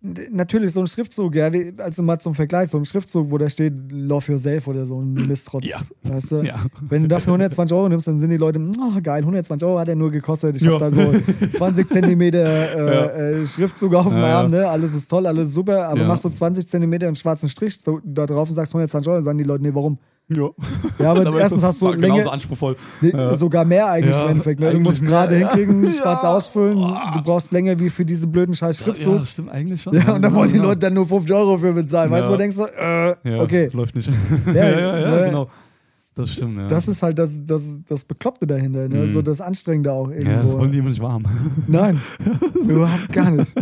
natürlich 0.03 0.73
so 0.73 0.81
ein 0.81 0.87
Schriftzug, 0.87 1.35
ja, 1.35 1.53
wie, 1.53 1.73
also 1.79 2.03
mal 2.03 2.19
zum 2.19 2.35
Vergleich, 2.35 2.69
so 2.69 2.79
ein 2.79 2.85
Schriftzug, 2.85 3.31
wo 3.31 3.39
da 3.39 3.49
steht 3.49 3.73
Love 3.91 4.31
Yourself 4.33 4.69
oder 4.69 4.85
so 4.87 5.01
ein 5.01 5.15
Mistrotz, 5.27 5.67
Ja. 5.67 5.79
weißt 6.05 6.33
du? 6.33 6.37
ja. 6.43 6.67
Wenn 6.81 7.03
du 7.03 7.09
dafür 7.09 7.33
120 7.33 7.75
Euro 7.77 7.89
nimmst, 7.89 8.07
dann 8.07 8.19
sind 8.19 8.31
die 8.31 8.37
Leute, 8.37 8.61
oh 8.61 9.01
geil, 9.03 9.23
120 9.23 9.67
Euro 9.67 9.79
hat 9.79 9.89
er 9.89 9.97
nur 9.97 10.11
gekostet. 10.11 10.57
Ich 10.57 10.63
Ja. 10.63 10.73
hab 10.73 10.79
da 10.81 10.91
so 10.91 11.13
20 11.51 11.91
Zentimeter 11.91 12.39
äh, 12.39 12.77
Ja. 12.95 13.41
äh, 13.41 13.47
Schriftzug 13.47 13.95
auf 13.95 14.09
dem. 14.09 14.17
Arm, 14.23 14.51
ne? 14.51 14.69
Alles 14.69 14.95
ist 14.95 15.09
toll, 15.09 15.27
alles 15.27 15.53
super, 15.53 15.89
aber 15.89 16.03
Ja. 16.03 16.09
machst 16.09 16.25
du 16.25 16.29
20 16.29 16.69
Zentimeter 16.69 17.07
einen 17.07 17.17
schwarzen 17.17 17.49
Strich 17.49 17.81
so, 17.81 18.01
da 18.05 18.27
drauf 18.27 18.49
und 18.49 18.55
sagst 18.55 18.73
120 18.75 19.09
Euro, 19.09 19.17
dann 19.19 19.25
sagen 19.25 19.39
die 19.39 19.45
Leute, 19.45 19.63
nee, 19.63 19.75
warum? 19.75 19.99
Ja. 20.29 20.49
Ja, 20.99 21.11
aber 21.13 21.29
ist 21.35 21.39
erstens 21.39 21.63
hast 21.63 21.81
du 21.83 21.91
genauso 21.93 22.15
Länge, 22.17 22.33
anspruchsvoll. 22.33 22.77
nee, 23.01 23.11
Ja. 23.11 23.35
sogar 23.37 23.65
mehr 23.65 23.89
eigentlich 23.91 24.17
Ja, 24.17 24.25
im 24.25 24.31
Endeffekt. 24.33 24.59
Ne? 24.61 24.73
Du 24.73 24.81
musst 24.81 25.05
gerade 25.07 25.39
ja. 25.39 25.55
hinkriegen, 25.55 25.91
schwarz 25.93 26.23
Ja. 26.25 26.35
ausfüllen, 26.35 26.77
du 26.79 27.23
brauchst 27.23 27.53
länger 27.53 27.79
wie 27.79 27.91
für 27.91 28.05
diese 28.05 28.27
blöden 28.27 28.55
scheiß 28.55 28.79
Schriftzug. 28.79 29.19
Ja, 29.21 29.25
stimmt 29.25 29.51
eigentlich 29.51 29.83
schon. 29.83 29.95
Ja, 29.95 30.15
und 30.15 30.23
dann 30.23 30.35
wollen 30.35 30.51
die 30.51 30.57
Ja. 30.57 30.63
Leute 30.65 30.79
dann 30.81 30.95
nur 30.95 31.07
50 31.07 31.35
Euro 31.35 31.57
für 31.59 31.73
bezahlen. 31.73 32.11
Weißt 32.11 32.27
du, 32.27 32.31
Ja. 32.31 32.33
wo 32.33 32.37
du 32.37 32.43
denkst, 32.43 32.57
so, 32.57 32.67
äh, 32.67 33.15
Ja, 33.23 33.43
okay. 33.43 33.71
Läuft 33.73 33.95
nicht. 33.95 34.11
Ja, 34.47 34.53
ja, 34.53 34.71
ja, 34.81 34.99
ja, 34.99 35.11
ne? 35.21 35.25
genau. 35.27 35.49
Das 36.17 36.33
stimmt, 36.33 36.57
ja. 36.57 36.67
Das 36.67 36.89
ist 36.89 37.03
halt 37.03 37.19
das, 37.19 37.45
das, 37.45 37.79
das 37.87 38.03
Bekloppte 38.05 38.47
dahinter, 38.47 38.89
ne? 38.89 39.01
Mhm. 39.03 39.09
so 39.13 39.21
das 39.21 39.43
Anstrengende 39.43 39.93
auch 39.93 40.09
irgendwo. 40.09 40.31
ja, 40.31 40.37
das 40.39 40.59
wollen 40.59 40.73
die 40.73 40.79
immer 40.79 40.89
nicht 40.89 41.03
warm. 41.03 41.25
Nein, 41.67 42.01
überhaupt 42.67 43.13
gar 43.13 43.31
nicht. 43.31 43.53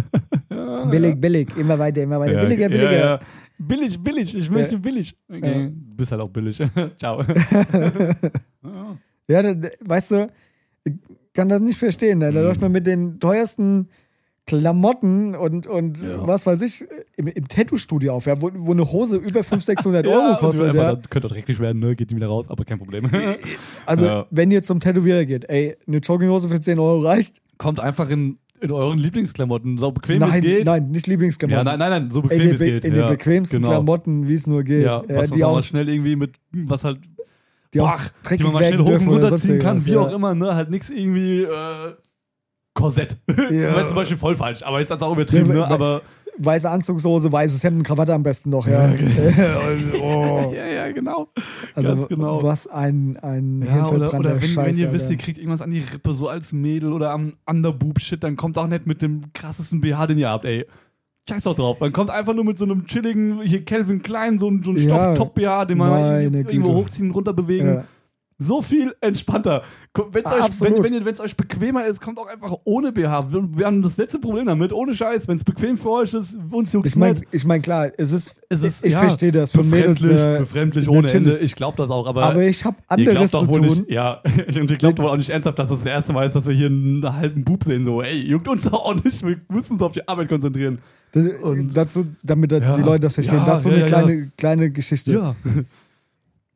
Billig, 0.89 1.21
billig, 1.21 1.49
immer 1.59 1.79
weiter, 1.81 2.03
immer 2.03 2.21
weiter. 2.21 2.35
Ja, 2.35 2.41
billiger, 2.43 2.69
billiger. 2.69 3.21
Billig, 3.59 4.03
billig, 4.03 4.35
ich 4.37 4.51
möchte 4.51 4.79
billig. 4.79 5.15
Okay. 5.29 5.71
Du 5.73 5.97
bist 5.97 6.11
halt 6.13 6.21
auch 6.21 6.29
billig. 6.31 6.61
Ciao. 6.99 7.23
Ja. 9.27 9.43
Weißt 9.81 10.11
du, 10.11 10.29
kann 11.33 11.49
das 11.49 11.63
nicht 11.63 11.79
verstehen. 11.79 12.19
Ne? 12.19 12.31
Da 12.33 12.41
Mhm. 12.41 12.47
läuft 12.47 12.61
man 12.61 12.73
mit 12.73 12.87
den 12.87 13.19
teuersten 13.21 13.89
Klamotten 14.47 15.35
und, 15.35 15.67
und 15.67 16.03
Ja. 16.03 16.27
was 16.27 16.45
weiß 16.47 16.61
ich, 16.61 16.85
im, 17.17 17.29
im 17.29 17.49
Tattoo-Studio 17.49 18.13
auf, 18.13 18.27
ja, 18.27 18.41
wo, 18.43 18.51
wo 18.55 18.73
eine 18.73 18.91
Hose 18.93 19.17
über 19.17 19.43
500, 19.43 19.63
600 19.63 20.07
Euro 20.09 20.33
Ja, 20.33 20.37
kostet. 20.39 20.71
und 20.71 20.77
Ja. 20.77 20.91
einfach, 20.91 21.09
Könnte 21.09 21.29
auch 21.29 21.33
dreckig 21.33 21.59
werden, 21.59 21.79
ne? 21.81 21.97
Geht 21.97 22.11
die 22.11 22.17
wieder 22.17 22.27
raus, 22.27 22.51
aber 22.51 22.65
kein 22.67 22.79
Problem. 22.79 23.09
Also, 23.87 24.05
Ja. 24.05 24.27
wenn 24.31 24.51
ihr 24.51 24.63
zum 24.63 24.81
Tätowierer 24.81 25.25
geht, 25.25 25.49
ey, 25.49 25.77
eine 25.87 25.99
Jogginghose 25.99 26.51
für 26.51 26.61
10 26.61 26.79
Euro 26.79 26.99
reicht? 27.01 27.41
Kommt 27.57 27.81
einfach 27.81 28.11
in, 28.11 28.37
in 28.65 28.73
euren 28.73 28.99
Lieblingsklamotten, 28.99 29.79
so 29.79 29.93
bequem 29.93 30.19
nein, 30.19 30.31
es 30.33 30.41
geht. 30.41 30.65
nein, 30.65 30.91
nicht 30.91 31.07
Lieblingsklamotten. 31.07 31.67
Ja, 31.67 31.77
nein, 31.77 31.79
nein, 31.79 32.03
nein, 32.03 32.11
so 32.11 32.23
bequem 32.23 32.41
in 32.41 32.55
es 32.55 32.59
geht. 32.59 32.85
in 32.85 32.95
ja. 32.97 33.07
bequemsten 33.07 33.59
genau. 33.59 33.69
Klamotten, 33.71 34.27
wie 34.27 34.35
es 34.35 34.47
nur 34.47 34.65
geht. 34.65 34.85
Ja, 34.85 35.03
Ja, 35.09 35.17
was, 35.17 35.31
die 35.31 35.41
was 35.41 35.49
auch, 35.49 35.63
schnell 35.63 35.89
irgendwie 35.89 36.17
mit, 36.17 36.37
was 36.53 36.85
halt, 36.85 36.99
die 37.73 37.81
auch 37.81 38.01
die 38.31 38.43
man 38.43 38.53
mal 38.53 38.65
schnell 38.65 38.79
hoch 38.79 38.81
und 38.81 38.89
dürfen 38.89 39.09
oder 39.09 39.17
runter 39.17 39.29
sonst 39.31 39.43
ziehen 39.43 39.59
kann, 39.59 39.85
wie 39.85 39.93
ja. 39.93 40.01
auch 40.01 40.13
immer, 40.13 40.35
ne? 40.35 40.55
Halt 40.55 40.71
nichts 40.71 40.91
irgendwie, 40.91 41.43
äh, 41.43 41.95
Korsett. 42.73 43.19
Ja. 43.29 43.35
Das 43.37 43.51
wäre 43.51 43.87
zum 43.87 43.97
Beispiel 43.97 44.17
voll 44.17 44.37
falsch, 44.37 44.63
aber 44.63 44.81
jetzt 44.81 44.91
hat 44.91 44.99
es 44.99 45.03
auch 45.03 45.13
übertrieben, 45.13 45.49
Ja, 45.51 45.55
ne? 45.55 45.67
Aber, 45.67 46.03
Weiße 46.37 46.69
Anzugshose, 46.69 47.31
weißes 47.31 47.63
Hemd 47.63 47.85
Krawatte 47.85 48.13
am 48.13 48.25
besten 48.25 48.51
noch, 48.51 48.67
ja. 48.67 48.89
oh. 50.03 50.53
ja, 50.53 50.67
ja, 50.87 50.93
genau. 50.93 51.29
Also, 51.75 51.95
Ganz 51.97 52.09
genau. 52.09 52.43
was 52.43 52.67
ein, 52.67 53.17
ein 53.19 53.63
Ja, 53.67 53.87
oder, 53.89 54.09
oder 54.15 54.21
der 54.31 54.43
wenn, 54.43 54.49
Scheiße. 54.49 54.69
wenn 54.71 54.77
ihr 54.79 54.87
Alter. 54.87 54.93
wisst, 54.99 55.11
ihr 55.11 55.17
kriegt 55.17 55.39
irgendwas 55.39 55.63
an 55.63 55.71
die 55.71 55.81
Rippe, 55.81 56.13
so 56.13 56.29
als 56.29 56.53
Mädel 56.53 56.93
oder 56.93 57.11
am 57.13 57.35
Underboob-Shit, 57.47 58.23
dann 58.23 58.37
kommt 58.37 58.59
auch 58.59 58.67
nicht 58.67 58.87
mit 58.87 59.03
dem 59.03 59.33
krassesten 59.33 59.81
BH, 59.81 60.07
den 60.09 60.19
ihr 60.19 60.29
habt, 60.29 60.45
ey. 60.45 60.67
Scheiß 61.29 61.45
doch 61.45 61.55
drauf. 61.55 61.79
Dann 61.79 61.93
kommt 61.93 62.11
einfach 62.11 62.35
nur 62.35 62.45
mit 62.45 62.59
so 62.59 62.67
einem 62.67 62.85
chilligen, 62.87 63.41
hier 63.43 63.65
Calvin 63.65 64.03
Klein, 64.03 64.39
so 64.39 64.49
ein, 64.51 64.63
so 64.63 64.73
ein 64.73 64.79
Stoff-Top-BH, 64.79 65.65
den 65.65 65.79
man 65.79 66.23
irgendwo 66.35 66.51
Güte. 66.69 66.75
hochziehen, 66.75 67.11
runter 67.11 67.33
bewegen. 67.33 67.67
Ja. 67.67 67.85
So 68.37 68.63
viel 68.63 68.95
entspannter. 69.01 69.63
Wenn 70.11 70.25
es 70.25 70.27
Ah, 70.31 70.47
euch, 70.47 70.61
wenn, 70.61 70.83
wenn, 70.83 70.93
ihr- 70.93 71.05
wenn's 71.05 71.21
euch 71.21 71.37
bequemer 71.37 71.87
ist, 71.87 72.01
kommt 72.01 72.19
auch 72.19 72.27
einfach 72.27 72.53
ohne 72.65 72.91
BH. 72.91 73.33
Wir, 73.33 73.65
haben 73.67 73.81
das 73.83 73.97
letzte 73.97 74.19
Problem 74.19 74.47
damit, 74.47 74.73
ohne 74.73 74.93
Scheiß. 74.93 75.29
Wenn 75.29 75.37
es 75.37 75.45
bequem 75.45 75.79
für 75.79 75.91
euch 75.91 76.13
ist, 76.15 76.37
uns 76.51 76.73
juckt 76.73 76.87
Ich 76.87 76.97
meine, 76.97 77.21
ich 77.31 77.45
mein, 77.45 77.63
klar, 77.63 77.91
es 77.97 78.11
ist, 78.11 78.35
Es 78.49 78.65
ist, 78.65 78.85
ich 78.85 78.93
ja, 78.93 78.99
verstehe 78.99 79.31
das 79.31 79.55
Mädels. 79.55 80.01
befremdlich, 80.01 80.21
Äh, 80.21 80.39
befremdlich 80.41 80.89
ohne. 80.89 81.13
Ende. 81.13 81.39
Ich 81.39 81.55
glaube 81.55 81.77
das 81.77 81.91
auch, 81.91 82.09
aber, 82.09 82.25
aber 82.25 82.43
ich 82.43 82.65
habe 82.65 82.77
anderes 82.89 83.31
zu 83.31 83.47
tun. 83.47 83.61
nicht, 83.61 83.89
ja, 83.89 84.21
und 84.61 84.69
ihr 84.71 84.79
glaubt 84.79 84.99
wohl 84.99 85.11
auch 85.11 85.17
nicht 85.17 85.31
ernsthaft, 85.31 85.59
dass 85.61 85.69
das 85.69 85.79
das 85.85 85.87
erste 85.93 86.13
Mal 86.13 86.27
ist, 86.27 86.35
dass 86.35 86.47
wir 86.47 86.55
hier 86.55 86.67
einen 86.67 87.05
halben 87.17 87.45
Bub 87.45 87.63
sehen. 87.63 87.85
So, 87.87 88.03
ey, 88.03 88.21
juckt 88.21 88.49
uns 88.49 88.65
doch 88.65 88.73
auch 88.85 88.95
nicht, 89.05 89.25
wir 89.25 89.37
müssen 89.49 89.75
uns 89.75 89.83
auf 89.83 89.93
die 89.93 90.07
Arbeit 90.09 90.29
konzentrieren. 90.29 90.79
Das, 91.13 91.25
Und- 91.41 91.77
dazu, 91.77 92.07
damit 92.25 92.51
da 92.51 92.59
Ja. 92.59 92.75
die 92.77 92.83
Leute 92.83 93.01
das 93.01 93.15
verstehen, 93.15 93.39
Ja, 93.39 93.45
dazu 93.47 93.69
eine 93.69 93.85
kleine, 93.85 94.31
kleine 94.37 94.71
Geschichte. 94.71 95.13
Ja. 95.13 95.37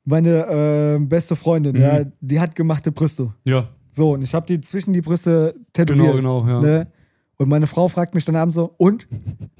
Meine 0.08 0.96
äh, 0.96 0.98
beste 1.04 1.36
Freundin, 1.36 1.74
Mhm. 1.76 1.82
ja, 1.82 2.00
die 2.20 2.40
hat 2.40 2.54
gemachte 2.56 2.90
Brüste. 2.92 3.32
Ja, 3.44 3.68
So, 3.92 4.12
und 4.12 4.22
ich 4.22 4.32
habe 4.34 4.46
die 4.46 4.60
zwischen 4.60 4.92
die 4.92 5.00
Brüste 5.02 5.54
tätowiert. 5.72 6.16
genau, 6.16 6.42
genau, 6.42 6.48
ja. 6.48 6.60
Ne? 6.60 6.86
Und 7.40 7.48
meine 7.48 7.68
Frau 7.68 7.86
fragt 7.86 8.16
mich 8.16 8.24
dann 8.24 8.34
abends 8.34 8.56
so, 8.56 8.74
und? 8.78 9.06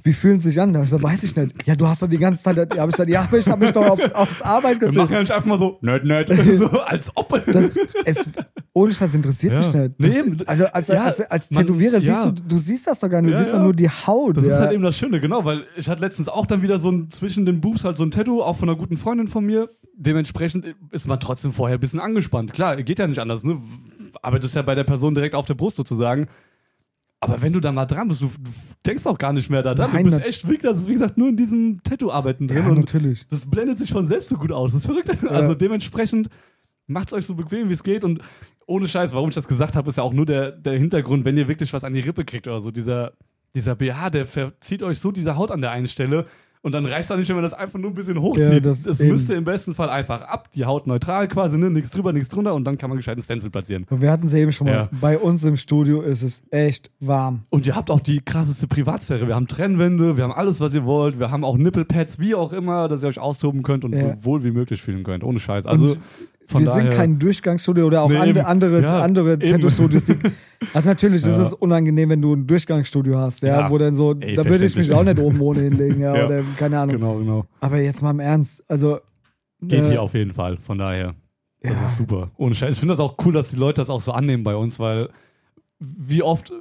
Wie 0.03 0.13
fühlen 0.13 0.41
sie 0.41 0.51
sich 0.51 0.61
an? 0.61 0.73
Da 0.73 0.81
hab 0.81 0.85
ich 0.87 0.91
gesagt, 0.91 1.05
weiß 1.05 1.23
ich 1.23 1.37
nicht. 1.37 1.65
Ja, 1.65 1.77
du 1.77 1.87
hast 1.87 2.03
doch 2.03 2.09
die 2.09 2.19
ganze 2.19 2.43
Zeit, 2.43 2.57
ja, 2.57 2.81
hab 2.83 2.89
ich 2.89 2.95
gesagt, 2.97 3.09
ja, 3.09 3.23
aber 3.23 3.39
ich 3.39 3.49
habe 3.49 3.65
mich 3.65 3.73
doch 3.73 3.89
aufs, 3.89 4.11
aufs 4.15 4.43
Arbeit 4.43 4.81
wir 4.81 4.93
machen 4.93 5.13
ja 5.13 5.21
nicht 5.21 5.31
einfach 5.31 5.47
mal 5.47 5.61
so, 5.61 5.79
nerd, 5.81 6.05
nerd, 6.05 6.29
so, 6.59 6.67
als 6.81 7.13
ob. 7.15 7.41
Das, 7.47 7.71
es, 8.05 8.25
ohne 8.73 8.93
Scheiß 8.93 9.15
interessiert 9.15 9.53
Ja. 9.53 9.59
mich 9.59 9.73
nicht. 9.75 10.01
Nee, 10.01 10.09
Das, 10.09 10.17
eben. 10.17 10.39
also 10.49 10.67
als, 10.67 10.89
Ja, 10.89 11.05
als, 11.05 11.21
als 11.21 11.51
man- 11.53 11.67
Tätowierer 11.67 12.01
siehst 12.01 12.25
ja. 12.25 12.31
du, 12.33 12.43
du 12.43 12.59
siehst 12.59 12.89
das 12.89 12.99
doch 12.99 13.09
gar 13.09 13.23
nicht, 13.23 13.35
du 13.35 13.39
siehst 13.39 13.53
ja. 13.53 13.59
doch 13.59 13.65
nur 13.65 13.75
die 13.75 13.89
Haut. 13.89 14.37
Das 14.39 14.45
ist 14.45 14.59
halt 14.59 14.73
eben 14.73 14.83
das 14.83 14.97
Schöne, 14.97 15.21
genau, 15.21 15.45
weil 15.45 15.65
ich 15.77 15.89
hatte 15.89 16.01
letztens 16.01 16.29
auch 16.29 16.47
dann 16.47 16.63
wieder 16.63 16.81
so 16.81 16.91
ein 16.91 17.11
zwischen 17.11 17.47
den 17.47 17.61
Boobs 17.61 17.85
halt 17.85 17.97
so 17.97 18.03
ein 18.03 18.11
Tattoo, 18.11 18.43
auch 18.43 18.57
von 18.57 18.69
einer 18.69 18.77
guten 18.77 18.97
Freundin 18.97 19.29
von 19.29 19.45
mir. 19.45 19.69
Dementsprechend 19.97 20.65
ist 20.91 21.07
man 21.07 21.21
trotzdem 21.21 21.53
vorher 21.53 21.77
ein 21.79 21.81
bisschen 21.81 22.01
angespannt. 22.01 22.53
Klar, 22.53 22.77
geht 22.83 22.99
ja 22.99 23.07
nicht 23.07 23.21
anders, 23.21 23.45
ne? 23.45 23.59
Arbeitest 24.21 24.57
ja 24.57 24.63
bei 24.63 24.75
der 24.75 24.85
Person 24.85 25.15
direkt 25.15 25.37
auf 25.37 25.47
der 25.47 25.55
Brust 25.55 25.77
sozusagen. 25.77 26.27
Aber 27.21 27.43
wenn 27.43 27.53
du 27.53 27.61
da 27.61 27.73
mal 27.73 27.87
dran 27.87 28.09
bist, 28.09 28.23
du, 28.23 28.27
du 28.27 28.51
denkst 28.87 29.07
auch 29.07 29.19
gar 29.19 29.33
nicht 29.33 29.51
mehr 29.51 29.63
da 29.63 29.75
dran. 29.75 29.91
Nein, 29.93 30.05
du 30.05 30.11
bist 30.11 30.21
na- 30.21 30.27
echt 30.27 30.45
wirklich, 30.45 30.63
das 30.71 30.79
ist 30.79 30.87
wie 30.87 30.93
gesagt 30.93 31.19
nur 31.19 31.29
in 31.29 31.37
diesem 31.37 31.83
Tattoo-Arbeiten 31.83 32.47
drin. 32.47 32.59
ja, 32.59 32.71
natürlich. 32.71 33.27
das 33.29 33.51
blendet 33.51 33.79
sich 33.79 33.91
von 33.91 34.07
selbst 34.07 34.29
so 34.29 34.37
gut 34.37 34.53
aus. 34.53 34.71
Das 34.73 34.81
ist 34.83 34.87
verrückt. 34.87 35.11
Also 35.29 35.55
dementsprechend 35.55 36.29
macht 36.87 37.09
es 37.09 37.15
euch 37.15 37.27
so 37.27 37.35
bequem, 37.35 37.69
wie 37.69 37.73
es 37.73 37.83
geht. 37.83 38.05
Und 38.05 38.21
ohne 38.67 38.87
Scheiß, 38.87 39.13
warum 39.15 39.31
ich 39.31 39.35
das 39.35 39.49
gesagt 39.49 39.75
habe, 39.77 39.89
ist 39.89 39.97
ja 39.97 40.05
auch 40.05 40.13
nur 40.13 40.27
der, 40.27 40.53
der 40.53 40.79
Hintergrund, 40.79 41.25
wenn 41.25 41.37
ihr 41.37 41.49
wirklich 41.49 41.73
was 41.73 41.85
an 41.85 41.95
die 41.95 42.01
Rippe 42.01 42.25
kriegt 42.25 42.47
oder 42.47 42.61
so. 42.61 42.71
Dieser, 42.71 43.13
dieser 43.55 43.75
BH, 43.75 44.11
der 44.11 44.27
verzieht 44.27 44.83
euch 44.83 45.01
so 45.01 45.11
diese 45.11 45.37
Haut 45.37 45.51
an 45.51 45.61
der 45.61 45.71
einen 45.73 45.89
Stelle. 45.89 46.27
Und 46.63 46.73
dann 46.73 46.85
reicht 46.87 47.11
es 47.11 47.17
nicht, 47.17 47.29
wenn 47.29 47.37
man 47.37 47.45
das 47.45 47.53
einfach 47.55 47.79
nur 47.79 47.91
ein 47.91 47.95
bisschen 47.95 48.21
hochzieht. 48.21 48.53
Ja, 48.53 48.61
das 48.61 48.85
eben. 49.01 49.11
müsste 49.13 49.35
im 49.35 49.45
besten 49.45 49.75
Fall 49.75 49.91
einfach 49.91 50.23
ab, 50.23 50.51
die 50.55 50.65
Haut 50.65 50.87
neutral 50.87 51.29
quasi, 51.29 51.57
ne? 51.57 51.71
nichts 51.71 51.91
drüber, 51.91 52.13
nichts 52.13 52.29
drunter 52.29 52.55
und 52.55 52.65
dann 52.65 52.79
kann 52.79 52.91
man 52.91 52.97
gescheit 52.97 53.17
einen 53.17 53.23
Stencil 53.23 53.51
platzieren. 53.51 53.87
Und 53.91 54.03
wir 54.03 54.11
hatten 54.11 54.27
es 54.27 54.35
eben 54.35 54.51
schon 54.53 54.67
mal. 54.67 54.73
Ja. 54.75 54.89
Bei 55.01 55.19
uns 55.19 55.45
im 55.45 55.57
Studio 55.57 56.01
ist 56.03 56.23
es 56.23 56.43
echt 56.51 56.91
warm. 57.01 57.45
Und 57.51 57.67
ihr 57.67 57.77
habt 57.77 57.91
auch 57.91 58.01
die 58.01 58.21
krasseste 58.21 58.67
Privatsphäre. 58.67 59.27
Wir 59.27 59.35
haben 59.37 59.47
Trennwände, 59.49 60.17
wir 60.17 60.25
haben 60.25 60.33
alles, 60.33 60.61
was 60.61 60.75
ihr 60.75 60.85
wollt. 60.85 61.19
Wir 61.19 61.31
haben 61.31 61.45
auch 61.45 61.57
Nippelpads, 61.57 62.19
wie 62.19 62.35
auch 62.35 62.53
immer, 62.53 62.89
dass 62.89 63.03
ihr 63.03 63.09
euch 63.09 63.19
austoben 63.21 63.63
könnt 63.63 63.85
und 63.85 63.95
Ja. 63.95 64.01
so 64.17 64.25
wohl 64.25 64.43
wie 64.45 64.51
möglich 64.51 64.83
fühlen 64.83 65.05
könnt. 65.05 65.23
Ohne 65.25 65.41
Scheiß. 65.41 65.67
Also, 65.67 65.91
Und 65.93 65.99
von 66.49 66.63
wir 66.63 66.71
sind 66.71 66.91
kein 66.91 67.19
Durchgangsstudio 67.19 67.87
oder 67.87 68.03
auch 68.03 68.09
Nee, 68.11 68.31
eben. 68.31 68.41
andere, 68.41 68.81
Ja, 68.83 69.01
andere. 69.01 69.39
Tattoo-Studios. 69.39 70.05
Also 70.73 70.89
natürlich 70.89 71.25
ist 71.27 71.37
Ja. 71.39 71.43
es 71.43 71.53
unangenehm, 71.53 72.09
wenn 72.09 72.23
du 72.23 72.35
ein 72.35 72.47
Durchgangsstudio 72.47 73.19
hast, 73.19 73.43
ja, 73.43 73.61
Ja. 73.61 73.71
wo 73.71 73.77
dann 73.79 73.95
so, 73.95 74.15
Ey, 74.19 74.35
da 74.35 74.45
würde 74.45 74.65
ich 74.65 74.75
mich 74.75 74.91
auch 74.93 75.05
nicht 75.05 75.19
oben 75.19 75.41
ohne 75.41 75.61
hinlegen, 75.61 76.01
ja, 76.01 76.17
Ja. 76.17 76.25
oder 76.27 76.43
keine 76.57 76.79
Ahnung. 76.81 76.97
Genau, 76.97 77.19
genau. 77.19 77.45
Aber 77.61 77.79
jetzt 77.81 78.03
mal 78.03 78.11
im 78.13 78.21
Ernst, 78.21 78.65
also 78.69 78.99
Geht 79.61 79.85
äh, 79.85 79.89
hier 79.91 80.03
auf 80.03 80.15
jeden 80.15 80.33
Fall. 80.33 80.57
Von 80.59 80.79
daher. 80.79 81.15
Das 81.61 81.73
Ja. 81.73 81.87
ist 81.87 81.97
super. 81.99 82.31
Ohne 82.37 82.55
Scheiß. 82.55 82.75
Ich 82.77 82.81
finde 82.81 82.93
das 82.95 83.01
auch 83.01 83.17
cool, 83.25 83.33
dass 83.33 83.51
die 83.51 83.57
Leute 83.57 83.81
das 83.81 83.91
auch 83.91 84.01
so 84.01 84.13
annehmen 84.13 84.43
bei 84.43 84.57
uns, 84.57 84.79
weil 84.81 85.11
wie 85.81 86.23
oft 86.23 86.53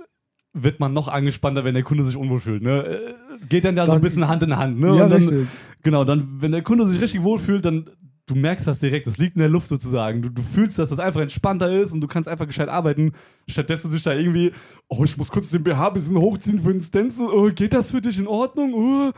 wird 0.53 0.79
man 0.79 0.93
noch 0.93 1.07
angespannter, 1.07 1.63
wenn 1.63 1.75
der 1.75 1.83
Kunde 1.83 2.03
sich 2.03 2.17
unwohl 2.17 2.39
fühlt. 2.39 2.63
Ne? 2.63 2.83
Äh, 2.85 2.99
Geht 3.47 3.63
dann 3.65 3.75
da 3.75 3.85
so 3.85 3.91
ein 3.91 4.01
bisschen 4.01 4.27
Hand 4.27 4.41
in 4.43 4.57
Hand. 4.57 4.79
Ne? 4.79 4.87
Ja, 4.95 5.07
dann, 5.07 5.13
richtig. 5.13 5.47
Genau, 5.83 6.03
dann, 6.03 6.27
wenn 6.41 6.51
der 6.51 6.63
Kunde 6.63 6.87
sich 6.87 6.99
richtig 6.99 7.21
wohlfühlt, 7.21 7.63
dann 7.63 7.89
du 8.27 8.35
merkst 8.35 8.67
das 8.67 8.79
direkt, 8.79 9.07
das 9.07 9.17
liegt 9.17 9.35
in 9.35 9.39
der 9.39 9.49
Luft 9.49 9.67
sozusagen. 9.69 10.21
Du, 10.21 10.29
du 10.29 10.41
fühlst, 10.41 10.77
dass 10.77 10.89
das 10.89 10.99
einfach 10.99 11.21
entspannter 11.21 11.71
ist 11.71 11.93
und 11.93 12.01
du 12.01 12.07
kannst 12.07 12.29
einfach 12.29 12.45
gescheit 12.45 12.69
arbeiten. 12.69 13.13
Stattdessen 13.47 13.89
dich 13.89 14.03
da 14.03 14.13
irgendwie, 14.13 14.51
oh, 14.89 15.03
ich 15.03 15.17
muss 15.17 15.31
kurz 15.31 15.49
den 15.49 15.63
BH 15.63 15.87
ein 15.87 15.93
bisschen 15.93 16.17
hochziehen 16.17 16.59
für 16.59 16.73
den 16.73 16.81
Stencil, 16.81 17.27
oh, 17.27 17.49
geht 17.53 17.73
das 17.73 17.91
für 17.91 18.01
dich 18.01 18.19
in 18.19 18.27
Ordnung? 18.27 18.73
Oh. 18.73 19.11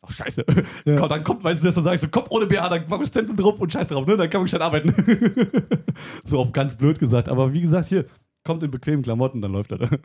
Auch 0.00 0.10
scheiße. 0.10 0.44
Ja. 0.84 0.96
Komm, 0.96 1.08
dann 1.08 1.24
kommt 1.24 1.42
meistens 1.42 1.66
das 1.66 1.74
so, 1.74 1.82
sag 1.82 1.94
ich 1.94 2.00
so, 2.00 2.08
komm 2.10 2.24
ohne 2.30 2.46
BH, 2.46 2.68
dann 2.68 2.84
mach 2.88 3.00
ich 3.00 3.08
Stencil 3.08 3.36
drauf 3.36 3.60
und 3.60 3.72
scheiß 3.72 3.88
drauf, 3.88 4.06
ne? 4.06 4.16
Dann 4.16 4.30
kann 4.30 4.40
man 4.40 4.48
schon 4.48 4.62
arbeiten. 4.62 4.94
so 6.24 6.38
auf 6.38 6.52
ganz 6.52 6.76
blöd 6.76 6.98
gesagt. 6.98 7.28
Aber 7.28 7.52
wie 7.52 7.60
gesagt, 7.60 7.88
hier, 7.88 8.06
kommt 8.44 8.62
in 8.62 8.70
bequemen 8.70 9.02
Klamotten, 9.02 9.42
dann 9.42 9.52
läuft 9.52 9.72
das. 9.72 9.90
Von 9.90 10.00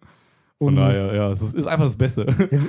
Und 0.59 0.75
daher, 0.75 1.13
ja, 1.13 1.31
es 1.31 1.41
ist, 1.41 1.55
ist 1.55 1.67
einfach 1.67 1.85
das 1.85 1.97
Beste. 1.97 2.25
Ja, 2.51 2.59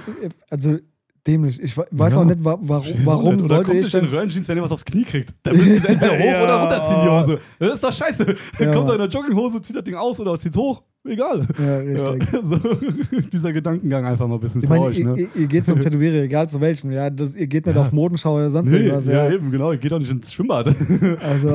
also 0.51 0.79
dämlich. 1.27 1.61
Ich 1.63 1.77
we- 1.77 1.87
weiß 1.91 2.15
Ja. 2.15 2.21
auch 2.21 2.25
nicht, 2.25 2.45
wa 2.45 2.59
warum, 2.61 2.87
warum 3.05 3.35
Oder 3.35 3.43
sollte 3.43 3.71
kommt 3.73 3.81
ich 3.81 3.91
denn. 3.91 4.05
Röhrenjeans, 4.05 4.49
wenn 4.49 4.57
ihr 4.59 4.63
was 4.63 4.73
aufs 4.73 4.85
Knie 4.85 5.05
kriegt. 5.05 5.35
Da 5.43 5.53
müsst 5.53 5.67
ihr 5.85 5.89
entweder 5.91 6.13
hoch 6.19 6.25
Ja. 6.25 6.43
oder 6.45 6.61
runterziehen, 6.61 7.01
die 7.03 7.09
Hose. 7.11 7.41
Das 7.59 7.75
ist 7.75 7.85
doch 7.85 7.93
scheiße. 7.93 8.25
Dann 8.27 8.37
Ja. 8.69 8.75
kommt 8.75 8.89
er 8.89 8.95
in 8.95 9.01
der 9.01 9.09
Jogginghose, 9.09 9.63
zieht 9.63 9.77
das 9.77 9.85
Ding 9.85 9.95
aus 9.95 10.21
oder 10.21 10.39
zieht's 10.39 10.57
hoch. 10.57 10.83
Egal. 11.07 11.47
Ja, 11.59 11.77
richtig. 11.79 12.29
so, 12.43 12.59
dieser 13.33 13.53
Gedankengang 13.53 14.07
einfach 14.07 14.27
mal 14.27 14.37
ein 14.37 14.41
bisschen 14.41 14.63
Ich 14.63 14.69
meine, 14.71 14.85
euch, 14.85 14.99
ihr, 14.99 15.07
ne? 15.07 15.29
ihr, 15.35 15.47
geht 15.47 15.67
zum 15.67 15.79
Tätowierer, 15.81 16.23
egal 16.23 16.49
zu 16.49 16.61
welchem. 16.63 16.91
Ja, 16.93 17.11
das, 17.11 17.35
ihr 17.35 17.47
geht 17.47 17.67
nicht 17.67 17.77
auf 17.77 17.93
Modenschau 17.93 18.37
oder 18.37 18.51
sonst 18.51 18.71
Nee, 18.71 18.79
irgendwas. 18.79 19.07
ja, 19.07 19.31
eben, 19.31 19.51
genau. 19.51 19.73
Ihr 19.73 19.79
geht 19.79 19.93
doch 19.93 19.99
nicht 19.99 20.11
ins 20.11 20.33
Schwimmbad. 20.33 20.75
Also, 21.23 21.49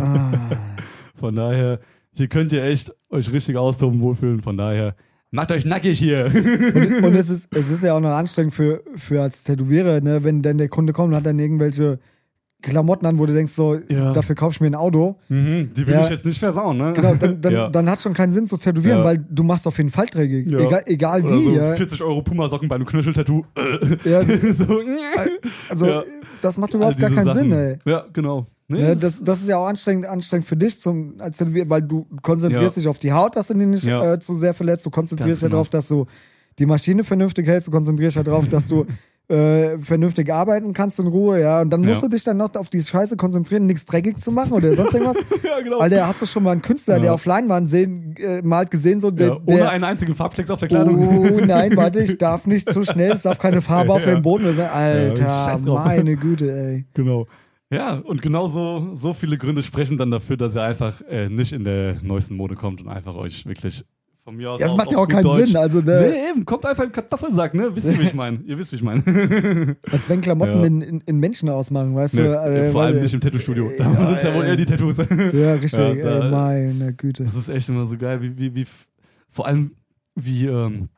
ah. 0.00 0.30
Von 1.16 1.34
daher, 1.34 1.80
hier 2.14 2.28
könnt 2.28 2.52
ihr 2.52 2.62
echt 2.64 2.92
euch 3.10 3.32
richtig 3.32 3.56
austoben, 3.56 4.00
wohlfühlen. 4.00 4.40
Von 4.40 4.56
daher, 4.56 4.94
macht 5.32 5.50
euch 5.50 5.64
nackig 5.64 5.98
hier. 5.98 6.26
und, 6.26 7.04
und 7.04 7.14
es, 7.16 7.28
ist, 7.30 7.48
es 7.54 7.70
ist 7.70 7.82
ja 7.82 7.94
auch 7.96 8.00
noch 8.00 8.10
anstrengend 8.10 8.54
für, 8.54 8.82
für 8.96 9.20
als 9.22 9.42
Tätowierer, 9.42 10.00
ne, 10.00 10.22
wenn 10.22 10.42
dann 10.42 10.58
der 10.58 10.68
Kunde 10.68 10.92
kommt 10.92 11.08
und 11.10 11.16
hat 11.16 11.26
dann 11.26 11.38
irgendwelche 11.40 11.98
Klamotten 12.62 13.06
an, 13.06 13.18
wo 13.18 13.26
du 13.26 13.34
denkst, 13.34 13.54
so, 13.54 13.76
Ja. 13.88 14.12
dafür 14.12 14.36
kauf 14.36 14.52
ich 14.54 14.60
mir 14.60 14.68
ein 14.68 14.76
Auto. 14.76 15.16
Mhm, 15.28 15.70
die 15.76 15.84
will 15.84 15.94
Ja. 15.94 16.04
ich 16.04 16.10
jetzt 16.10 16.24
nicht 16.24 16.38
versauen, 16.38 16.76
ne? 16.78 16.92
Genau, 16.94 17.14
dann, 17.16 17.40
dann, 17.40 17.52
Ja. 17.52 17.68
dann 17.68 17.90
hat 17.90 18.00
schon 18.00 18.14
keinen 18.14 18.30
Sinn 18.30 18.46
zu 18.46 18.56
tätowieren, 18.56 19.02
weil 19.02 19.18
du 19.18 19.42
machst 19.42 19.66
auf 19.66 19.76
jeden 19.78 19.90
Fall. 19.90 20.06
Ja. 20.14 20.60
Egal, 20.60 20.82
egal 20.86 21.24
Oder 21.24 21.36
wie, 21.40 21.44
so 21.44 21.50
ja. 21.56 21.74
40 21.74 22.00
Euro 22.02 22.22
Puma-Socken 22.22 22.68
bei 22.68 22.76
einem 22.76 22.86
Knöcheltattoo. 22.86 23.44
ja. 24.04 24.22
so, 24.56 24.80
Also, 25.68 25.86
Ja. 25.86 26.04
das 26.40 26.56
macht 26.56 26.72
überhaupt 26.74 26.98
gar 26.98 27.10
keinen 27.10 27.26
Sachen. 27.26 27.50
Sinn, 27.50 27.52
ey. 27.52 27.78
Ja, 27.84 28.04
genau. 28.12 28.46
Nee, 28.72 28.82
Ne, 28.82 28.96
das, 28.96 29.22
das 29.22 29.40
ist 29.42 29.48
ja 29.48 29.58
auch 29.58 29.66
anstrengend, 29.66 30.06
anstrengend 30.06 30.46
für 30.46 30.56
dich, 30.56 30.80
zum, 30.80 31.14
weil 31.18 31.82
du 31.82 32.06
konzentrierst 32.22 32.76
Ja. 32.76 32.80
dich 32.82 32.88
auf 32.88 32.98
die 32.98 33.12
Haut, 33.12 33.36
dass 33.36 33.48
du 33.48 33.54
die 33.54 33.66
nicht 33.66 33.84
Ja. 33.84 34.14
äh, 34.14 34.18
zu 34.20 34.34
sehr 34.34 34.54
verletzt. 34.54 34.84
Du 34.86 34.90
konzentrierst 34.90 35.42
dich 35.42 35.48
genau. 35.48 35.52
darauf, 35.58 35.68
dass 35.68 35.88
du 35.88 36.06
die 36.58 36.66
Maschine 36.66 37.04
vernünftig 37.04 37.46
hältst. 37.46 37.68
Du 37.68 37.72
konzentrierst 37.72 38.16
dich 38.16 38.24
darauf, 38.24 38.48
dass 38.48 38.68
du 38.68 38.84
äh, 39.32 39.78
vernünftig 39.78 40.30
arbeiten 40.30 40.72
kannst 40.74 40.98
in 40.98 41.06
Ruhe. 41.06 41.40
ja. 41.40 41.62
Und 41.62 41.70
dann 41.70 41.80
musst 41.80 42.02
Ja. 42.02 42.08
du 42.08 42.14
dich 42.14 42.24
dann 42.24 42.36
noch 42.36 42.54
auf 42.56 42.68
die 42.68 42.82
Scheiße 42.82 43.16
konzentrieren, 43.16 43.64
nichts 43.64 43.86
dreckig 43.86 44.20
zu 44.20 44.30
machen 44.32 44.52
oder 44.52 44.74
sonst 44.74 44.92
irgendwas. 44.92 45.16
ja, 45.42 45.60
genau. 45.62 45.78
Alter, 45.78 46.06
hast 46.06 46.20
du 46.20 46.26
schon 46.26 46.42
mal 46.42 46.50
einen 46.50 46.60
Künstler, 46.60 46.96
der 46.96 47.06
Ja. 47.06 47.12
auf 47.14 47.24
Leinwand 47.24 47.70
sehen, 47.70 48.14
äh, 48.18 48.42
malt 48.42 48.70
gesehen, 48.70 49.00
so 49.00 49.10
der, 49.10 49.28
ja, 49.28 49.36
ohne 49.46 49.56
der 49.58 49.70
einen 49.70 49.84
einzigen 49.84 50.14
Farbtext 50.14 50.50
auf 50.50 50.58
der 50.58 50.68
Kleidung. 50.68 50.98
Oh 51.08 51.40
nein, 51.46 51.74
warte, 51.76 52.00
ich 52.00 52.18
darf 52.18 52.46
nicht 52.46 52.70
zu 52.70 52.84
schnell, 52.84 53.12
es 53.12 53.22
darf 53.22 53.38
keine 53.38 53.62
Farbe 53.62 53.92
auf 53.94 54.04
dem 54.04 54.20
Boden 54.20 54.52
sein. 54.54 54.68
Alter, 54.68 55.58
meine 55.64 56.16
Güte, 56.16 56.52
ey. 56.52 56.84
Genau. 56.92 57.26
Ja, 57.72 57.94
und 57.94 58.20
genau 58.22 58.48
so, 58.48 58.90
so 58.94 59.14
viele 59.14 59.38
Gründe 59.38 59.62
sprechen 59.62 59.96
dann 59.98 60.10
dafür, 60.10 60.36
dass 60.36 60.54
ihr 60.54 60.62
einfach 60.62 61.00
äh, 61.08 61.28
nicht 61.28 61.52
in 61.52 61.64
der 61.64 61.96
neuesten 62.02 62.36
Mode 62.36 62.54
kommt 62.54 62.82
und 62.82 62.88
einfach 62.88 63.14
euch 63.14 63.46
wirklich 63.46 63.84
von 64.24 64.36
mir 64.36 64.50
aus. 64.52 64.60
Ja, 64.60 64.66
das 64.68 64.76
macht 64.76 64.92
ja 64.92 64.98
auch 64.98 65.08
keinen 65.08 65.24
Deutsch- 65.24 65.46
Sinn. 65.48 65.56
Also, 65.56 65.80
ne, 65.80 66.10
Nee, 66.12 66.30
eben, 66.30 66.44
kommt 66.44 66.64
einfach 66.66 66.84
im 66.84 66.92
Kartoffelsack, 66.92 67.54
ne? 67.54 67.74
Wisst 67.74 67.86
ihr, 67.86 67.98
wie 67.98 68.02
ich 68.04 68.14
meine? 68.14 68.38
Ihr 68.44 68.56
wisst, 68.58 68.70
wie 68.72 68.76
ich 68.76 68.82
meine. 68.82 69.02
als 69.90 70.08
wenn 70.08 70.20
Klamotten 70.20 70.60
Ja. 70.60 70.64
in, 70.66 70.80
in, 70.82 71.00
in 71.00 71.16
Menschen 71.18 71.48
ausmachen, 71.48 71.94
weißt 71.94 72.14
nee, 72.14 72.22
du? 72.22 72.28
äh, 72.40 72.70
vor 72.70 72.82
allem 72.82 73.02
nicht 73.02 73.14
im 73.14 73.20
Tattoo-Studio. 73.20 73.70
Da 73.78 73.84
Ja, 73.90 74.06
sind 74.06 74.16
es 74.18 74.22
ja 74.22 74.34
wohl 74.34 74.44
eher 74.44 74.56
die 74.56 74.66
Tattoos. 74.66 74.96
Ja, 75.32 75.54
richtig, 75.54 75.72
Ja, 75.72 75.94
da- 75.94 76.52
ey, 76.54 76.72
meine 76.74 76.92
Güte. 76.94 77.24
Das 77.24 77.34
ist 77.34 77.48
echt 77.48 77.68
immer 77.68 77.86
so 77.86 77.96
geil, 77.96 78.20
wie, 78.22 78.36
wie, 78.38 78.54
wie 78.54 78.66
vor 79.30 79.46
allem, 79.46 79.72
wie, 80.14 80.46
ähm, 80.46 80.88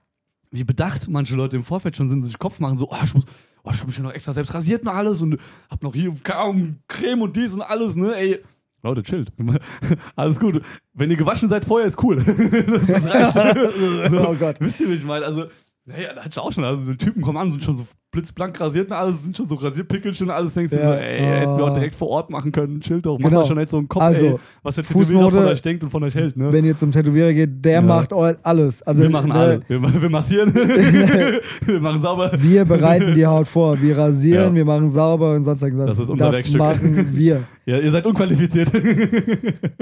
wie 0.51 0.65
bedacht 0.65 1.09
manche 1.09 1.35
Leute 1.37 1.57
im 1.57 1.63
Vorfeld 1.65 1.97
schon 1.97 2.09
sind, 2.09 2.23
sich 2.23 2.39
Kopf 2.39 2.59
machen, 2.61 2.77
so, 2.77 2.89
oh, 2.91 2.97
ich 3.03 3.15
muss, 3.15 3.25
oh, 3.65 3.71
ich 3.73 3.79
habe 3.79 3.87
mich 3.87 3.97
ja 3.97 4.03
noch 4.05 4.13
extra 4.13 4.33
selbst 4.33 4.55
rasiert 4.55 4.83
und 4.83 4.89
alles 4.89 5.21
und 5.21 5.39
hab 5.69 5.83
noch 5.83 5.95
hier 5.95 6.13
Ahnung, 6.33 6.79
Creme 6.87 7.23
und 7.23 7.37
dies 7.37 7.53
und 7.55 7.63
alles, 7.63 7.97
ne, 7.97 8.15
ey. 8.15 8.45
Leute, 8.83 9.03
chillt. 9.03 9.33
Alles 10.15 10.39
gut. 10.39 10.61
Wenn 10.93 11.11
ihr 11.11 11.17
gewaschen 11.17 11.49
seid 11.49 11.65
vorher, 11.65 11.89
ist 11.89 12.03
cool. 12.03 12.17
das 12.87 13.05
reicht. 13.07 14.11
so, 14.11 14.29
Oh 14.29 14.35
Gott. 14.35 14.61
Wisst 14.61 14.81
ihr, 14.81 14.91
wie 14.91 14.95
ich 14.97 15.05
meine? 15.05 15.25
Also, 15.25 15.47
naja, 15.87 16.13
da 16.13 16.23
hat's 16.23 16.37
auch 16.37 16.53
schon. 16.53 16.65
Also, 16.65 16.83
so 16.83 16.95
Typen 16.95 17.23
kommen 17.23 17.39
an, 17.39 17.51
sind 17.51 17.65
schon 17.65 17.79
so 17.79 17.87
blitzblank 18.15 18.59
rasiert 18.59 18.87
und 18.91 18.97
alles, 18.97 19.23
sind 19.23 19.37
schon 19.37 19.47
so 19.49 19.57
Rasierpickelchen 19.57 20.29
und 20.29 20.33
alles. 20.35 20.55
Denkst 20.55 20.71
du 20.71 20.77
Ja. 20.79 20.87
so, 20.87 20.93
ey, 20.95 21.19
hätten 21.21 21.57
wir 21.59 21.65
auch 21.65 21.75
direkt 21.75 21.95
vor 21.95 22.09
Ort 22.09 22.31
machen 22.31 22.51
können. 22.53 22.81
Chillt 22.81 23.05
doch. 23.05 23.19
Macht 23.19 23.29
Genau. 23.31 23.43
euch 23.43 23.49
schon 23.49 23.59
nicht 23.59 23.69
so 23.69 23.77
einen 23.77 23.89
Kopf, 23.89 24.03
Also, 24.03 24.25
ey, 24.25 24.37
was 24.63 24.77
der 24.77 24.85
Tätowierer 24.85 25.05
Fußnote, 25.25 25.37
von 25.37 25.45
euch 25.45 25.61
denkt 25.63 25.83
und 25.85 25.91
von 25.91 26.03
euch 26.05 26.15
hält, 26.15 26.37
ne? 26.37 26.51
Wenn 26.53 26.65
ihr 26.65 26.77
zum 26.77 26.91
Tätowierer 26.93 27.33
geht, 27.35 27.63
der 27.65 27.73
Ja. 27.75 27.83
macht 27.83 28.13
alles. 28.13 28.83
Also, 28.83 29.03
wir 29.03 29.11
machen 29.11 29.29
ne, 29.29 29.35
alle. 29.35 29.61
Wir, 29.69 30.03
wir 30.03 30.09
massieren. 30.11 30.55
wir 31.67 31.81
machen 31.81 32.01
sauber. 32.01 32.31
Wir 32.39 32.65
bereiten 32.65 33.15
die 33.15 33.27
Haut 33.27 33.47
vor, 33.49 33.81
wir 33.83 33.99
rasieren, 33.99 34.51
Ja. 34.51 34.55
wir 34.55 34.65
machen 34.65 34.89
sauber 34.89 35.35
und 35.35 35.45
sonst 35.45 35.63
irgendwas. 35.63 35.91
Das 35.91 35.99
ist 35.99 36.09
unser 36.09 36.27
das 36.27 36.35
Werkstück. 36.37 36.59
machen 36.59 37.09
wir. 37.13 37.43
Ja, 37.67 37.79
ihr 37.79 37.91
seid 37.91 38.05
unqualifiziert. 38.05 38.71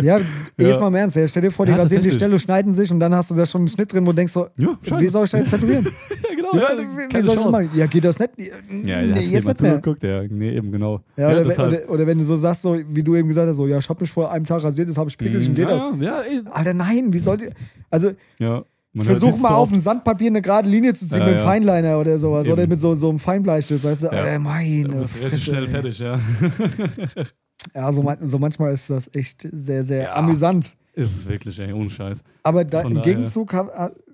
Ja, 0.00 0.20
jetzt 0.56 0.80
mal 0.80 0.86
im 0.86 0.94
Ernst. 0.94 1.18
Stell 1.26 1.42
dir 1.42 1.50
vor, 1.50 1.66
die 1.66 1.72
rasieren 1.72 2.04
die. 2.04 2.12
Stelle, 2.12 2.38
schneiden 2.38 2.72
sich 2.72 2.92
und 2.92 3.00
dann 3.00 3.12
hast 3.12 3.32
du 3.32 3.34
da 3.34 3.44
schon 3.44 3.62
einen 3.62 3.68
Schnitt 3.68 3.92
drin, 3.92 4.06
wo 4.06 4.10
du 4.12 4.16
denkst 4.18 4.32
so, 4.32 4.46
wie 4.56 5.08
soll 5.08 5.24
ich 5.24 5.30
da 5.32 5.38
jetzt 5.38 5.50
tätowieren? 5.50 5.88
Ja, 6.52 6.60
ja, 6.60 6.68
Ja, 6.76 7.14
wie, 7.18 7.20
soll 7.22 7.34
ich 7.36 7.42
das 7.42 7.50
machen? 7.50 7.70
Ja, 7.74 7.86
geht 7.86 8.04
das 8.04 8.18
nicht? 8.18 8.30
Ja, 8.38 9.02
nee, 9.02 9.20
jetzt 9.20 9.46
nicht 9.46 9.60
mehr. 9.60 9.78
Guckt, 9.80 10.02
ja, 10.02 10.22
nee, 10.28 10.50
eben 10.56 10.70
genau. 10.72 11.00
Ja, 11.16 11.28
oder, 11.30 11.40
wenn, 11.40 11.48
deshalb- 11.48 11.68
oder, 11.84 11.90
oder 11.90 12.06
wenn 12.06 12.18
du 12.18 12.24
so 12.24 12.36
sagst, 12.36 12.62
so 12.62 12.78
wie 12.88 13.02
du 13.02 13.16
eben 13.16 13.28
gesagt 13.28 13.48
hast, 13.48 13.56
so, 13.56 13.66
ja, 13.66 13.78
ich 13.78 13.88
hab 13.88 14.00
mich 14.00 14.10
vor 14.10 14.30
einem 14.30 14.44
Tag 14.46 14.62
rasiert, 14.64 14.88
jetzt 14.88 14.98
habe 14.98 15.08
ich 15.10 15.16
Pickelchen, 15.18 15.54
geht 15.54 15.68
das? 15.68 15.82
ja, 15.82 15.94
ja, 16.00 16.20
ey. 16.22 16.42
Alter, 16.50 16.74
nein, 16.74 17.12
wie 17.12 17.18
soll 17.18 17.38
die. 17.38 17.48
Also, 17.90 18.12
ja. 18.38 18.62
Man 18.94 19.06
versuch 19.06 19.38
mal 19.38 19.48
so 19.48 19.54
auf 19.54 19.68
dem 19.70 19.78
Sandpapier 19.78 20.26
eine 20.26 20.42
gerade 20.42 20.68
Linie 20.68 20.92
zu 20.92 21.06
ziehen 21.08 21.20
Ja, 21.20 21.24
mit 21.24 21.34
dem 21.36 21.38
ja. 21.38 21.44
Feinliner 21.44 21.98
oder 21.98 22.18
sowas. 22.18 22.44
Eben. 22.46 22.52
Oder 22.52 22.66
mit 22.66 22.78
so, 22.78 22.92
so 22.92 23.08
einem 23.08 23.18
Feinbleistift, 23.18 23.82
weißt 23.84 24.02
du? 24.02 24.06
Ja. 24.08 24.12
Alter, 24.12 24.38
meine 24.38 24.84
Du 24.84 24.96
bist 24.98 25.14
relativ 25.16 25.30
Fresse, 25.30 25.38
schnell 25.38 25.64
ey. 25.64 25.68
fertig, 25.70 25.98
ja. 25.98 26.18
Ja, 27.74 27.92
so, 27.92 28.02
man, 28.02 28.18
so 28.22 28.38
manchmal 28.38 28.72
ist 28.72 28.90
das 28.90 29.08
echt 29.14 29.48
sehr, 29.52 29.84
sehr 29.84 30.02
Ja. 30.04 30.14
amüsant. 30.16 30.76
Ist 30.94 31.16
es 31.16 31.28
wirklich, 31.28 31.58
ey, 31.58 31.72
ohne 31.72 31.88
Scheiß. 31.88 32.22
Aber 32.42 32.64
da, 32.64 32.82
im 32.82 33.00
Gegenzug 33.02 33.54
hab, 33.54 33.72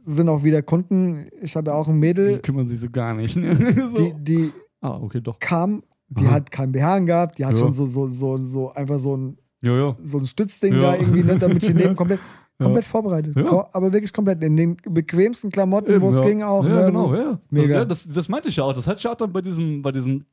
sind 0.08 0.28
auch 0.28 0.42
wieder 0.42 0.62
Kunden. 0.62 1.28
Ich 1.42 1.54
hatte 1.54 1.74
auch 1.74 1.86
ein 1.88 1.94
Die 1.94 2.00
Mädel, 2.00 2.38
kümmern 2.40 2.66
sich 2.68 2.80
so 2.80 2.88
gar 2.90 3.14
nicht. 3.14 3.34
so. 3.34 3.40
die, 3.40 4.14
die 4.18 4.52
ah, 4.80 4.98
okay, 5.00 5.20
doch. 5.20 5.38
kam, 5.38 5.82
die 6.08 6.24
Aha. 6.26 6.32
hat 6.32 6.50
kein 6.50 6.72
BH 6.72 7.00
gehabt, 7.00 7.38
die 7.38 7.44
hat 7.44 7.52
Ja. 7.52 7.58
schon 7.58 7.72
so, 7.72 7.86
so, 7.86 8.06
so, 8.06 8.36
so 8.38 8.72
einfach 8.72 8.98
so 8.98 9.16
ein, 9.16 9.38
Jo, 9.60 9.76
jo. 9.76 9.96
so 10.02 10.18
ein 10.18 10.26
Stützding 10.26 10.80
da 10.80 10.94
irgendwie, 10.96 11.22
ne, 11.24 11.38
damit 11.38 11.62
sie 11.62 11.74
neben 11.74 11.94
komplett, 11.96 12.20
komplett 12.58 12.84
vorbereitet. 12.84 13.36
Ja. 13.36 13.68
Aber 13.72 13.92
wirklich 13.92 14.12
komplett. 14.12 14.42
In 14.42 14.56
den 14.56 14.76
bequemsten 14.84 15.50
Klamotten, 15.50 16.00
wo 16.00 16.08
es 16.08 16.18
ja. 16.18 16.24
ging 16.24 16.42
auch. 16.42 16.64
Ja, 16.66 16.80
ne, 16.80 16.86
genau, 16.86 17.14
ja. 17.14 17.40
Mega. 17.50 17.84
Das, 17.84 18.04
das, 18.04 18.14
das 18.14 18.28
meinte 18.28 18.48
ich 18.48 18.56
ja 18.56 18.64
auch. 18.64 18.72
Das 18.72 18.86
hatte 18.86 18.98
ich 18.98 19.06
auch 19.08 19.16
dann 19.16 19.32
bei 19.32 19.42
diesem, 19.42 19.82
bei 19.82 19.92
diesem, 19.92 20.24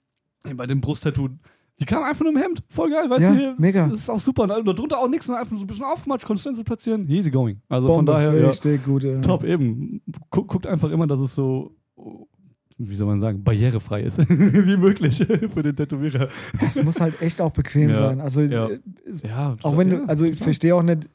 bei 0.56 0.66
dem 0.68 0.80
Brusttattoo. 0.80 1.30
Die 1.80 1.86
kam 1.86 2.04
einfach 2.04 2.22
nur 2.24 2.32
im 2.34 2.40
Hemd. 2.40 2.64
Voll 2.70 2.90
geil, 2.90 3.10
weißt 3.10 3.22
Ja, 3.22 3.32
du? 3.32 3.36
hier, 3.38 3.56
mega. 3.58 3.88
Das 3.88 4.00
ist 4.00 4.10
auch 4.10 4.20
super. 4.20 4.48
Ne? 4.48 4.64
Darunter 4.64 4.98
auch 4.98 5.10
nichts, 5.10 5.28
ne? 5.28 5.38
einfach 5.38 5.56
so 5.58 5.64
ein 5.64 5.68
bisschen 5.68 5.84
aufgematscht, 5.86 6.26
Konstanz 6.26 6.64
platzieren. 6.64 7.08
Easy 7.10 7.30
going. 7.30 7.62
Also 7.68 7.88
von 7.90 7.98
Bombe, 8.06 8.14
daher, 8.14 8.34
ja, 8.34 8.48
richtig 8.48 8.84
gut. 8.86 9.04
Ja. 9.04 9.20
top 9.20 9.44
eben. 9.44 10.02
Guck, 10.30 10.48
guckt 10.48 10.68
einfach 10.68 10.90
immer, 10.90 11.06
dass 11.06 11.20
es 11.20 11.36
so, 11.36 11.76
wie 12.78 12.96
soll 12.96 13.08
man 13.08 13.20
sagen, 13.20 13.44
barrierefrei 13.44 14.04
ist. 14.04 14.18
wie 14.30 14.78
möglich 14.78 15.18
für 15.54 15.64
den 15.64 15.76
Tätowierer. 15.76 16.30
Es 16.66 16.82
muss 16.82 17.00
halt 17.02 17.22
echt 17.22 17.42
auch 17.42 17.52
bequem 17.52 17.90
Ja. 17.90 17.96
sein. 17.96 18.22
Also, 18.22 18.42
Ja. 18.42 18.70
Ja, 19.24 19.56
auch 19.62 19.78
wenn 19.78 19.90
du, 19.90 20.04
also 20.08 20.26
ich 20.26 20.40
verstehe 20.40 20.74
auch 20.76 20.84
nicht, 20.84 21.10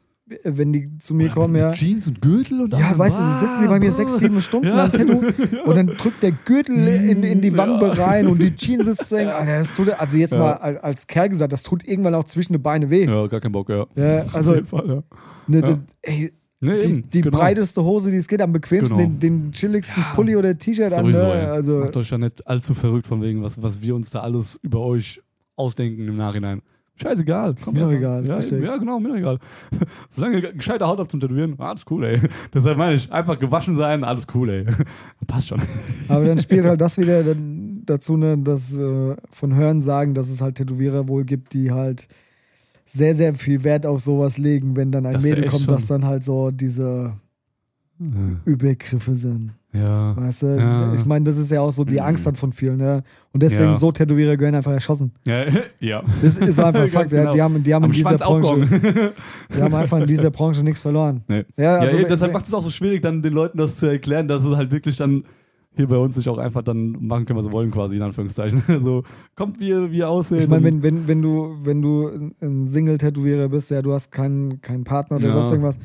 wenn 0.45 0.73
die 0.73 0.99
zu 0.99 1.15
mir 1.15 1.29
kommen, 1.31 1.57
ja. 1.57 1.73
Jeans 1.73 2.07
und 2.07 2.21
Gürtel 2.23 2.61
und 2.63 2.73
Ja, 2.75 2.97
weißt 2.97 3.17
du, 3.17 3.21
dann 3.21 3.39
sitzen 3.39 3.63
die 3.63 3.69
bei 3.69 3.81
mir 3.81 3.91
sechs, 3.93 4.19
sieben 4.19 4.41
Stunden 4.41 4.69
Ja. 4.69 4.85
am 4.85 4.93
Tattoo 4.93 5.21
und 5.65 5.77
dann 5.77 5.87
drückt 5.89 6.23
der 6.23 6.33
Gürtel 6.33 6.87
in, 6.89 7.23
in 7.23 7.41
die 7.41 7.57
Wampe 7.57 7.87
Ja. 7.97 8.05
rein 8.05 8.27
und 8.27 8.41
die 8.41 8.55
Jeans 8.57 8.87
ist 8.87 9.09
zu 9.09 9.17
eng. 9.17 9.29
Alter, 9.29 9.59
das 9.59 9.75
tut, 9.75 9.89
also 9.91 10.17
jetzt 10.17 10.33
Ja. 10.33 10.39
mal 10.39 10.53
al- 10.55 10.79
als 10.79 11.07
Kerl 11.07 11.29
gesagt, 11.29 11.53
das 11.53 11.63
tut 11.63 11.87
irgendwann 11.87 12.15
auch 12.15 12.25
zwischen 12.25 12.53
die 12.53 12.59
Beine 12.59 12.91
weh. 12.91 13.05
Ja, 13.07 13.27
gar 13.27 13.41
kein 13.41 13.53
Bock, 13.53 13.69
ja. 13.69 13.87
Ja, 13.97 14.25
also, 14.33 14.51
Auf 14.51 14.57
jeden 14.57 14.67
Fall, 14.69 14.87
ja. 14.89 15.03
ne, 15.47 15.57
Ja. 15.57 15.61
das, 15.63 15.81
ey, 16.03 16.33
Nee, 16.63 16.79
die, 16.79 16.87
eben, 16.89 17.11
die 17.11 17.21
genau. 17.23 17.39
breiteste 17.39 17.83
Hose, 17.83 18.11
die 18.11 18.19
es 18.19 18.29
geht, 18.29 18.43
am 18.43 18.53
bequemsten, 18.53 18.95
Genau. 18.99 19.09
den, 19.09 19.19
den 19.19 19.53
chilligsten 19.53 20.03
Ja. 20.03 20.13
Pulli 20.15 20.37
oder 20.37 20.59
T-Shirt 20.59 20.93
an. 20.93 21.11
Ne? 21.11 21.17
ey. 21.19 21.47
Also, 21.47 21.79
Macht 21.81 21.97
euch 21.97 22.11
ja 22.11 22.19
nicht 22.19 22.47
allzu 22.47 22.75
verrückt 22.75 23.07
von 23.07 23.23
wegen, 23.23 23.43
was, 23.43 23.63
was 23.63 23.81
wir 23.81 23.95
uns 23.95 24.11
da 24.11 24.21
alles 24.21 24.59
über 24.61 24.81
euch 24.81 25.23
ausdenken 25.57 26.07
im 26.07 26.17
Nachhinein. 26.19 26.61
Scheißegal. 27.01 27.55
Ist 27.55 27.73
mir 27.73 27.81
doch 27.81 27.91
egal, 27.93 28.27
Ja, 28.27 28.39
ja, 28.39 28.77
genau, 28.77 29.01
mir 29.01 29.09
doch 29.09 29.17
egal. 29.17 29.39
Solange 30.11 30.41
gescheite 30.53 30.87
Haut 30.87 30.99
habt 30.99 31.11
zum 31.11 31.21
Tätowieren, 31.21 31.55
alles 31.59 31.85
cool, 31.91 32.05
ey. 32.05 32.21
Deshalb 32.53 32.77
meine 32.77 32.95
ich, 32.97 33.11
einfach 33.13 33.39
gewaschen 33.39 33.77
sein, 33.77 34.05
alles 34.05 34.27
cool, 34.35 34.51
ey. 34.51 34.67
Passt 35.27 35.49
schon. 35.49 35.61
aber 36.09 36.25
dann 36.25 36.39
spielt 36.39 36.65
halt 36.67 36.81
das 36.81 36.99
wieder 36.99 37.23
dazu, 37.87 38.17
ne, 38.17 38.37
dass 38.39 38.77
äh, 38.79 39.17
von 39.31 39.55
Hören 39.55 39.81
sagen, 39.81 40.15
dass 40.15 40.29
es 40.29 40.41
halt 40.41 40.57
Tätowierer 40.57 41.09
wohl 41.09 41.25
gibt, 41.25 41.55
die 41.55 41.71
halt 41.71 42.07
sehr, 42.87 43.15
sehr 43.15 43.35
viel 43.37 43.63
Wert 43.65 43.87
auf 43.87 44.01
sowas 44.01 44.37
legen, 44.37 44.77
wenn 44.77 44.91
dann 44.93 45.07
ein 45.07 45.13
Das 45.15 45.23
Mädel 45.23 45.47
kommt, 45.47 45.63
schon- 45.65 45.75
dass 45.75 45.87
dann 45.87 46.05
halt 46.05 46.25
so 46.25 46.51
diese 46.51 47.15
Übergriffe 48.45 49.15
sind. 49.15 49.53
Ja. 49.73 50.17
Weißt 50.17 50.43
du? 50.43 50.47
Ja. 50.59 50.93
Ich 50.95 51.05
meine, 51.07 51.25
das 51.25 51.37
ist 51.37 51.51
ja 51.51 51.61
auch 51.61 51.71
so 51.71 51.85
die. 51.85 52.01
Angst 52.01 52.27
dann 52.27 52.35
von 52.35 52.53
vielen, 52.53 52.79
ne? 52.79 53.05
Und 53.33 53.43
deswegen 53.43 53.71
Ja. 53.71 53.79
so 53.79 53.93
Tätowierer 53.93 54.37
gehören 54.37 54.55
einfach 54.57 54.73
erschossen. 54.73 55.13
Ja. 55.27 55.45
ja. 55.81 56.03
Das 56.23 56.39
ist 56.39 56.59
einfach 56.59 56.89
Fakt. 56.89 57.11
genau. 57.11 57.33
Die 57.33 57.41
haben, 57.41 57.63
die 57.63 57.73
haben 57.75 57.85
in 57.85 57.93
dieser 57.93 58.19
Schwanz 58.19 58.21
Branche, 58.43 59.13
die 59.57 59.63
haben 59.63 59.75
einfach 59.75 59.99
in 60.01 60.07
dieser 60.07 60.31
Branche 60.31 60.65
nichts 60.65 60.83
verloren. 60.83 61.23
Nee. 61.29 61.45
Ja, 61.57 61.77
also 61.77 61.99
ja, 61.99 62.09
deshalb 62.09 62.33
macht 62.33 62.47
es 62.49 62.55
auch 62.55 62.63
so 62.63 62.71
schwierig, 62.71 63.03
dann 63.03 63.23
den 63.23 63.33
Leuten 63.33 63.59
das 63.59 63.77
zu 63.77 63.87
erklären, 63.87 64.27
dass 64.27 64.45
es 64.45 64.57
halt 64.57 64.71
wirklich 64.73 64.97
dann 64.97 65.25
hier 65.77 65.87
bei 65.87 65.97
uns 65.99 66.17
sich 66.17 66.29
auch 66.29 66.39
einfach 66.39 66.63
dann 66.63 66.97
machen 67.01 67.27
können, 67.27 67.39
was 67.39 67.47
sie 67.47 67.53
wollen, 67.53 67.71
quasi, 67.71 67.95
in 67.95 68.03
Anführungszeichen. 68.03 68.63
so, 68.83 69.05
kommt 69.37 69.61
wie, 69.61 69.69
ihr 69.69 70.09
aussehen. 70.09 70.39
Ich 70.41 70.49
meine, 70.49 70.65
wenn, 70.65 70.83
wenn, 70.83 71.07
wenn 71.07 71.23
du, 71.23 71.55
wenn 71.63 71.81
du 71.81 72.33
ein- 72.43 72.67
Single-Tätowierer 72.67 73.49
bist, 73.49 73.71
ja, 73.71 73.81
du 73.83 73.93
hast 73.93 74.11
keinen, 74.11 74.61
keinen 74.63 74.83
Partner 74.83 75.19
oder 75.19 75.31
sonst 75.31 75.53
irgendwas, 75.53 75.79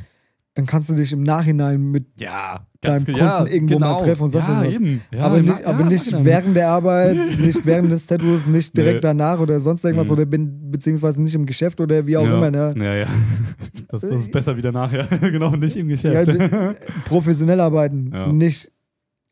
dann 0.55 0.65
kannst 0.65 0.89
du 0.89 0.93
dich 0.95 1.11
im 1.13 1.21
Nachhinein 1.23 1.79
mit 1.91 2.05
ja, 2.19 2.65
deinem 2.81 3.05
Kunden 3.05 3.47
irgendwo 3.47 3.77
mal 3.77 3.97
treffen 3.97 4.23
und 4.23 4.29
sonst 4.31 4.47
ja, 4.47 4.63
irgendwas. 4.63 5.01
Ja, 5.11 5.25
aber 5.25 5.41
nicht, 5.41 5.63
aber 5.65 5.79
ja, 5.81 5.85
nicht 5.85 6.09
genau. 6.09 6.25
während 6.25 6.55
der 6.55 6.69
Arbeit, 6.69 7.39
nicht 7.39 7.65
während 7.65 7.91
des 7.91 8.05
Tattoos, 8.05 8.47
nicht 8.47 8.75
direkt 8.75 8.95
Nee. 8.95 9.01
danach 9.01 9.39
oder 9.39 9.59
sonst 9.59 9.83
irgendwas 9.83 10.07
Mhm. 10.07 10.13
oder 10.13 10.25
bin, 10.25 10.71
beziehungsweise 10.71 11.21
nicht 11.21 11.35
im 11.35 11.45
Geschäft 11.45 11.79
oder 11.81 12.07
wie 12.07 12.15
auch 12.17 12.25
ja. 12.25 12.37
immer. 12.37 12.49
Ne? 12.51 12.73
Ja, 12.79 12.95
ja. 12.95 13.07
Das, 13.89 14.01
das 14.01 14.11
ist 14.21 14.31
besser 14.31 14.57
wieder 14.57 14.71
nachher. 14.71 15.05
genau, 15.21 15.51
nicht 15.51 15.75
im 15.77 15.89
Ja, 15.89 16.23
Geschäft. 16.23 16.81
professionell 17.05 17.59
arbeiten, 17.59 18.11
Ja. 18.13 18.27
nicht 18.31 18.71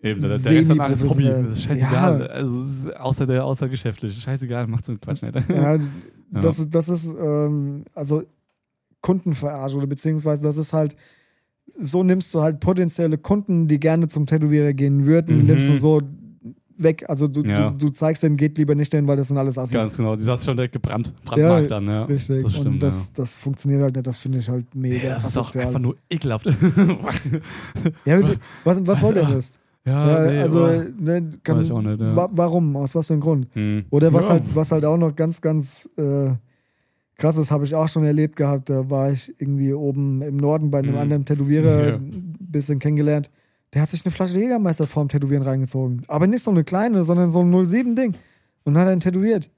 Eben, 0.01 0.19
der, 0.21 0.37
der 0.37 0.51
Rest 0.51 0.69
danach 0.69 0.89
ist 0.89 1.09
Hobby. 1.09 1.23
Das 1.23 1.57
ist 1.57 1.63
scheißegal. 1.63 2.19
Ja. 2.19 2.25
Also, 2.27 2.93
außer 2.95 3.25
der 3.25 3.45
außergeschäftlich. 3.45 4.21
Scheißegal, 4.21 4.67
macht 4.67 4.85
so 4.85 4.91
einen 4.91 4.99
Quatsch 5.01 5.21
nicht. 5.21 5.35
Ja, 5.49 5.77
das, 6.31 6.59
ist- 6.59 6.75
das 6.75 6.89
ist, 6.89 7.15
ähm, 7.17 7.85
also 7.95 8.23
Kundenverarsche 9.03 9.77
oder 9.77 9.85
beziehungsweise 9.85 10.41
das 10.41 10.57
ist 10.57 10.73
halt, 10.73 10.95
so 11.67 12.01
nimmst 12.03 12.33
du 12.33 12.41
halt 12.41 12.59
potenzielle 12.59 13.19
Kunden, 13.19 13.67
die 13.67 13.79
gerne 13.79 14.07
zum 14.07 14.25
Tätowierer 14.25 14.73
gehen 14.73 15.05
würden, 15.05 15.41
Mhm. 15.41 15.45
nimmst 15.45 15.69
du 15.69 15.77
so 15.77 16.01
weg. 16.75 17.05
Also 17.07 17.27
du, 17.27 17.43
Ja. 17.43 17.69
du, 17.69 17.77
du 17.85 17.89
zeigst 17.91 18.23
denen, 18.23 18.35
geht 18.35 18.57
lieber 18.57 18.73
nicht 18.75 18.91
hin, 18.91 19.07
weil 19.07 19.15
das 19.15 19.27
sind 19.27 19.37
alles 19.37 19.57
Assis. 19.59 19.73
Ganz 19.73 19.95
genau. 19.95 20.15
Die 20.15 20.25
hast 20.25 20.43
schon 20.43 20.57
direkt 20.57 20.73
gebrannt. 20.73 21.13
Brandmarkt 21.23 21.69
dann, 21.71 21.85
ja. 21.87 22.03
Richtig. 22.05 22.43
Das 22.43 22.53
stimmt. 22.53 22.67
Und 22.67 22.79
das, 22.81 23.13
das 23.13 23.37
funktioniert 23.37 23.81
halt 23.83 23.95
nicht, 23.95 24.07
das 24.07 24.17
finde 24.17 24.39
ich 24.39 24.49
halt 24.49 24.73
mega 24.73 25.07
ja. 25.09 25.13
Das 25.15 25.25
ist 25.27 25.37
auch 25.37 25.55
einfach 25.55 25.79
nur 25.79 25.95
ekelhaft. 26.09 26.47
ja, 28.05 28.19
was, 28.63 28.85
was 28.85 29.01
soll 29.01 29.13
der 29.13 29.29
Mist? 29.29 29.59
ja, 29.85 30.25
Ja, 30.25 30.31
nee, 30.31 30.39
also, 30.39 30.65
ne, 30.99 31.29
kann, 31.43 31.57
Weiß 31.57 31.65
ich 31.67 31.71
auch 31.71 31.81
nicht, 31.81 31.99
ja. 32.01 32.15
wa 32.15 32.29
warum? 32.31 32.75
Aus 32.77 32.95
was 32.95 33.07
für 33.07 33.13
einem 33.13 33.21
Grund? 33.21 33.47
Hm. 33.53 33.85
Oder 33.89 34.11
was, 34.13 34.25
ja. 34.25 34.31
halt, 34.31 34.43
was 34.53 34.71
halt 34.71 34.85
auch 34.85 34.97
noch 34.97 35.15
ganz, 35.15 35.41
ganz 35.41 35.89
äh, 35.97 36.31
krass 37.17 37.37
ist, 37.37 37.51
habe 37.51 37.65
ich 37.65 37.75
auch 37.75 37.87
schon 37.87 38.03
erlebt 38.03 38.35
gehabt. 38.35 38.69
Da 38.69 38.89
war 38.89 39.11
ich 39.11 39.33
irgendwie 39.39 39.73
oben 39.73 40.21
im 40.21 40.37
Norden 40.37 40.71
bei 40.71 40.79
einem 40.79 40.91
Mhm. 40.93 40.97
anderen 40.97 41.25
Tätowierer, 41.25 41.87
Ja. 41.89 41.95
ein 41.95 42.35
bisschen 42.39 42.79
kennengelernt. 42.79 43.29
Der 43.73 43.81
hat 43.81 43.89
sich 43.89 44.05
eine 44.05 44.11
Flasche 44.11 44.37
Jägermeister 44.39 44.85
vorm 44.87 45.07
Tätowieren 45.09 45.43
reingezogen. 45.43 46.03
Aber 46.07 46.27
nicht 46.27 46.43
so 46.43 46.51
eine 46.51 46.63
kleine, 46.63 47.03
sondern 47.03 47.29
so 47.31 47.41
ein 47.41 47.49
07-Ding. 47.49 48.13
Und 48.65 48.77
hat 48.77 48.87
ihn 48.91 48.99
tätowiert. 48.99 49.49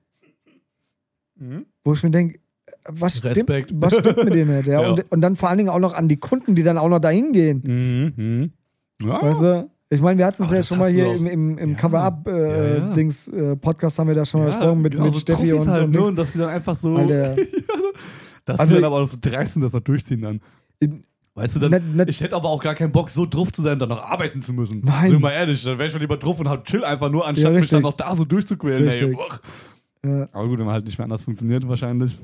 Mhm. 1.38 1.66
Wo 1.84 1.94
ich 1.94 2.04
mir 2.04 2.12
denke, 2.12 2.40
was 2.88 3.18
stimmt, 3.18 3.36
Respekt. 3.36 3.72
was 3.76 3.96
stimmt 3.98 4.24
mit 4.24 4.34
dem 4.36 4.56
nicht? 4.56 4.68
Ja? 4.68 4.82
Ja. 4.82 4.90
Und, 4.92 5.12
und 5.12 5.22
dann 5.22 5.36
vor 5.36 5.50
allen 5.50 5.58
Dingen 5.58 5.70
auch 5.70 5.80
noch 5.80 5.94
an 5.94 6.08
die 6.08 6.18
Kunden, 6.18 6.56
die 6.56 6.64
dann 6.64 6.78
auch 6.78 6.90
noch 6.90 7.00
dahin 7.00 7.32
gehen. 7.34 7.62
Mhm. 7.66 8.24
Mhm. 8.24 8.52
Ja. 9.08 9.22
Weißt 9.22 9.42
du? 9.42 9.70
Ich 9.90 10.02
meine, 10.02 10.18
wir 10.18 10.26
hatten 10.26 10.42
es 10.44 10.52
ja 10.52 10.64
schon 10.64 10.80
mal 10.80 10.90
hier 10.90 11.14
im, 11.14 11.26
im, 11.28 11.58
im 11.60 11.72
Ja. 11.72 11.76
Cover-Up-Dings 11.78 13.28
Ja, 13.28 13.38
ja. 13.44 13.52
äh, 13.52 13.56
Podcast 13.56 14.00
haben 14.00 14.08
wir 14.08 14.16
da 14.16 14.26
schon 14.26 14.42
mal 14.42 14.48
gesprochen 14.48 14.82
mit, 14.82 14.94
genau, 14.94 15.06
mit 15.06 15.14
so 15.14 15.20
Steffi 15.20 15.50
Trophys 15.50 15.68
und, 15.68 15.72
halt, 15.72 15.84
und 15.86 15.92
ne? 15.92 16.02
Und 16.02 16.16
dass 16.16 16.32
die 16.32 16.38
dann 16.40 16.50
einfach 16.50 16.76
so. 16.76 16.96
Alter. 16.96 17.36
dass 18.46 18.60
Also 18.60 18.76
dann 18.76 18.84
aber 18.84 19.02
auch 19.02 19.08
so 19.08 19.18
dreist 19.22 19.54
sind, 19.54 19.62
das 19.62 19.74
noch 19.74 19.82
durchziehen 19.82 20.22
dann. 20.22 20.42
In- 20.80 21.04
Weißt 21.38 21.54
du, 21.58 21.60
dann, 21.60 21.72
Nicht- 21.72 21.96
nicht- 21.96 22.10
ich 22.10 22.22
hätte 22.22 22.34
aber 22.36 22.48
auch 22.48 22.64
gar 22.64 22.76
keinen 22.76 22.94
Bock, 22.94 23.10
so 23.10 23.26
drauf 23.26 23.52
zu 23.52 23.62
sein, 23.62 23.78
dann 23.78 23.90
noch 23.90 24.02
arbeiten 24.02 24.42
zu 24.42 24.54
müssen. 24.54 24.82
Nein. 24.86 25.10
Sind 25.12 25.22
wir 25.22 25.34
ehrlich, 25.34 25.62
dann 25.66 25.78
wäre 25.78 25.88
ich 25.88 25.92
schon 25.92 26.00
lieber 26.00 26.16
drauf 26.16 26.40
und 26.40 26.48
hab 26.48 26.64
chill 26.64 26.86
einfach 26.86 27.12
nur, 27.12 27.28
anstatt 27.28 27.52
Ja, 27.54 27.60
mich 27.60 27.70
dann 27.70 27.82
noch 27.82 27.92
da 27.94 28.16
so 28.16 28.24
durchzuquälen. 28.24 28.88
Ey. 28.88 30.28
Aber 30.32 30.48
gut, 30.48 30.58
wenn 30.60 30.66
man 30.66 30.76
halt 30.76 30.86
nicht 30.86 30.98
mehr 30.98 31.04
anders 31.04 31.24
funktioniert, 31.24 31.68
wahrscheinlich. 31.68 32.18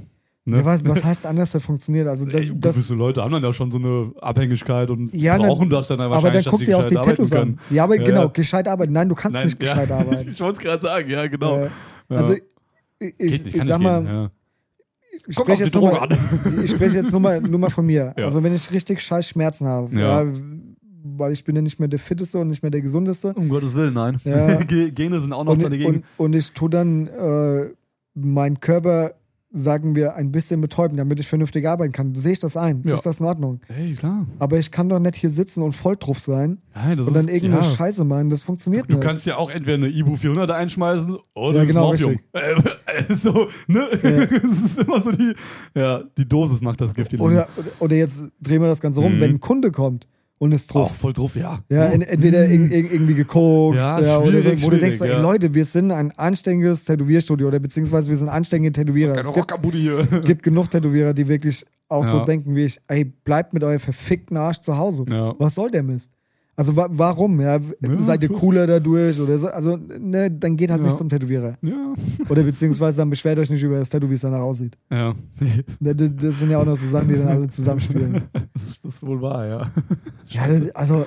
Ne? 0.43 0.57
Ja, 0.57 0.65
was, 0.65 0.83
was 0.87 1.03
heißt 1.03 1.25
anders, 1.27 1.51
das 1.51 1.63
funktioniert? 1.63 2.07
Also 2.07 2.25
das, 2.25 2.41
Ey, 2.41 2.51
das, 2.55 2.75
gewisse 2.75 2.95
Leute 2.95 3.21
haben 3.23 3.31
dann 3.31 3.43
ja 3.43 3.53
schon 3.53 3.69
so 3.69 3.77
eine 3.77 4.11
Abhängigkeit 4.21 4.89
und 4.89 5.13
Ja, 5.13 5.37
ne, 5.37 5.47
brauchen 5.47 5.69
das 5.69 5.87
dann 5.87 6.01
aber 6.01 6.15
wahrscheinlich, 6.15 6.45
dann 6.45 6.51
guck 6.51 6.65
dir 6.65 6.79
auch 6.79 6.85
die 6.85 6.95
Tattoos 6.95 7.31
an. 7.33 7.59
Ja, 7.69 7.83
aber 7.83 7.97
Ja, 7.97 8.03
genau, 8.03 8.29
gescheit 8.29 8.67
arbeiten. 8.67 8.91
Nein, 8.91 9.07
du 9.07 9.13
kannst 9.15 9.35
Nein, 9.35 9.45
nicht 9.45 9.59
gescheit 9.59 9.91
arbeiten. 9.91 10.27
ich 10.29 10.39
wollte 10.41 10.57
es 10.57 10.63
gerade 10.63 10.81
sagen, 10.81 11.09
ja, 11.09 11.27
genau. 11.27 11.67
Also 12.09 12.33
ich, 12.33 13.13
ich, 13.19 13.45
ich 13.45 13.53
kann 13.53 13.67
sag 13.67 13.81
mal, 13.81 14.31
ich 15.27 15.35
spreche 15.35 15.65
jetzt, 15.65 15.75
mal- 15.75 16.09
ich 16.63 16.71
spreche 16.71 16.97
jetzt 16.97 17.11
nur 17.11 17.21
mal, 17.21 17.39
nur 17.39 17.59
mal 17.59 17.69
von 17.69 17.85
mir. 17.85 18.13
Also 18.17 18.41
wenn 18.41 18.55
ich 18.55 18.71
richtig 18.71 19.01
scheiß 19.01 19.27
Schmerzen 19.27 19.67
habe, 19.67 20.33
weil 21.03 21.33
ich 21.33 21.43
bin 21.43 21.55
ja 21.55 21.61
nicht 21.61 21.79
mehr 21.79 21.87
der 21.87 21.99
Fitteste 21.99 22.39
und 22.39 22.47
nicht 22.47 22.61
mehr 22.63 22.71
der 22.71 22.81
Gesundeste. 22.81 23.33
Um 23.33 23.49
Gottes 23.49 23.75
Willen, 23.75 23.93
nein. 23.93 24.19
Gene 24.95 25.21
sind 25.21 25.33
auch 25.33 25.43
noch 25.43 25.53
Und, 25.53 25.63
dagegen. 25.63 25.85
und, 25.85 26.03
und 26.17 26.33
ich 26.35 26.51
tue 26.51 26.69
dann 26.69 27.07
äh, 27.07 27.69
meinen 28.13 28.59
Körper, 28.59 29.13
sagen 29.53 29.95
wir, 29.95 30.15
ein 30.15 30.31
bisschen 30.31 30.61
betäuben, 30.61 30.97
damit 30.97 31.19
ich 31.19 31.27
vernünftig 31.27 31.67
arbeiten 31.67 31.91
kann. 31.91 32.15
Sehe 32.15 32.31
ich 32.33 32.39
das 32.39 32.55
ein? 32.55 32.81
Ja. 32.85 32.93
Ist 32.93 33.05
das 33.05 33.19
in 33.19 33.25
Ordnung? 33.25 33.59
hey, 33.67 33.93
klar. 33.95 34.25
Aber 34.39 34.57
ich 34.57 34.71
kann 34.71 34.87
doch 34.89 34.99
nicht 34.99 35.15
hier 35.17 35.29
sitzen 35.29 35.61
und 35.61 35.73
voll 35.73 35.97
drauf 35.97 36.19
sein 36.19 36.59
Nein, 36.73 36.97
das 36.97 37.07
und 37.07 37.15
dann 37.15 37.27
ist, 37.27 37.33
irgendeine 37.33 37.63
ja. 37.63 37.69
Scheiße 37.69 38.05
meinen. 38.05 38.29
Das 38.29 38.43
funktioniert 38.43 38.85
Du 38.89 38.95
nicht. 38.97 39.03
kannst 39.05 39.25
ja 39.25 39.37
auch 39.37 39.49
entweder 39.49 39.75
eine 39.75 39.89
Ibu 39.89 40.15
400 40.15 40.49
einschmeißen 40.51 41.17
oder 41.33 41.55
Ja, 41.57 41.61
ein 41.61 41.67
genau, 41.67 41.87
Morphium. 41.87 42.17
Äh, 42.33 42.39
äh, 43.09 43.15
so, 43.21 43.47
ne? 43.67 43.89
Ja. 44.03 44.25
das 44.39 44.71
ist 44.71 44.79
immer 44.79 45.01
so 45.01 45.11
die, 45.11 45.33
ja, 45.75 46.01
die 46.17 46.25
Dosis 46.27 46.61
macht 46.61 46.79
das 46.81 46.93
Gift. 46.93 47.13
Oder, 47.19 47.47
oder 47.79 47.95
jetzt 47.95 48.23
drehen 48.41 48.61
wir 48.61 48.67
das 48.69 48.79
Ganze 48.81 49.01
rum, 49.01 49.15
Mhm. 49.15 49.19
wenn 49.19 49.29
ein 49.31 49.39
Kunde 49.41 49.71
kommt 49.71 50.07
und 50.41 50.51
ist 50.53 50.73
drauf. 50.73 50.89
Auch 50.89 50.95
voll 50.95 51.13
drauf, 51.13 51.35
ja. 51.35 51.59
Ja, 51.69 51.85
en, 51.85 52.01
entweder 52.01 52.45
ir- 52.45 52.71
ir- 52.71 52.91
irgendwie 52.91 53.13
gekokst 53.13 53.79
Ja, 53.79 54.01
ja, 54.01 54.17
oder 54.19 54.41
so, 54.41 54.49
wo 54.63 54.71
du 54.71 54.79
denkst, 54.79 54.97
schwierig, 54.97 55.01
ey 55.13 55.17
ja. 55.17 55.21
Leute, 55.21 55.53
wir 55.53 55.65
sind 55.65 55.91
ein 55.91 56.11
anständiges 56.17 56.83
Tätowierstudio 56.83 57.47
oder 57.47 57.59
beziehungsweise 57.59 58.09
wir 58.09 58.17
sind 58.17 58.27
anständige 58.29 58.71
Tätowierer. 58.73 59.17
Es 59.19 59.31
gibt, 59.33 59.53
hier. 59.75 60.03
gibt 60.25 60.41
genug 60.41 60.71
Tätowierer, 60.71 61.13
die 61.13 61.27
wirklich 61.27 61.63
auch 61.89 62.03
so 62.05 62.17
Ja. 62.17 62.25
denken 62.25 62.55
wie 62.55 62.65
ich, 62.65 62.79
ey, 62.87 63.05
bleibt 63.05 63.53
mit 63.53 63.63
eurem 63.63 63.79
verfickten 63.79 64.35
Arsch 64.35 64.61
zu 64.61 64.75
Hause. 64.77 65.05
Ja. 65.11 65.35
Was 65.37 65.53
soll 65.53 65.69
der 65.69 65.83
Mist? 65.83 66.09
Also 66.61 66.75
wa 66.75 66.87
warum? 66.91 67.41
Ja? 67.41 67.59
Seid 67.97 68.21
ihr 68.21 68.29
cooler 68.29 68.67
dadurch 68.67 69.19
oder 69.19 69.35
so? 69.39 69.47
Also, 69.47 69.77
ne, 69.77 70.29
dann 70.29 70.55
geht 70.57 70.69
halt 70.69 70.79
Ja. 70.81 70.85
nicht 70.85 70.95
zum 70.97 71.09
Tätowierer. 71.09 71.55
Ja. 71.63 71.93
Oder 72.29 72.43
beziehungsweise 72.43 72.97
dann 72.97 73.09
beschwert 73.09 73.39
euch 73.39 73.49
nicht 73.49 73.63
über 73.63 73.79
das 73.79 73.89
Tattoo, 73.89 74.07
wie 74.11 74.13
es 74.13 74.21
danach 74.21 74.41
aussieht. 74.41 74.77
Ja. 74.91 75.13
Das, 75.79 75.95
das- 75.97 76.15
das 76.15 76.39
sind 76.39 76.51
ja 76.51 76.59
auch 76.59 76.65
noch 76.65 76.75
so 76.75 76.87
Sachen, 76.87 77.07
die 77.07 77.15
dann 77.15 77.27
alle 77.29 77.47
zusammenspielen. 77.49 78.21
Das 78.53 78.93
ist, 78.95 79.01
wohl 79.05 79.19
wahr, 79.21 79.47
ja. 79.47 79.71
Ja, 80.27 80.47
das, 80.47 80.69
also, 80.75 81.05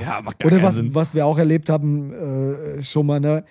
Ja, 0.00 0.20
macht 0.22 0.38
gar 0.38 0.52
Oder 0.52 0.62
was, 0.62 0.74
Sinn. 0.76 0.94
was 0.94 1.14
wir 1.14 1.26
auch 1.26 1.38
erlebt 1.38 1.68
haben, 1.68 2.12
äh, 2.12 2.80
schon 2.82 3.06
mal, 3.06 3.18
ne? 3.18 3.44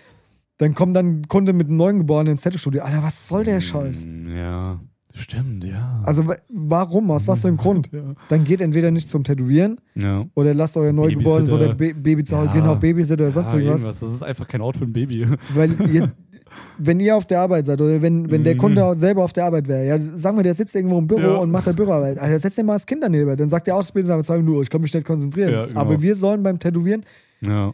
Dann 0.57 0.73
kommt 0.73 0.95
dann 0.95 1.07
ein 1.07 1.27
Kunde 1.27 1.51
mit 1.51 1.67
einem 1.67 1.77
Neugeborenen 1.77 2.33
ins 2.33 2.41
Tattoo-Studio. 2.43 2.83
Alter, 2.83 3.03
was 3.03 3.27
soll 3.27 3.43
der 3.43 3.59
Scheiß? 3.59 4.05
Mm, 4.05 4.27
Ja, 4.37 4.79
stimmt, 5.13 5.63
ja. 5.63 6.01
Also, 6.05 6.27
wa- 6.27 6.35
warum? 6.49 7.11
Aus 7.11 7.27
was 7.27 7.41
für 7.41 7.47
einem 7.47 7.57
Grund? 7.57 7.89
ja. 7.91 8.01
Dann 8.29 8.43
geht 8.43 8.61
entweder 8.61 8.91
nicht 8.91 9.09
zum 9.09 9.23
Tätowieren 9.23 9.79
ja. 9.95 10.25
oder 10.35 10.53
lasst 10.53 10.75
euer 10.77 10.91
Neugeborenes 10.93 11.51
oder 11.53 11.69
Ba- 11.75 11.93
Baby 11.95 12.23
zu 12.23 12.37
Hause, 12.37 12.47
Ja. 12.47 12.53
genau, 12.53 12.75
Babysitter 12.75 13.23
oder 13.23 13.31
sonst 13.31 13.53
irgendwas. 13.53 13.81
irgendwas. 13.81 13.99
Das 13.99 14.11
ist 14.13 14.23
einfach 14.23 14.47
kein 14.47 14.61
Ort 14.61 14.77
für 14.77 14.85
ein 14.85 14.93
Baby. 14.93 15.25
Weil 15.53 15.71
ihr, 15.91 16.11
wenn 16.77 16.99
ihr 16.99 17.15
auf 17.15 17.25
der 17.25 17.39
Arbeit 17.41 17.65
seid 17.65 17.79
oder 17.81 18.01
wenn, 18.01 18.29
wenn 18.31 18.43
der 18.43 18.55
Mhm. 18.55 18.59
Kunde 18.59 18.85
auch 18.85 18.93
selber 18.93 19.23
auf 19.23 19.33
der 19.33 19.45
Arbeit 19.45 19.67
wäre, 19.67 19.85
ja, 19.85 19.97
sagen 19.97 20.37
wir, 20.37 20.43
der 20.43 20.53
sitzt 20.53 20.75
irgendwo 20.75 20.97
im 20.99 21.07
Büro 21.07 21.19
Ja. 21.21 21.35
und 21.37 21.51
macht 21.51 21.67
da 21.67 21.71
Büroarbeit. 21.71 22.17
Alter, 22.17 22.39
setzt 22.39 22.57
dir 22.57 22.63
mal 22.63 22.73
das 22.73 22.85
Kind 22.85 23.03
daneben. 23.03 23.35
Dann 23.37 23.49
sagt 23.49 23.67
der 23.67 23.75
Ausbilder, 23.75 24.21
sagen 24.23 24.43
nur, 24.45 24.61
ich 24.61 24.69
kann 24.69 24.81
mich 24.81 24.93
nicht 24.93 25.05
konzentrieren. 25.05 25.67
Genau. 25.67 25.79
Aber 25.79 26.01
wir 26.01 26.15
sollen 26.15 26.41
beim 26.43 26.59
Tätowieren 26.59 27.03
Ja. 27.41 27.73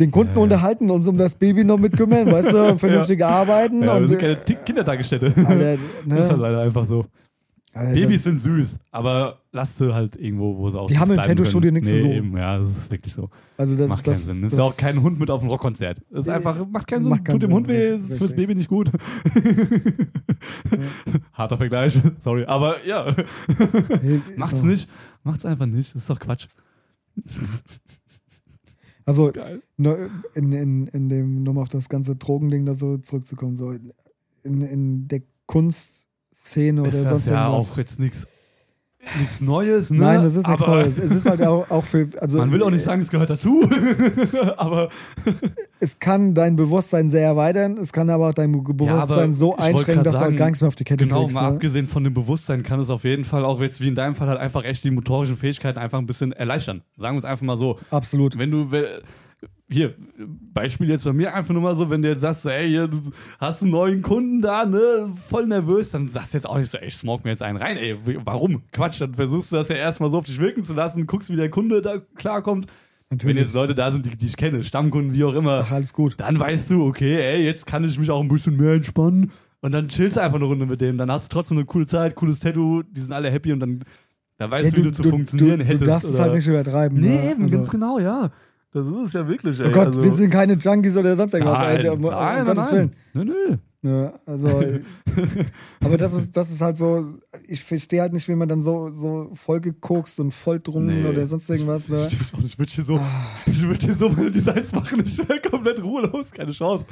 Den 0.00 0.10
Kunden 0.10 0.30
Ja, 0.32 0.36
ja. 0.36 0.42
unterhalten, 0.42 0.90
uns 0.90 1.06
um 1.08 1.16
das 1.18 1.34
Baby 1.36 1.64
noch 1.64 1.78
mit 1.78 1.96
kümmern, 1.96 2.26
weißt 2.30 2.52
du, 2.52 2.68
und 2.70 2.78
vernünftig 2.78 3.24
arbeiten. 3.24 3.82
ja 3.82 3.94
und, 3.96 4.08
sind 4.08 4.18
keine 4.20 4.36
Kindertagesstätte. 4.36 5.32
Alter, 5.46 5.78
Das 6.06 6.18
ist 6.24 6.28
halt 6.30 6.36
ne? 6.38 6.42
leider 6.42 6.60
einfach 6.62 6.84
so. 6.84 7.04
Alter, 7.74 7.92
Babys 7.94 8.24
sind 8.24 8.40
süß, 8.40 8.78
aber 8.90 9.40
lass 9.52 9.76
sie 9.76 9.94
halt 9.94 10.16
irgendwo, 10.16 10.56
wo 10.56 10.68
sie 10.68 10.80
auch 10.80 10.86
Die 10.88 10.98
haben 10.98 11.10
im 11.12 11.16
Tattoo-Studio 11.18 11.70
nichts 11.70 11.88
zu 11.88 11.94
nee, 11.96 12.00
suchen. 12.00 12.12
Eben, 12.12 12.36
ja, 12.36 12.58
das 12.58 12.68
ist 12.70 12.90
wirklich 12.90 13.12
so. 13.12 13.28
also 13.56 13.76
das, 13.76 13.88
macht 13.90 14.06
das, 14.06 14.26
keinen 14.26 14.40
Sinn. 14.40 14.42
Das, 14.48 14.56
ja 14.58 14.62
auch 14.64 14.76
keinen 14.76 15.02
Hund 15.02 15.20
mit 15.20 15.30
auf 15.30 15.42
ein 15.42 15.48
Rockkonzert. 15.48 16.00
Das 16.10 16.22
ist 16.22 16.28
einfach, 16.28 16.66
macht 16.66 16.86
keinen 16.88 17.02
Sinn. 17.02 17.10
macht 17.10 17.24
keinen 17.26 17.34
Tut 17.34 17.42
dem 17.42 17.52
Hund 17.52 17.68
weh, 17.68 17.96
ist 17.96 18.18
fürs. 18.18 18.34
Baby 18.34 18.54
nicht 18.56 18.68
gut. 18.68 18.90
Harter 21.34 21.58
Vergleich, 21.58 22.00
sorry. 22.20 22.44
Aber 22.46 22.84
ja, 22.84 23.14
Hey, 24.00 24.22
macht's 24.36 24.58
so. 24.60 24.66
nicht. 24.66 24.88
Macht's 25.22 25.44
einfach 25.44 25.66
nicht. 25.66 25.94
Das 25.94 26.02
ist 26.02 26.10
doch 26.10 26.18
Quatsch. 26.18 26.46
Also 29.08 29.32
ne, 29.78 30.10
in, 30.34 30.52
in, 30.52 30.86
in 30.88 31.08
dem, 31.08 31.42
nochmal 31.42 31.62
auf 31.62 31.70
das 31.70 31.88
ganze 31.88 32.14
Drogending 32.14 32.66
da 32.66 32.74
so 32.74 32.98
zurückzukommen, 32.98 33.56
so 33.56 33.72
in, 34.42 34.60
in 34.60 35.08
der 35.08 35.22
Kunstszene 35.46 36.82
oder 36.82 36.90
ist 36.90 37.04
das 37.04 37.08
sonst 37.08 37.28
ja 37.28 37.46
irgendwas. 37.46 37.70
auch 37.70 37.78
jetzt 37.78 37.98
nichts 37.98 38.28
nichts 39.18 39.40
Neues, 39.40 39.90
ne? 39.90 39.98
Nein, 39.98 40.22
das 40.22 40.34
ist 40.36 40.46
nichts 40.46 40.66
Neues. 40.66 40.98
Es 40.98 41.12
ist 41.14 41.28
halt 41.28 41.42
auch, 41.42 41.70
auch 41.70 41.84
für, 41.84 42.08
also 42.20 42.38
Man 42.38 42.52
will 42.52 42.62
auch 42.62 42.70
nicht 42.70 42.82
sagen, 42.84 43.00
es 43.02 43.10
gehört 43.10 43.30
dazu. 43.30 43.62
aber 44.56 44.88
es 45.80 45.98
kann 45.98 46.34
dein 46.34 46.56
Bewusstsein 46.56 47.10
sehr 47.10 47.22
erweitern, 47.26 47.78
es 47.78 47.92
kann 47.92 48.10
aber 48.10 48.28
auch 48.28 48.34
dein 48.34 48.52
Bewusstsein 48.52 49.20
aber 49.24 49.32
so 49.32 49.56
einschränken, 49.56 50.04
dass 50.04 50.14
du 50.14 50.18
sagen, 50.18 50.30
halt 50.32 50.38
gar 50.38 50.46
nichts 50.46 50.60
mehr 50.60 50.68
auf 50.68 50.76
die 50.76 50.84
Kette 50.84 51.04
Genau, 51.06 51.22
kriegst. 51.22 51.34
mal 51.34 51.42
Ne? 51.42 51.54
abgesehen 51.56 51.86
von 51.86 52.04
dem 52.04 52.14
Bewusstsein 52.14 52.62
kann 52.62 52.80
es 52.80 52.90
auf 52.90 53.04
jeden 53.04 53.24
Fall 53.24 53.44
auch 53.44 53.60
jetzt 53.60 53.80
wie 53.80 53.88
in 53.88 53.94
deinem 53.94 54.14
Fall 54.14 54.28
halt 54.28 54.38
einfach 54.40 54.64
echt 54.64 54.84
die 54.84 54.90
motorischen 54.90 55.36
Fähigkeiten 55.36 55.78
einfach 55.78 55.98
ein 55.98 56.06
bisschen 56.06 56.32
erleichtern. 56.32 56.82
Sagen 56.96 57.14
wir 57.16 57.18
es 57.18 57.24
einfach 57.24 57.44
mal 57.46 57.56
so. 57.56 57.78
Absolut. 57.90 58.38
Wenn 58.38 58.50
du, 58.50 58.70
we- 58.72 59.00
hier, 59.70 59.94
Beispiel 60.54 60.88
jetzt 60.88 61.04
bei 61.04 61.12
mir 61.12 61.34
einfach 61.34 61.52
nur 61.52 61.62
mal 61.62 61.76
so, 61.76 61.90
wenn 61.90 62.00
du 62.00 62.08
jetzt 62.08 62.22
sagst, 62.22 62.46
ey, 62.46 62.68
hier, 62.68 62.88
du 62.88 63.00
hast 63.38 63.62
einen 63.62 63.70
neuen 63.70 64.02
Kunden 64.02 64.40
da, 64.40 64.64
ne, 64.64 65.12
voll 65.28 65.46
nervös, 65.46 65.90
dann 65.90 66.08
sagst 66.08 66.32
du 66.32 66.38
jetzt 66.38 66.46
auch 66.46 66.56
nicht 66.56 66.70
so, 66.70 66.78
ey, 66.78 66.88
ich 66.88 66.96
smoke 66.96 67.24
mir 67.24 67.30
jetzt 67.30 67.42
einen 67.42 67.58
rein, 67.58 67.76
ey, 67.76 67.96
warum? 68.24 68.62
Quatsch, 68.72 69.00
dann 69.00 69.14
versuchst 69.14 69.52
du 69.52 69.56
das 69.56 69.68
ja 69.68 69.76
erstmal 69.76 70.10
so 70.10 70.18
auf 70.18 70.24
dich 70.24 70.38
wirken 70.38 70.64
zu 70.64 70.72
lassen, 70.72 71.06
guckst, 71.06 71.30
wie 71.30 71.36
der 71.36 71.50
Kunde 71.50 71.82
da 71.82 71.98
klarkommt. 72.16 72.66
Natürlich. 73.10 73.36
Wenn 73.36 73.42
jetzt 73.42 73.54
Leute 73.54 73.74
da 73.74 73.90
sind, 73.90 74.04
die, 74.04 74.16
die 74.16 74.26
ich 74.26 74.36
kenne, 74.36 74.62
Stammkunden, 74.64 75.14
wie 75.14 75.24
auch 75.24 75.34
immer, 75.34 75.64
Ach, 75.64 75.72
alles 75.72 75.92
gut. 75.92 76.14
dann 76.18 76.38
weißt 76.38 76.70
du, 76.70 76.84
okay, 76.84 77.20
ey, 77.20 77.44
jetzt 77.44 77.66
kann 77.66 77.84
ich 77.84 77.98
mich 77.98 78.10
auch 78.10 78.20
ein 78.20 78.28
bisschen 78.28 78.56
mehr 78.56 78.74
entspannen. 78.74 79.32
Und 79.60 79.72
dann 79.72 79.88
chillst 79.88 80.16
du 80.16 80.22
einfach 80.22 80.36
eine 80.36 80.44
Runde 80.44 80.66
mit 80.66 80.80
denen. 80.80 80.98
Dann 80.98 81.10
hast 81.10 81.26
du 81.26 81.34
trotzdem 81.34 81.56
eine 81.56 81.66
coole 81.66 81.86
Zeit, 81.86 82.14
cooles 82.14 82.38
Tattoo, 82.38 82.82
die 82.82 83.00
sind 83.00 83.12
alle 83.12 83.30
happy 83.30 83.52
und 83.52 83.60
dann, 83.60 83.84
dann 84.36 84.50
weißt 84.50 84.66
Ey, 84.66 84.70
du, 84.70 84.76
wie 84.76 84.88
du, 84.88 84.92
zu 84.92 85.02
funktionieren 85.04 85.58
du, 85.60 85.64
hättest. 85.64 85.80
Du 85.82 85.86
darfst 85.86 86.08
es 86.08 86.18
halt 86.18 86.34
nicht 86.34 86.46
übertreiben. 86.46 87.00
Nee, 87.00 87.08
ne? 87.08 87.30
eben, 87.30 87.42
also, 87.44 87.56
ganz 87.56 87.70
genau, 87.70 87.98
ja. 87.98 88.30
Das 88.84 88.86
ist 88.86 89.06
es 89.08 89.12
ja 89.12 89.28
wirklich, 89.28 89.60
ey. 89.60 89.66
Oh 89.66 89.70
Gott, 89.70 89.86
also, 89.86 90.02
wir 90.02 90.10
sind 90.10 90.30
keine 90.30 90.54
Junkies 90.54 90.96
oder 90.96 91.16
sonst 91.16 91.34
irgendwas. 91.34 91.60
nein, 91.60 91.76
Alter, 91.76 91.92
um, 91.92 92.04
um 92.04 92.10
nein, 92.10 92.34
nein, 92.34 92.44
Gottes 92.46 92.72
Willen. 92.72 92.90
nein. 93.12 93.26
Nö, 93.26 93.34
nö. 93.50 93.56
Ja, 93.82 94.18
also, 94.26 94.48
aber 95.84 95.96
das 95.96 96.12
ist, 96.12 96.36
das 96.36 96.50
ist 96.50 96.60
halt 96.60 96.76
so, 96.76 97.06
ich 97.46 97.62
verstehe 97.62 98.00
halt 98.00 98.12
nicht, 98.12 98.28
wie 98.28 98.34
man 98.34 98.48
dann 98.48 98.60
so, 98.60 98.90
so 98.90 99.30
vollgekokst 99.34 100.18
und 100.18 100.32
voll 100.32 100.58
drungen 100.58 101.02
Nee. 101.04 101.08
oder 101.08 101.26
sonst 101.26 101.48
irgendwas. 101.48 101.88
Ne? 101.88 102.08
Ich, 102.08 102.20
ich, 102.20 102.44
ich 102.44 102.58
würde 102.58 102.72
hier 102.72 102.84
so, 102.84 102.96
Ah. 102.96 103.26
ich 103.46 103.62
würde 103.62 103.86
hier 103.86 103.94
so 103.94 104.08
meine 104.08 104.32
Designs 104.32 104.72
machen, 104.72 105.00
ich 105.04 105.16
wäre 105.18 105.40
komplett 105.40 105.80
ruhelos, 105.82 106.32
keine 106.32 106.50
Chance. 106.50 106.86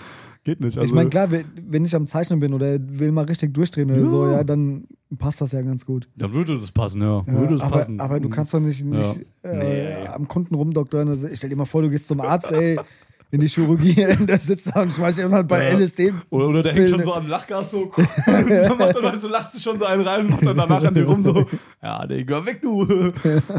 Geht 0.45 0.61
nicht. 0.61 0.79
Also, 0.79 0.89
ich 0.89 0.95
meine, 0.95 1.11
klar, 1.11 1.29
wenn- 1.33 1.85
ich 1.85 1.97
am 1.97 2.07
Zeichnen 2.07 2.39
bin 2.39 2.55
oder 2.55 2.79
will 2.81 3.11
mal 3.11 3.25
richtig 3.25 3.53
durchdrehen 3.53 3.91
oder 3.91 4.03
Ja. 4.03 4.09
so, 4.09 4.27
ja, 4.31 4.45
dann 4.45 4.85
passt 5.19 5.41
das 5.41 5.51
ja 5.51 5.63
ganz 5.63 5.85
gut. 5.87 6.09
Dann 6.17 6.33
würde 6.35 6.57
das 6.57 6.71
passen, 6.71 7.01
ja. 7.03 7.25
Ja, 7.27 7.33
würde 7.33 7.55
das 7.55 7.63
aber, 7.63 7.79
passen. 7.79 7.99
aber 8.01 8.21
du 8.21 8.29
kannst 8.29 8.55
doch 8.55 8.61
nicht, 8.61 8.85
nicht 8.85 9.27
äh, 9.43 9.97
Nee. 10.03 10.07
am 10.07 10.29
Kunden 10.29 10.55
rumdoktoren. 10.55 11.09
Also, 11.09 11.27
ich 11.27 11.39
stell 11.39 11.51
dir 11.51 11.57
mal 11.57 11.65
vor, 11.65 11.83
du 11.83 11.91
gehst 11.91 12.07
zum 12.07 12.21
Arzt, 12.21 12.53
ey, 12.53 12.79
in 13.31 13.41
die 13.41 13.49
Chirurgie, 13.49 13.95
der 14.27 14.39
sitzt 14.39 14.75
da 14.75 14.83
und 14.83 14.93
schmeißt 14.93 15.23
halt 15.31 15.49
bei 15.49 15.65
Ja. 15.71 15.79
LSD. 15.79 16.13
Oder, 16.31 16.49
oder 16.49 16.63
der 16.63 16.75
hängt 16.75 16.89
schon 16.91 17.03
so 17.03 17.13
am 17.15 17.27
Lachgas 17.27 17.71
so. 17.71 17.91
dann 18.27 18.79
macht 18.79 18.97
er 18.97 19.21
so, 19.21 19.29
lacht 19.29 19.53
sich 19.53 19.63
schon 19.63 19.79
so 19.79 19.85
einen 19.85 20.03
rein 20.03 20.21
und 20.27 20.31
macht 20.31 20.47
dann 20.47 20.57
danach 20.57 20.85
an 20.85 20.95
dir 20.95 21.05
rum 21.07 21.23
so. 21.25 21.47
Ja, 21.83 22.07
nee, 22.07 22.25
geh 22.25 22.47
weg, 22.47 22.61
du. 22.63 22.85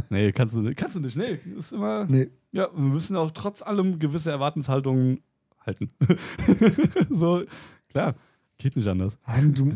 nee, 0.10 0.32
kannst 0.32 0.56
du, 0.56 0.62
nicht- 0.62 0.78
kannst 0.78 0.96
du 0.96 1.00
nicht. 1.02 1.18
Nee, 1.18 1.40
ist 1.58 1.74
immer. 1.74 2.06
Nee. 2.06 2.30
Ja, 2.52 2.70
wir 2.74 2.80
müssen 2.82 3.16
auch 3.18 3.32
trotz 3.32 3.62
allem 3.62 4.00
gewisse 4.00 4.32
Erwartungshaltungen 4.32 5.20
halten. 5.66 5.90
so, 7.10 7.44
klar, 7.90 8.16
geht 8.58 8.76
nicht 8.78 8.88
anders. 8.88 9.18
Du, 9.54 9.70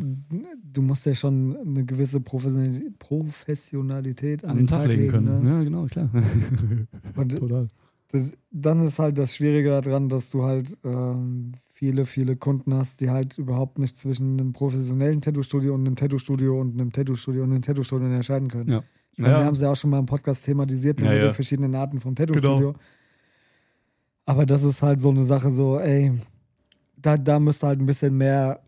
du 0.63 0.81
musst 0.81 1.05
ja 1.05 1.13
schon 1.13 1.57
eine 1.57 1.83
gewisse 1.85 2.21
Professionalität, 2.21 4.45
an, 4.45 4.51
An 4.51 4.55
den 4.57 4.67
den 4.67 4.67
Tag 4.67 4.87
legen 4.87 5.09
können. 5.09 5.43
Ne? 5.43 5.49
Ja, 5.49 5.63
genau, 5.63 5.85
klar. 5.87 6.09
Und 7.15 7.37
Total. 7.37 7.67
Das, 8.12 8.34
dann 8.51 8.86
ist 8.86 8.99
halt 8.99 9.18
das 9.18 9.36
Schwierige 9.36 9.82
daran, 9.82 10.09
dass 10.09 10.30
du 10.30 10.43
halt 10.43 10.78
ähm, 10.84 11.53
viele, 11.70 12.05
viele 12.05 12.36
Kunden 12.36 12.74
hast, 12.74 13.01
die 13.01 13.09
halt 13.09 13.38
überhaupt 13.38 13.80
nicht 13.80 13.97
zwischen 13.97 14.39
einem 14.39 14.53
professionellen 14.53 15.22
Tattoo-Studio 15.22 15.74
und 15.74 15.82
einem 15.86 15.95
Tattoo-Studio 15.95 16.59
und 16.59 16.80
einem 16.80 16.91
Tattoo-Studio 16.91 17.43
und 17.43 17.51
einem 17.51 17.62
Tattoo-Studio 17.62 18.05
unterscheiden 18.05 18.49
können. 18.49 18.70
Ja. 18.70 18.84
Meine, 19.18 19.34
Ja. 19.34 19.39
wir 19.39 19.45
haben 19.45 19.55
es 19.55 19.62
ja 19.62 19.72
auch 19.72 19.76
schon 19.76 19.89
mal 19.89 19.99
im 19.99 20.05
Podcast 20.05 20.45
thematisiert 20.45 20.99
ne, 20.99 21.05
Ja, 21.05 21.12
mit 21.12 21.20
ja. 21.22 21.28
den 21.30 21.34
verschiedenen 21.34 21.76
Arten 21.76 21.99
vom 21.99 22.16
Tattoo-Studio. 22.16 22.59
Genau. 22.74 22.80
Aber 24.26 24.45
das 24.45 24.64
ist 24.64 24.82
halt 24.84 24.99
so 24.99 25.09
eine 25.09 25.24
Sache, 25.24 25.49
so, 25.51 25.80
ey, 25.80 26.12
da, 26.95 27.18
da 27.18 27.39
müsste 27.39 27.68
halt 27.68 27.80
ein 27.80 27.86
bisschen 27.86 28.16
mehr 28.16 28.62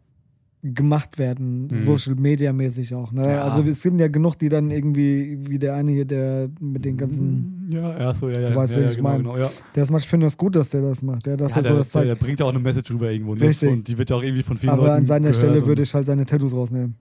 gemacht 0.63 1.19
werden, 1.19 1.67
Mhm. 1.67 1.75
Social 1.75 2.15
Media 2.15 2.53
mäßig 2.53 2.95
auch. 2.95 3.11
Ne? 3.11 3.21
Ja. 3.25 3.43
Also 3.43 3.61
es 3.63 3.83
gibt 3.83 3.99
ja 3.99 4.07
genug, 4.07 4.35
die 4.39 4.47
dann 4.47 4.71
irgendwie, 4.71 5.37
wie 5.47 5.59
der 5.59 5.75
eine 5.75 5.91
hier, 5.91 6.05
der 6.05 6.49
mit 6.61 6.85
den 6.85 6.95
ganzen, 6.95 7.67
Ja, 7.69 7.99
ja, 7.99 8.13
so, 8.13 8.29
ja, 8.29 8.39
ja. 8.39 8.47
Du 8.47 8.55
weißt, 8.55 8.75
ja, 8.77 8.81
ja, 8.83 8.87
ich 8.89 8.95
genau, 8.95 9.09
meine. 9.09 9.23
genau, 9.23 9.37
ja. 9.37 9.49
der 9.75 9.83
ist 9.83 9.89
manchmal, 9.91 9.99
ich 9.99 10.07
finde 10.07 10.25
das 10.25 10.37
gut, 10.37 10.55
dass 10.55 10.69
der 10.69 10.81
das 10.81 11.01
macht. 11.03 11.25
Der, 11.25 11.35
dass 11.35 11.55
Ja, 11.55 11.63
so 11.63 11.67
der, 11.69 11.77
das 11.79 11.87
der, 11.91 12.01
zeigt. 12.01 12.09
der 12.11 12.25
bringt 12.25 12.39
ja 12.39 12.45
auch 12.45 12.49
eine 12.51 12.59
Message 12.59 12.91
rüber 12.91 13.11
irgendwo. 13.11 13.35
Ne? 13.35 13.41
Richtig. 13.41 13.69
Und 13.69 13.87
die 13.89 13.97
wird 13.97 14.09
ja 14.09 14.15
auch 14.15 14.23
irgendwie 14.23 14.43
von 14.43 14.57
vielen 14.57 14.71
Aber 14.71 14.83
Leuten 14.83 14.97
an 14.99 15.05
seiner 15.05 15.33
Stelle 15.33 15.65
würde 15.65 15.81
ich 15.81 15.93
halt 15.93 16.05
seine 16.05 16.25
Tattoos 16.25 16.55
rausnehmen. 16.55 16.95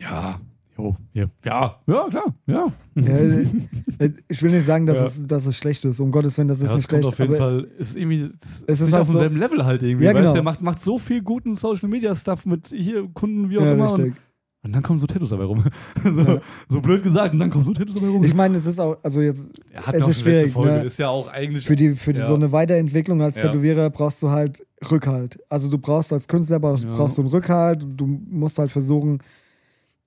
Ja, 0.00 0.40
jo, 0.78 0.96
ja, 1.14 1.24
ja, 1.44 2.06
klar, 2.10 2.34
ja. 2.46 2.66
Ja, 2.94 3.04
äh, 3.98 4.10
ich 4.28 4.42
will 4.42 4.50
nicht 4.52 4.64
sagen, 4.66 4.86
dass, 4.86 4.98
Ja. 4.98 5.04
es, 5.06 5.26
dass 5.26 5.46
es 5.46 5.56
schlecht 5.56 5.84
ist. 5.84 6.00
Um 6.00 6.10
Gottes 6.10 6.36
Willen, 6.38 6.48
das 6.48 6.60
ist 6.60 6.70
ja, 6.70 6.76
nicht 6.76 6.88
kommt 6.88 7.02
schlecht. 7.04 7.14
auf 7.14 7.18
jeden 7.18 7.34
aber 7.34 7.44
Fall, 7.62 7.68
ist 7.78 7.96
irgendwie, 7.96 8.30
das 8.40 8.64
Es 8.66 8.80
ist 8.80 8.86
nicht 8.88 8.92
halt 8.94 9.02
auf 9.02 9.08
so- 9.08 9.14
demselben 9.14 9.36
Level 9.38 9.64
halt 9.64 9.82
irgendwie. 9.82 10.04
Ja, 10.04 10.10
weißt, 10.12 10.20
genau. 10.20 10.32
Der 10.32 10.42
macht, 10.42 10.62
macht 10.62 10.80
so 10.80 10.98
viel 10.98 11.22
guten 11.22 11.54
Social 11.54 11.88
Media 11.88 12.14
Stuff 12.14 12.46
mit 12.46 12.68
hier 12.68 13.08
Kunden, 13.14 13.50
wie 13.50 13.58
auch 13.58 13.62
ja, 13.64 13.72
immer. 13.72 13.92
Und, 13.92 13.98
richtig. 14.00 14.14
und 14.62 14.72
dann 14.72 14.82
kommen 14.82 14.98
so 14.98 15.06
Tattoos 15.06 15.30
dabei 15.30 15.44
rum. 15.44 15.64
so, 16.04 16.10
Ja. 16.10 16.40
so 16.68 16.80
blöd 16.80 17.02
gesagt, 17.02 17.32
und 17.34 17.38
dann 17.40 17.50
kommen 17.50 17.64
so 17.64 17.72
Tattoos 17.72 17.94
dabei 17.94 18.08
rum. 18.08 18.24
Ich 18.24 18.34
meine, 18.34 18.56
es 18.56 18.66
ist 18.66 18.80
auch, 18.80 18.96
also 19.02 19.20
jetzt 19.20 19.60
er 19.72 19.86
hat 19.86 19.94
es 19.94 20.00
ist 20.02 20.06
die 20.06 20.10
letzte 20.10 20.22
schwierig, 20.40 20.52
Folge, 20.52 20.72
ne? 20.72 20.84
ist 20.84 20.98
ja 20.98 21.08
auch 21.08 21.28
eigentlich. 21.28 21.66
für 21.66 21.76
die, 21.76 21.92
für 21.94 22.12
die, 22.12 22.20
Ja. 22.20 22.26
so 22.26 22.34
eine 22.34 22.50
Weiterentwicklung 22.52 23.22
als 23.22 23.36
Ja. 23.36 23.42
Tätowierer 23.42 23.90
brauchst 23.90 24.22
du 24.22 24.30
halt 24.30 24.66
Rückhalt. 24.90 25.38
Also 25.48 25.70
du 25.70 25.78
brauchst 25.78 26.12
als 26.12 26.26
Künstler 26.28 26.58
brauchst, 26.60 26.84
Ja. 26.84 26.94
brauchst 26.94 27.16
du 27.16 27.22
einen 27.22 27.30
Rückhalt. 27.30 27.84
Du 27.96 28.06
musst 28.06 28.58
halt 28.58 28.70
versuchen, 28.70 29.18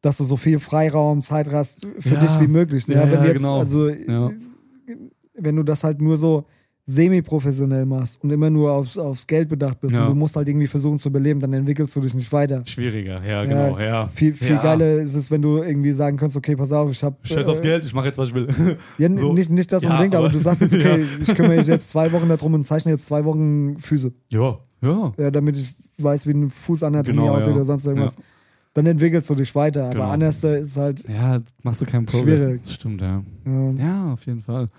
dass 0.01 0.17
du 0.17 0.23
so 0.23 0.37
viel 0.37 0.59
Freiraum, 0.59 1.21
Zeit 1.21 1.51
hast 1.51 1.85
für 1.99 2.15
Ja. 2.15 2.21
dich 2.21 2.39
wie 2.39 2.47
möglich. 2.47 2.87
Ne? 2.87 2.95
Ja, 2.95 3.03
wenn 3.03 3.13
ja, 3.15 3.21
du 3.21 3.27
jetzt, 3.27 3.37
genau. 3.37 3.59
also 3.59 3.89
Ja. 3.89 4.31
wenn 5.35 5.55
du 5.55 5.63
das 5.63 5.83
halt 5.83 6.01
nur 6.01 6.17
so 6.17 6.45
semi-professionell 6.85 7.85
machst 7.85 8.19
und 8.23 8.31
immer 8.31 8.49
nur 8.49 8.71
aufs, 8.71 8.97
aufs 8.97 9.27
Geld 9.27 9.47
bedacht 9.47 9.79
bist 9.79 9.93
Ja. 9.93 10.01
und 10.01 10.09
du 10.09 10.15
musst 10.15 10.35
halt 10.35 10.47
irgendwie 10.47 10.65
versuchen 10.65 10.97
zu 10.97 11.09
überleben, 11.09 11.39
dann 11.39 11.53
entwickelst 11.53 11.95
du 11.95 12.01
dich 12.01 12.15
nicht 12.15 12.31
weiter. 12.33 12.63
Schwieriger, 12.65 13.23
ja, 13.23 13.45
genau, 13.45 13.77
ja. 13.77 14.07
Viel, 14.07 14.33
viel 14.33 14.55
ja. 14.55 14.61
geiler 14.61 14.95
ist 14.95 15.13
es, 15.15 15.29
wenn 15.29 15.41
du 15.43 15.57
irgendwie 15.57 15.91
sagen 15.91 16.17
kannst, 16.17 16.35
okay, 16.35 16.55
pass 16.55 16.71
auf, 16.71 16.89
ich 16.91 17.03
habe 17.03 17.15
Scheiß 17.21 17.47
aufs 17.47 17.61
Geld, 17.61 17.85
ich 17.85 17.93
mache 17.93 18.07
jetzt, 18.07 18.17
was 18.17 18.29
ich 18.29 18.33
will. 18.33 18.47
Ja, 18.97 19.07
So. 19.17 19.33
nicht, 19.33 19.51
nicht 19.51 19.71
das 19.71 19.83
Ja, 19.83 19.91
unbedingt, 19.91 20.15
aber, 20.15 20.25
aber- 20.25 20.33
du 20.33 20.39
sagst 20.39 20.61
jetzt, 20.61 20.73
okay, 20.73 21.01
Ja. 21.01 21.07
ich 21.21 21.35
kümmere 21.35 21.57
mich 21.57 21.67
jetzt 21.67 21.89
zwei 21.91 22.11
Wochen 22.11 22.27
darum 22.27 22.55
und 22.55 22.63
zeichne 22.63 22.91
jetzt 22.91 23.05
zwei 23.05 23.23
Wochen 23.23 23.77
Füße. 23.77 24.11
ja, 24.29 24.57
ja. 24.81 25.11
Ja, 25.17 25.29
damit 25.29 25.57
ich 25.57 25.75
weiß, 25.99 26.25
wie 26.25 26.31
eine 26.33 26.49
Fußanatomie 26.49 27.17
Genau, 27.19 27.35
aussieht 27.35 27.49
ja. 27.49 27.55
oder 27.55 27.65
sonst 27.65 27.85
irgendwas. 27.85 28.15
Dann 28.73 28.85
entwickelst 28.85 29.29
du 29.29 29.35
dich 29.35 29.53
weiter. 29.55 29.85
Aber 29.85 29.93
Genau. 29.93 30.09
anders 30.11 30.43
ist 30.43 30.77
halt, 30.77 31.07
Ja, 31.09 31.41
machst 31.63 31.81
du 31.81 31.85
keinen 31.85 32.05
Progress. 32.05 32.41
Schwierig. 32.41 32.61
Stimmt, 32.69 33.01
ja. 33.01 33.23
äh, 33.45 33.73
Ja, 33.75 34.13
auf 34.13 34.25
jeden 34.25 34.41
Fall. 34.43 34.69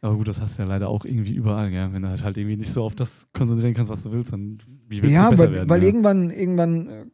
Aber 0.00 0.14
gut, 0.16 0.28
das 0.28 0.40
hast 0.40 0.58
du 0.58 0.62
ja 0.62 0.68
leider 0.68 0.88
auch 0.88 1.04
irgendwie 1.04 1.34
überall, 1.34 1.70
gell? 1.70 1.88
Wenn 1.92 2.02
du 2.02 2.08
halt, 2.08 2.22
halt 2.22 2.36
irgendwie 2.36 2.56
nicht 2.56 2.72
so 2.72 2.82
auf 2.84 2.94
das 2.94 3.26
konzentrieren 3.32 3.74
kannst, 3.74 3.90
was 3.90 4.02
du 4.04 4.12
willst, 4.12 4.32
dann 4.32 4.58
wie 4.88 5.02
willst 5.02 5.12
ja, 5.14 5.24
du 5.24 5.30
besser 5.30 5.42
weil, 5.44 5.52
werden? 5.52 5.68
weil 5.70 5.80
ja? 5.82 5.86
irgendwann, 5.88 6.30
irgendwann 6.30 6.88
äh, 6.88 7.04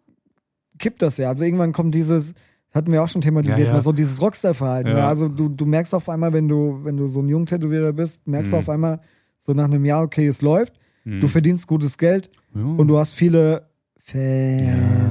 kippt 0.79 1.01
das 1.01 1.17
ja. 1.17 1.29
Also 1.31 1.45
irgendwann 1.45 1.73
kommt 1.73 1.95
dieses, 1.95 2.35
hatten 2.75 2.93
wir 2.93 3.03
auch 3.03 3.09
schon 3.09 3.23
thematisiert, 3.23 3.61
Ja, 3.61 3.67
ja. 3.67 3.73
mal 3.73 3.81
so 3.81 3.93
dieses 3.93 4.21
Rockstar-Verhalten. 4.21 4.91
Ja. 4.91 4.99
Ja. 4.99 5.09
Also 5.09 5.29
du, 5.29 5.49
du 5.49 5.65
merkst 5.65 5.95
auf 5.95 6.09
einmal, 6.11 6.33
wenn 6.35 6.49
du, 6.49 6.81
wenn 6.83 6.97
du 6.99 7.07
so 7.07 7.21
ein 7.23 7.29
Jungtätowierer 7.29 7.93
bist, 7.95 8.27
merkst 8.27 8.53
du 8.53 8.57
Mhm. 8.57 8.61
auf 8.63 8.69
einmal 8.69 9.01
so 9.39 9.55
nach 9.55 9.65
einem 9.65 9.85
Jahr, 9.87 10.03
okay, 10.03 10.27
es 10.27 10.43
läuft, 10.43 10.75
Hm. 11.05 11.21
du 11.21 11.29
verdienst 11.29 11.67
gutes 11.67 11.97
Geld 11.97 12.29
ja. 12.55 12.63
und 12.63 12.87
du 12.89 12.99
hast 12.99 13.13
viele 13.13 13.69
Fans. 13.99 15.02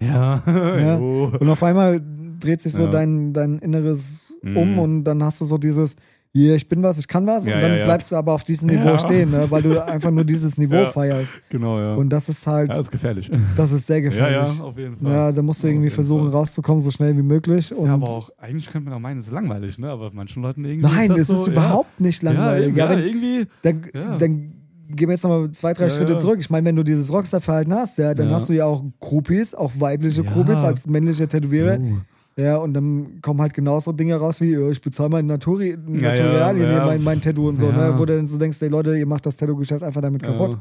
Ja, 0.00 0.42
Ja. 0.46 0.98
jo. 0.98 1.32
Und 1.38 1.48
auf 1.48 1.62
einmal 1.62 2.00
dreht 2.40 2.60
sich 2.62 2.72
so 2.72 2.84
Ja. 2.84 2.90
dein, 2.90 3.32
dein 3.32 3.58
Inneres 3.58 4.38
Mhm. 4.42 4.56
um 4.56 4.78
und 4.78 5.04
dann 5.04 5.22
hast 5.22 5.40
du 5.40 5.44
so 5.44 5.56
dieses, 5.58 5.96
hier, 6.36 6.56
ich 6.56 6.68
bin 6.68 6.82
was, 6.82 6.98
ich 6.98 7.06
kann 7.06 7.24
was. 7.28 7.46
Ja, 7.46 7.54
und 7.54 7.60
dann 7.62 7.70
ja, 7.70 7.76
ja. 7.78 7.84
bleibst 7.84 8.10
du 8.10 8.16
aber 8.16 8.32
auf 8.32 8.42
diesem 8.42 8.68
Niveau 8.68 8.88
Ja. 8.88 8.98
stehen, 8.98 9.30
ne? 9.30 9.46
weil 9.50 9.62
du 9.62 9.78
einfach 9.86 10.10
nur 10.10 10.24
dieses 10.24 10.58
Niveau 10.58 10.74
Ja. 10.74 10.86
feierst. 10.86 11.32
Genau, 11.48 11.78
ja. 11.78 11.94
Und 11.94 12.08
das 12.08 12.28
ist 12.28 12.44
halt, 12.46 12.70
ja, 12.70 12.80
ist 12.80 12.90
gefährlich. 12.90 13.30
das 13.56 13.70
ist 13.70 13.86
sehr 13.86 13.98
Ja, 13.98 14.02
gefährlich. 14.08 14.58
ja, 14.58 14.64
auf 14.64 14.76
jeden 14.76 14.96
Fall. 14.96 15.12
Ja, 15.12 15.30
da 15.32 15.42
musst 15.42 15.62
du 15.62 15.68
irgendwie 15.68 15.90
versuchen, 15.90 16.30
Fall. 16.32 16.40
rauszukommen, 16.40 16.80
so 16.80 16.90
schnell 16.90 17.16
wie 17.16 17.22
möglich. 17.22 17.72
Und 17.72 17.86
ja, 17.86 17.94
aber 17.94 18.08
auch, 18.08 18.30
eigentlich 18.36 18.68
könnte 18.68 18.88
man 18.88 18.98
auch 18.98 19.00
meinen, 19.02 19.20
es 19.20 19.28
ist 19.28 19.32
langweilig, 19.32 19.78
ne? 19.78 19.88
Aber 19.90 20.10
manchen 20.12 20.42
Leuten 20.42 20.64
irgendwie. 20.64 20.88
nein, 20.92 21.12
ist 21.12 21.20
es 21.20 21.28
das 21.28 21.38
ist 21.38 21.44
so, 21.44 21.50
überhaupt 21.52 22.00
nicht 22.00 22.20
ja. 22.24 22.32
langweilig. 22.32 22.76
Ja, 22.76 22.84
Ja, 22.86 22.90
ja, 22.92 22.98
wenn, 22.98 23.06
irgendwie. 23.06 23.46
dann, 23.62 23.82
ja. 23.94 24.18
dann 24.18 24.52
gehen 24.94 25.08
wir 25.08 25.14
jetzt 25.14 25.22
nochmal 25.24 25.50
zwei, 25.52 25.72
drei 25.72 25.84
Ja, 25.84 25.90
Schritte 25.90 26.12
ja. 26.12 26.18
zurück. 26.18 26.38
Ich 26.40 26.50
meine, 26.50 26.66
wenn 26.66 26.76
du 26.76 26.82
dieses 26.82 27.12
Rockstar-Verhalten 27.12 27.74
hast, 27.74 27.98
ja, 27.98 28.14
dann 28.14 28.28
Ja. 28.28 28.34
hast 28.34 28.48
du 28.48 28.52
ja 28.52 28.64
auch 28.66 28.82
Groupies, 29.00 29.54
auch 29.54 29.72
weibliche 29.78 30.22
Ja. 30.22 30.30
Groupies 30.30 30.58
als 30.58 30.86
männliche 30.86 31.26
Tätowierer. 31.28 31.78
Oh. 31.80 32.40
Ja, 32.40 32.56
und 32.56 32.74
dann 32.74 33.20
kommen 33.22 33.40
halt 33.40 33.54
genauso 33.54 33.92
Dinge 33.92 34.16
raus 34.16 34.40
wie, 34.40 34.54
äh, 34.54 34.70
ich 34.72 34.80
bezahle 34.80 35.08
mein 35.10 35.26
Naturi 35.26 35.70
Ja, 35.70 35.76
Naturalien, 36.10 36.66
ja, 36.66 36.78
ja. 36.78 36.84
mein, 36.86 37.02
mein 37.04 37.20
Tattoo 37.20 37.48
und 37.48 37.56
so, 37.58 37.68
Ja. 37.68 37.92
ne? 37.92 37.98
wo 37.98 38.04
du 38.04 38.16
dann 38.16 38.26
so 38.26 38.38
denkst, 38.38 38.60
ey 38.62 38.68
Leute, 38.68 38.96
ihr 38.96 39.06
macht 39.06 39.24
das 39.26 39.36
Tattoo-Geschäft 39.36 39.82
einfach 39.84 40.00
damit 40.00 40.22
kaputt. 40.22 40.58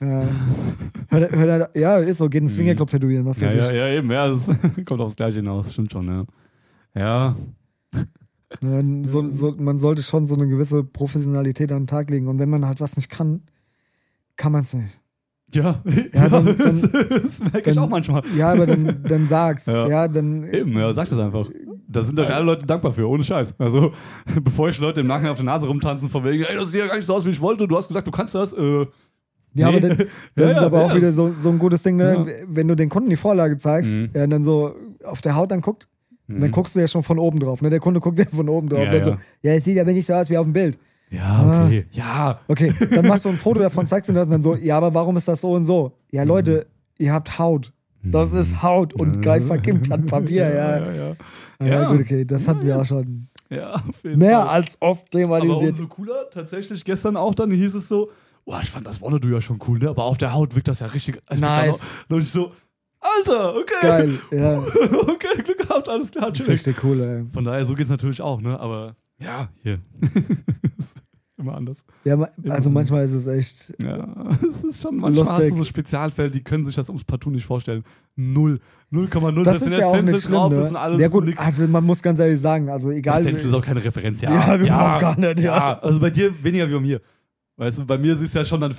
Ja. 0.00 0.20
Ja, 0.22 0.28
hör, 1.10 1.30
hör, 1.30 1.70
ja 1.76 1.96
ist 1.98 2.18
so, 2.18 2.28
geht 2.28 2.40
ins 2.42 2.52
Mhm. 2.52 2.56
Swingerclub 2.56 2.88
tätowieren, 2.90 3.26
was 3.26 3.38
Ja, 3.40 3.48
weiß 3.48 3.54
ja, 3.56 3.70
ich. 3.70 3.76
ja, 3.76 3.88
eben, 3.88 4.10
ja, 4.10 4.28
das 4.30 4.46
kommt 4.86 5.00
aufs 5.00 5.16
Gleiche 5.16 5.36
hinaus, 5.40 5.72
stimmt 5.72 5.90
schon, 5.92 6.06
ja. 6.06 6.24
Ja, 6.94 7.36
so, 9.04 9.26
so, 9.28 9.54
man 9.58 9.78
sollte 9.78 10.02
schon 10.02 10.26
so 10.26 10.34
eine 10.34 10.48
gewisse 10.48 10.82
Professionalität 10.82 11.70
an 11.72 11.82
den 11.82 11.86
Tag 11.86 12.10
legen 12.10 12.26
und 12.28 12.38
wenn 12.38 12.50
man 12.50 12.66
halt 12.66 12.80
was 12.80 12.96
nicht 12.96 13.08
kann, 13.08 13.42
kann 14.40 14.52
man 14.52 14.62
es 14.62 14.72
nicht. 14.74 15.00
ja, 15.54 15.80
Ja, 16.12 16.28
dann- 16.28 16.46
das, 16.58 16.80
dann- 16.80 16.90
das 17.22 17.40
merke 17.40 17.68
ich 17.70 17.74
dann- 17.76 17.84
auch 17.84 17.88
manchmal. 17.88 18.22
Ja, 18.36 18.52
aber 18.52 18.66
dann, 18.66 19.02
dann 19.06 19.26
sag's. 19.26 19.66
Ja. 19.66 19.86
Ja, 19.88 20.08
dann. 20.08 20.44
Eben, 20.52 20.72
ja, 20.78 20.92
sag 20.94 21.08
das 21.08 21.18
einfach. 21.18 21.48
Da 21.88 22.02
sind 22.02 22.18
euch 22.20 22.32
alle 22.32 22.44
Leute 22.44 22.66
dankbar 22.66 22.92
für, 22.92 23.08
ohne 23.08 23.22
Scheiß. 23.24 23.54
Also, 23.58 23.92
bevor 24.42 24.68
ich 24.68 24.78
Leute 24.78 25.00
im 25.00 25.06
Nachhinein 25.08 25.32
auf 25.32 25.38
der 25.38 25.44
Nase 25.46 25.66
rumtanzen, 25.66 26.08
von 26.08 26.24
wegen, 26.24 26.44
ey, 26.44 26.54
das 26.56 26.70
sieht 26.70 26.80
ja 26.80 26.86
gar 26.86 26.96
nicht 26.96 27.06
so 27.06 27.14
aus, 27.14 27.26
wie 27.26 27.30
ich 27.30 27.40
wollte, 27.40 27.66
du 27.68 27.76
hast 27.76 27.88
gesagt, 27.88 28.06
du 28.06 28.12
kannst 28.12 28.34
das. 28.34 28.52
Äh, 28.52 28.86
Ja, 29.54 29.68
aber 29.68 29.80
nee. 29.80 29.88
dann, 29.88 29.98
das 29.98 30.06
Ja, 30.36 30.50
ist 30.50 30.58
aber 30.58 30.84
auch 30.84 30.94
wieder 30.94 31.08
das- 31.08 31.16
so, 31.16 31.32
so 31.34 31.50
ein 31.50 31.58
gutes 31.58 31.82
Ding, 31.82 31.96
ne? 31.96 32.24
Wenn 32.48 32.68
du 32.68 32.76
den 32.76 32.88
Kunden 32.88 33.10
die 33.10 33.16
Vorlage 33.16 33.56
zeigst, 33.58 33.90
Mhm. 33.90 34.10
ja, 34.14 34.26
dann 34.26 34.42
so 34.44 34.74
auf 35.04 35.20
der 35.20 35.34
Haut 35.34 35.50
dann 35.50 35.60
guckt, 35.60 35.88
Mhm. 36.28 36.40
dann 36.42 36.50
guckst 36.52 36.76
du 36.76 36.80
ja 36.80 36.86
schon 36.86 37.02
von 37.02 37.18
oben 37.18 37.40
drauf. 37.40 37.60
Ne? 37.60 37.70
Der 37.70 37.80
Kunde 37.80 37.98
guckt 37.98 38.18
ja 38.20 38.24
von 38.26 38.48
oben 38.48 38.68
drauf. 38.68 38.84
Ja, 38.84 39.02
so, 39.02 39.10
ja. 39.10 39.18
ja, 39.42 39.52
es 39.54 39.64
sieht 39.64 39.78
aber 39.80 39.92
nicht 39.92 40.06
so 40.06 40.14
aus 40.14 40.30
wie 40.30 40.38
auf 40.38 40.46
dem 40.46 40.52
Bild. 40.52 40.78
Ja, 41.10 41.64
okay. 41.66 41.86
Ja. 41.92 42.40
Okay, 42.48 42.72
dann 42.90 43.06
machst 43.06 43.24
du 43.24 43.28
ein 43.30 43.36
Foto 43.36 43.60
davon, 43.60 43.86
zeigst 43.86 44.08
ihm 44.08 44.14
das 44.14 44.26
und 44.26 44.30
dann 44.32 44.42
so, 44.42 44.54
ja, 44.54 44.76
aber 44.76 44.94
warum 44.94 45.16
ist 45.16 45.26
das 45.28 45.40
so 45.40 45.52
und 45.52 45.64
so? 45.64 45.92
Ja, 46.12 46.22
Leute, 46.22 46.66
ihr 46.98 47.12
habt 47.12 47.38
Haut. 47.38 47.72
Das 48.02 48.32
Mhm. 48.32 48.38
ist 48.38 48.62
Haut 48.62 48.94
und 48.94 49.20
geil 49.20 49.40
verkimmt 49.42 49.90
an 49.92 50.06
Papier, 50.06 50.48
ja. 50.54 50.78
ja, 50.78 50.92
ja. 50.92 51.16
Ja, 51.60 51.66
Ja. 51.66 51.90
gut, 51.90 52.00
okay, 52.00 52.24
das 52.24 52.48
hatten 52.48 52.62
wir 52.62 52.80
auch 52.80 52.84
schon. 52.86 53.26
Ja, 53.50 53.74
auf 53.74 54.04
jeden 54.04 54.18
Mehr 54.20 54.38
Fall. 54.38 54.48
als 54.48 54.76
oft 54.80 55.02
Aber 55.14 55.18
thematisiert. 55.40 55.70
umso 55.72 55.86
cooler, 55.88 56.30
tatsächlich 56.30 56.84
gestern 56.84 57.16
auch 57.16 57.34
dann 57.34 57.50
hieß 57.50 57.74
es 57.74 57.88
so, 57.88 58.10
oh, 58.46 58.54
ich 58.62 58.70
fand 58.70 58.86
das 58.86 59.02
Wonnedu 59.02 59.28
ja 59.28 59.40
schon 59.40 59.58
cool, 59.68 59.78
ne? 59.80 59.88
aber 59.90 60.04
auf 60.04 60.16
der 60.16 60.32
Haut 60.32 60.54
wirkt 60.54 60.68
das 60.68 60.78
ja 60.80 60.86
richtig. 60.86 61.16
wirkt 61.16 61.40
Nice. 61.40 61.98
Und 62.08 62.20
ich 62.22 62.30
so, 62.30 62.52
Alter, 63.00 63.56
okay. 63.56 63.74
Geil, 63.82 64.18
ja. 64.30 64.58
okay, 65.08 65.42
Glück 65.42 65.58
gehabt, 65.58 65.88
alles 65.88 66.10
klar. 66.10 66.30
Richtig 66.46 66.82
cool, 66.84 67.00
ey. 67.00 67.24
Von 67.32 67.44
daher, 67.44 67.66
so 67.66 67.74
geht's 67.74 67.90
natürlich 67.90 68.22
auch, 68.22 68.40
ne? 68.40 68.58
Aber 68.60 68.94
ja, 69.20 69.48
hier. 69.62 69.80
Immer 71.38 71.54
anders. 71.54 71.78
Ja, 72.04 72.18
also 72.50 72.68
manchmal 72.68 73.04
ist 73.06 73.12
es 73.12 73.26
echt. 73.26 73.74
Ja, 73.82 74.36
es 74.50 74.62
ist 74.62 74.82
schon 74.82 74.96
manchmal 74.96 75.24
hast 75.24 75.38
Lustig. 75.38 75.50
du 75.52 75.58
so 75.58 75.64
Spezialfälle, 75.64 76.30
die 76.30 76.42
können 76.42 76.66
sich 76.66 76.74
das 76.74 76.88
ums 76.90 77.04
Partout 77.04 77.30
nicht 77.30 77.46
vorstellen. 77.46 77.82
Null. 78.14 78.60
0,0. 78.92 79.42
Das 79.44 79.60
wenn 79.62 79.68
ist 79.68 79.78
ja 79.78 79.86
auch 79.86 79.94
Fenster 79.94 80.12
nicht 80.12 80.22
schlimm, 80.24 80.34
drauf 80.34 80.52
ist 80.52 80.66
und 80.66 80.72
ne? 80.72 80.78
alles 80.80 81.00
Ja 81.00 81.08
gut, 81.08 81.24
nix. 81.24 81.38
also 81.38 81.66
man 81.68 81.84
muss 81.84 82.02
ganz 82.02 82.18
ehrlich 82.18 82.38
sagen, 82.38 82.68
also 82.68 82.90
egal. 82.90 83.24
Das 83.24 83.42
ist 83.42 83.54
auch 83.54 83.64
keine 83.64 83.82
Referenz, 83.82 84.20
ja. 84.20 84.30
Ja, 84.34 84.56
überhaupt 84.56 85.00
gar 85.00 85.18
nicht, 85.18 85.40
ja. 85.40 85.78
Also 85.78 85.98
bei 85.98 86.10
dir 86.10 86.32
weniger 86.44 86.68
wie 86.68 86.74
bei 86.74 86.80
mir. 86.80 87.00
Weißt 87.56 87.78
du, 87.78 87.86
bei 87.86 87.96
mir 87.96 88.14
ist 88.14 88.20
es 88.20 88.34
ja 88.34 88.44
schon 88.44 88.60
dann 88.60 88.74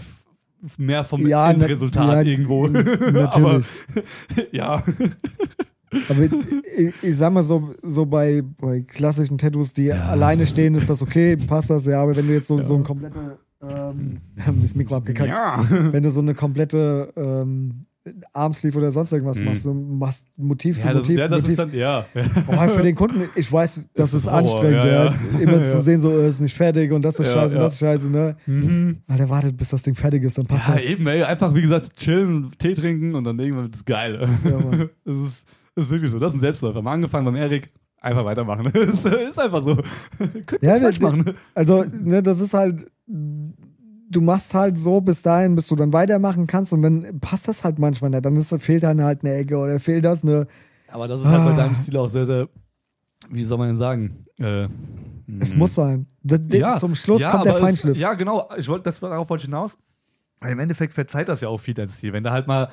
mehr 0.77 1.03
vom 1.03 1.25
Ja, 1.27 1.49
Endresultat 1.49 2.25
ja, 2.25 2.31
irgendwo. 2.31 2.67
Natürlich. 2.67 3.25
Aber 3.35 3.61
ja. 4.51 4.83
Aber 6.09 6.21
ich, 6.77 6.93
ich 7.01 7.17
sag 7.17 7.33
mal 7.33 7.43
so, 7.43 7.73
so 7.81 8.05
bei, 8.05 8.41
bei 8.59 8.81
klassischen 8.81 9.37
Tattoos, 9.37 9.73
die 9.73 9.91
alleine 9.91 10.47
stehen, 10.47 10.75
ist 10.75 10.89
das 10.89 11.01
okay, 11.01 11.35
passt 11.35 11.69
das, 11.69 11.85
ja. 11.85 12.01
Aber 12.01 12.15
wenn 12.15 12.27
du 12.27 12.33
jetzt 12.33 12.47
so, 12.47 12.59
so 12.61 12.75
ein 12.75 12.83
komplette, 12.83 13.37
ähm, 13.61 14.17
das 14.61 14.73
Mikro 14.75 14.95
abgekackt, 14.95 15.29
ja. 15.29 15.63
wenn 15.69 16.03
du 16.03 16.09
so 16.09 16.21
eine 16.21 16.33
komplette 16.33 17.11
ähm, 17.15 17.81
Armsleeve 18.33 18.79
oder 18.79 18.91
sonst 18.91 19.11
irgendwas 19.13 19.37
Mhm. 19.37 19.45
machst, 19.45 19.65
du 19.65 19.73
machst 19.73 20.25
Motiv 20.35 20.77
für 20.79 20.87
Ja, 20.87 20.93
das, 20.95 21.03
Motiv 21.03 21.19
ja, 21.19 21.25
für 21.25 21.29
das 21.29 21.41
Motiv. 21.41 21.49
ist 21.51 21.59
dann, 21.59 21.73
ja. 21.75 22.05
Oh, 22.47 22.67
für 22.69 22.81
den 22.81 22.95
Kunden, 22.95 23.29
ich 23.35 23.51
weiß, 23.51 23.75
das, 23.75 23.85
Das 23.93 24.13
ist 24.15 24.21
ist 24.23 24.27
anstrengend, 24.27 24.83
ja, 24.85 24.87
ja, 24.87 25.05
ja. 25.05 25.39
immer 25.39 25.57
Ja. 25.59 25.65
zu 25.65 25.79
sehen, 25.81 26.01
so 26.01 26.17
ist 26.17 26.39
nicht 26.39 26.55
fertig 26.57 26.91
und 26.93 27.03
das 27.05 27.19
ist 27.19 27.27
Ja, 27.27 27.33
scheiße 27.33 27.53
und 27.55 27.59
ja. 27.59 27.65
das 27.65 27.73
ist 27.73 27.79
scheiße, 27.79 28.09
ne? 28.09 28.37
Mhm. 28.47 28.97
Alter, 29.07 29.29
wartet, 29.29 29.55
bis 29.55 29.69
das 29.69 29.83
Ding 29.83 29.93
fertig 29.93 30.23
ist, 30.23 30.35
dann 30.37 30.47
passt 30.47 30.67
Ja, 30.67 30.73
das. 30.75 30.85
eben, 30.85 31.05
ey. 31.05 31.21
Einfach, 31.21 31.53
wie 31.53 31.61
gesagt, 31.61 31.95
chillen, 31.95 32.51
Tee 32.57 32.73
trinken 32.73 33.13
und 33.13 33.23
dann 33.25 33.37
irgendwann 33.37 33.65
wird 33.65 33.75
es 33.75 33.85
geil. 33.85 34.27
Ja, 34.45 34.57
Mann. 34.57 34.89
das, 35.05 35.15
ist, 35.17 35.45
das 35.75 35.85
ist 35.85 35.91
wirklich 35.91 36.11
so. 36.11 36.19
Das 36.19 36.33
ist 36.33 36.37
ein 36.37 36.41
Selbstläufer. 36.41 36.81
Mal 36.81 36.93
angefangen 36.93 37.25
beim 37.25 37.35
Erik, 37.35 37.71
einfach 38.01 38.25
weitermachen. 38.25 38.65
ist, 38.73 39.05
ist 39.05 39.39
einfach 39.39 39.63
so. 39.63 39.75
Könnt 40.45 40.61
Ja, 40.63 40.75
falsch 40.75 40.99
machen. 40.99 41.33
Also, 41.53 41.83
ne, 41.83 42.21
das 42.23 42.39
ist 42.39 42.53
halt, 42.53 42.85
du 43.07 44.21
machst 44.21 44.53
halt 44.53 44.77
so 44.77 44.99
bis 45.01 45.21
dahin, 45.21 45.55
bis 45.55 45.67
du 45.67 45.75
dann 45.75 45.93
weitermachen 45.93 46.47
kannst 46.47 46.73
und 46.73 46.81
dann 46.81 47.19
passt 47.21 47.47
das 47.47 47.63
halt 47.63 47.79
manchmal 47.79 48.09
nicht. 48.09 48.25
Dann 48.25 48.35
ist, 48.35 48.53
fehlt 48.61 48.83
dann 48.83 49.01
halt 49.03 49.23
eine 49.23 49.33
Ecke 49.35 49.57
oder 49.57 49.79
fehlt 49.79 50.03
das 50.05 50.23
eine. 50.23 50.47
Aber 50.89 51.07
das 51.07 51.21
ist 51.21 51.27
halt 51.27 51.45
bei 51.45 51.51
Ah. 51.53 51.55
deinem 51.55 51.75
Stil 51.75 51.95
auch 51.97 52.07
sehr, 52.09 52.25
sehr, 52.25 52.49
wie 53.29 53.43
soll 53.45 53.57
man 53.57 53.67
denn 53.67 53.77
sagen? 53.77 54.25
Äh, 54.39 54.67
Es 55.39 55.55
muss 55.55 55.75
sein. 55.75 56.07
D 56.23 56.57
ja, 56.57 56.75
zum 56.75 56.95
Schluss 56.95 57.21
ja, 57.21 57.31
kommt 57.31 57.45
der 57.45 57.53
Feinschliff. 57.55 57.95
Es, 57.95 58.01
ja, 58.01 58.13
genau. 58.15 58.49
Ich 58.57 58.67
wollte, 58.67 58.83
das 58.83 58.99
darauf 58.99 59.29
wollte 59.29 59.43
ich 59.43 59.45
hinaus. 59.45 59.77
Weil 60.41 60.51
im 60.53 60.59
Endeffekt 60.59 60.93
verzeiht 60.93 61.29
das 61.29 61.39
ja 61.41 61.47
auch 61.49 61.59
viel 61.59 61.73
dein 61.75 61.87
Stil. 61.87 62.11
Wenn 62.13 62.23
du 62.23 62.31
halt 62.31 62.47
mal 62.47 62.69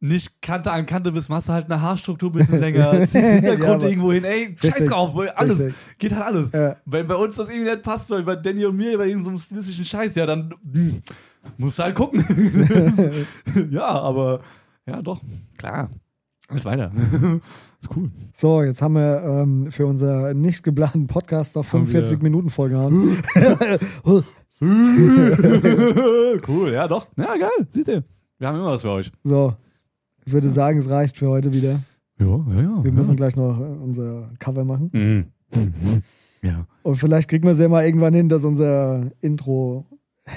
nicht 0.00 0.42
Kante 0.42 0.70
an 0.70 0.84
Kante 0.86 1.12
bist, 1.12 1.30
machst 1.30 1.48
du 1.48 1.52
halt 1.52 1.70
eine 1.70 1.80
Haarstruktur 1.80 2.30
ein 2.30 2.32
bisschen 2.34 2.60
länger, 2.60 2.92
ziehst 3.00 3.14
den 3.14 3.32
Hintergrund 3.42 3.82
Ja, 3.82 3.88
irgendwo 3.88 4.12
hin, 4.12 4.24
ey, 4.24 4.54
scheiß 4.60 4.84
drauf, 4.84 5.14
alles, 5.36 5.58
richtig. 5.58 5.74
geht 5.98 6.14
halt 6.14 6.24
alles. 6.26 6.52
Ja. 6.52 6.76
Wenn 6.84 7.06
bei 7.06 7.14
uns 7.16 7.36
das 7.36 7.48
irgendwie 7.48 7.70
nicht 7.70 7.82
passt, 7.82 8.10
weil 8.10 8.22
bei 8.22 8.36
Danny 8.36 8.66
und 8.66 8.76
mir, 8.76 8.98
bei 8.98 9.10
so 9.22 9.28
einem 9.30 9.38
stilistischen 9.38 9.84
Scheiß, 9.84 10.14
ja, 10.14 10.26
dann 10.26 10.54
hm, 10.72 11.02
musst 11.56 11.78
du 11.78 11.82
halt 11.84 11.94
gucken. 11.94 12.22
ja, 13.70 13.86
aber, 13.86 14.40
ja, 14.86 15.00
doch, 15.00 15.22
klar. 15.56 15.90
Alles 16.48 16.64
weiter. 16.66 16.92
ist 17.80 17.96
cool. 17.96 18.10
So, 18.32 18.62
jetzt 18.62 18.82
haben 18.82 18.94
wir 18.96 19.22
ähm, 19.24 19.70
für 19.72 19.86
unser 19.86 20.34
nicht 20.34 20.62
geplanten 20.62 21.06
Podcast 21.06 21.56
auf 21.56 21.72
Haben 21.72 21.86
45 21.86 22.18
wir- 22.18 22.22
Minuten 22.22 22.50
vollgehauen. 22.50 23.22
cool, 26.46 26.72
ja, 26.72 26.86
doch. 26.88 27.06
Ja, 27.16 27.36
geil, 27.36 27.66
seht 27.70 27.88
ihr. 27.88 28.04
Wir 28.38 28.48
haben 28.48 28.56
immer 28.58 28.66
was 28.72 28.82
für 28.82 28.90
euch. 28.90 29.10
so, 29.22 29.54
ich 30.26 30.32
würde 30.32 30.48
sagen, 30.50 30.78
es 30.78 30.88
reicht 30.88 31.16
für 31.16 31.28
heute 31.28 31.52
wieder. 31.52 31.80
Ja, 32.18 32.26
ja, 32.26 32.60
ja. 32.62 32.84
Wir 32.84 32.92
müssen 32.92 33.16
gleich 33.16 33.34
noch 33.36 33.58
äh, 33.58 33.62
unser 33.62 34.30
Cover 34.38 34.64
machen. 34.64 34.90
Mhm. 34.92 35.26
Mhm. 35.54 36.02
Ja. 36.42 36.66
Und 36.82 36.96
vielleicht 36.96 37.28
kriegen 37.28 37.44
wir 37.44 37.52
es 37.52 37.58
ja 37.58 37.68
mal 37.68 37.84
irgendwann 37.84 38.14
hin, 38.14 38.28
dass 38.28 38.44
unser 38.44 39.10
Intro. 39.20 39.86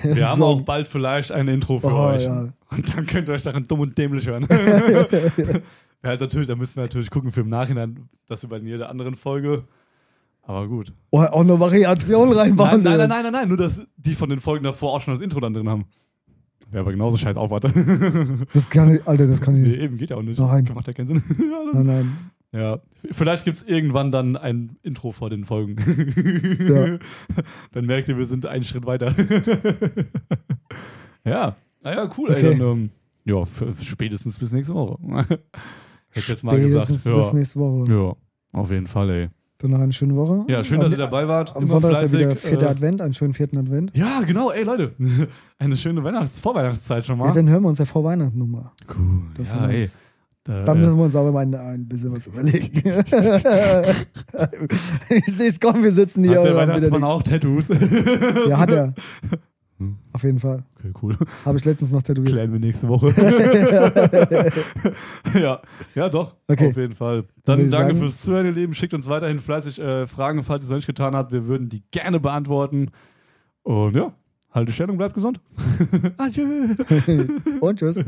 Wir 0.03 0.29
haben 0.29 0.39
so- 0.39 0.45
auch 0.45 0.61
bald 0.61 0.88
vielleicht 0.88 1.31
ein 1.31 1.47
Intro 1.47 1.79
für 1.79 1.88
Oh, 1.88 2.07
euch. 2.13 2.23
ja. 2.23 2.49
Und 2.71 2.95
dann 2.97 3.05
könnt 3.05 3.27
ihr 3.29 3.33
euch 3.33 3.43
darin 3.43 3.63
dumm 3.63 3.79
und 3.81 3.97
dämlich 3.97 4.27
hören. 4.27 4.45
ja, 6.03 6.15
natürlich, 6.17 6.47
da 6.47 6.55
müssen 6.55 6.75
wir 6.75 6.83
natürlich 6.83 7.09
gucken 7.09 7.31
für 7.31 7.41
im 7.41 7.49
Nachhinein, 7.49 8.07
das 8.27 8.43
über 8.43 8.57
jede 8.59 8.89
anderen 8.89 9.15
Folge. 9.15 9.63
Aber 10.43 10.67
gut. 10.67 10.93
Oh, 11.11 11.19
auch 11.19 11.41
eine 11.41 11.59
Variation 11.59 12.31
reinbauen. 12.31 12.81
Nein, 12.83 12.97
nein, 12.97 12.97
nein, 12.99 13.09
nein, 13.09 13.23
nein, 13.23 13.33
nein, 13.33 13.47
nur 13.49 13.57
dass 13.57 13.81
die 13.97 14.13
von 14.13 14.29
den 14.29 14.39
Folgen 14.39 14.63
davor 14.63 14.93
auch 14.93 15.01
schon 15.01 15.13
das 15.13 15.21
Intro 15.21 15.39
dann 15.41 15.53
drin 15.53 15.67
haben. 15.67 15.85
Wäre 16.72 16.82
aber 16.82 16.91
genauso 16.91 17.18
scheiß 17.18 17.38
Aufwand. 17.38 17.65
Das 18.53 18.70
kann 18.70 18.95
ich, 18.95 19.07
Alter, 19.07 19.28
das 19.28 19.39
kann 19.41 19.55
ich 19.55 19.61
nee, 19.61 19.68
nicht. 19.70 19.80
eben, 19.80 19.97
geht 19.97 20.09
ja 20.09 20.18
auch 20.18 20.22
nicht. 20.22 20.39
Nein. 20.39 20.70
Macht 20.74 20.88
ja 20.88 20.93
keinen 20.93 21.07
Sinn. 21.07 21.24
ja, 21.39 21.72
Nein, 21.74 21.86
nein. 21.86 22.18
ja. 22.51 22.80
Vielleicht 23.11 23.45
gibt 23.45 23.57
es 23.57 23.63
irgendwann 23.63 24.11
dann 24.11 24.36
ein 24.36 24.78
Intro 24.84 25.11
vor 25.11 25.30
den 25.30 25.45
Folgen. 25.45 25.76
Ja. 26.68 26.97
Dann 27.72 27.86
merkt 27.86 28.09
ihr, 28.09 28.18
wir 28.18 28.26
sind 28.26 28.45
einen 28.45 28.63
Schritt 28.65 28.86
weiter. 28.86 29.15
ja, 31.24 31.55
naja, 31.82 32.09
cool, 32.18 32.32
Okay. 32.32 32.47
ey. 32.53 32.57
Dann, 32.57 32.70
ähm, 32.70 32.89
ja, 33.26 33.43
spätestens 33.82 34.39
bis 34.39 34.51
nächste 34.51 34.74
Woche. 34.74 34.97
Hätte 35.28 35.39
ich 36.15 36.28
jetzt 36.28 36.43
mal 36.43 36.57
Spätestens 36.57 37.03
gesagt. 37.03 37.18
bis 37.18 37.32
Ja. 37.32 37.38
nächste 37.38 37.59
Woche. 37.59 37.91
ja, 37.93 38.59
auf 38.59 38.72
jeden 38.72 38.88
Fall, 38.88 39.09
ey. 39.09 39.30
Dann 39.60 39.72
noch 39.72 39.80
eine 39.80 39.93
schöne 39.93 40.16
Woche. 40.16 40.45
Ja, 40.47 40.64
schön, 40.64 40.80
dass 40.80 40.91
ihr 40.91 40.97
dabei 40.97 41.28
wart. 41.28 41.55
Am 41.55 41.64
Immer 41.64 41.72
Sonntag 41.72 41.91
ist 41.93 42.01
ja 42.01 42.08
fleißig, 42.08 42.20
wieder 42.20 42.36
vierter 42.36 42.68
äh, 42.68 42.70
Advent, 42.70 43.01
einen 43.01 43.14
schönen 43.14 43.34
vierten 43.34 43.58
Advent. 43.58 43.91
Ja, 43.95 44.22
genau, 44.22 44.51
ey, 44.51 44.64
Leute. 44.64 44.91
Eine 45.58 45.76
schöne 45.76 46.03
Weihnachts-, 46.03 46.39
Vorweihnachtszeit 46.39 47.08
schon 47.08 47.18
mal. 47.18 47.26
Ja, 47.26 47.32
dann 47.32 47.49
hören 47.49 47.64
wir 47.64 47.70
uns 47.70 47.80
ja 47.80 47.86
vor 47.86 48.03
Weihnachten 48.03 48.38
nochmal. 48.38 48.70
cool. 48.95 49.22
Das 49.36 49.53
ja, 49.53 49.68
ey. 49.68 49.89
Da, 50.43 50.64
Dann 50.64 50.78
äh, 50.78 50.82
müssen 50.82 50.97
wir 50.97 51.05
uns 51.05 51.16
aber 51.16 51.32
mal 51.32 51.41
ein, 51.41 51.88
bisschen 51.88 52.14
was 52.14 52.28
überlegen. 52.28 52.78
ich 55.10 55.26
sehe 55.26 55.49
es 55.49 55.60
kommen, 55.60 55.84
wir 55.84 55.91
sitzen 55.91 56.24
hier. 56.24 56.38
hat 56.38 56.45
der 56.45 56.55
Weihnachtsmann 56.55 57.03
auch 57.03 57.24
Tattoos? 57.24 57.66
Ja, 58.47 58.60
hat 58.60 58.70
er. 58.72 58.93
Hm. 59.80 59.95
Auf 60.13 60.23
jeden 60.23 60.39
Fall. 60.39 60.63
Okay, 60.80 60.91
cool. 61.03 61.15
Habe 61.45 61.57
ich 61.57 61.65
letztens 61.65 61.91
noch 61.91 62.01
tätowiert. 62.01 62.34
Klären 62.34 62.51
wir 62.51 62.59
nächste 62.59 62.88
Woche. 62.88 63.09
ja, 65.39 65.61
ja, 65.93 66.09
doch. 66.09 66.36
Okay. 66.47 66.69
Auf 66.69 66.78
jeden 66.78 66.95
Fall. 66.95 67.25
Dann 67.45 67.59
Dann 67.59 67.69
danke 67.69 67.93
sagen- 67.93 67.99
fürs 67.99 68.21
Zuhören, 68.21 68.45
ihr 68.47 68.51
Lieben. 68.53 68.73
Schickt 68.73 68.93
uns 68.93 69.07
weiterhin 69.07 69.39
fleißig 69.39 69.80
äh, 69.80 70.07
Fragen, 70.07 70.43
falls 70.43 70.61
ihr 70.61 70.65
es 70.65 70.69
noch 70.69 70.78
nicht 70.78 70.88
getan 70.88 71.15
habt. 71.15 71.32
Wir 71.32 71.47
würden 71.47 71.69
die 71.69 71.84
gerne 71.91 72.19
beantworten. 72.19 72.88
Und 73.63 73.95
ja, 73.95 74.13
halte 74.51 74.71
Stellung, 74.71 74.97
bleibt 74.97 75.13
gesund. 75.13 75.39
Adieu. 76.17 76.75
Und 77.59 77.80
tschüss. 77.80 78.01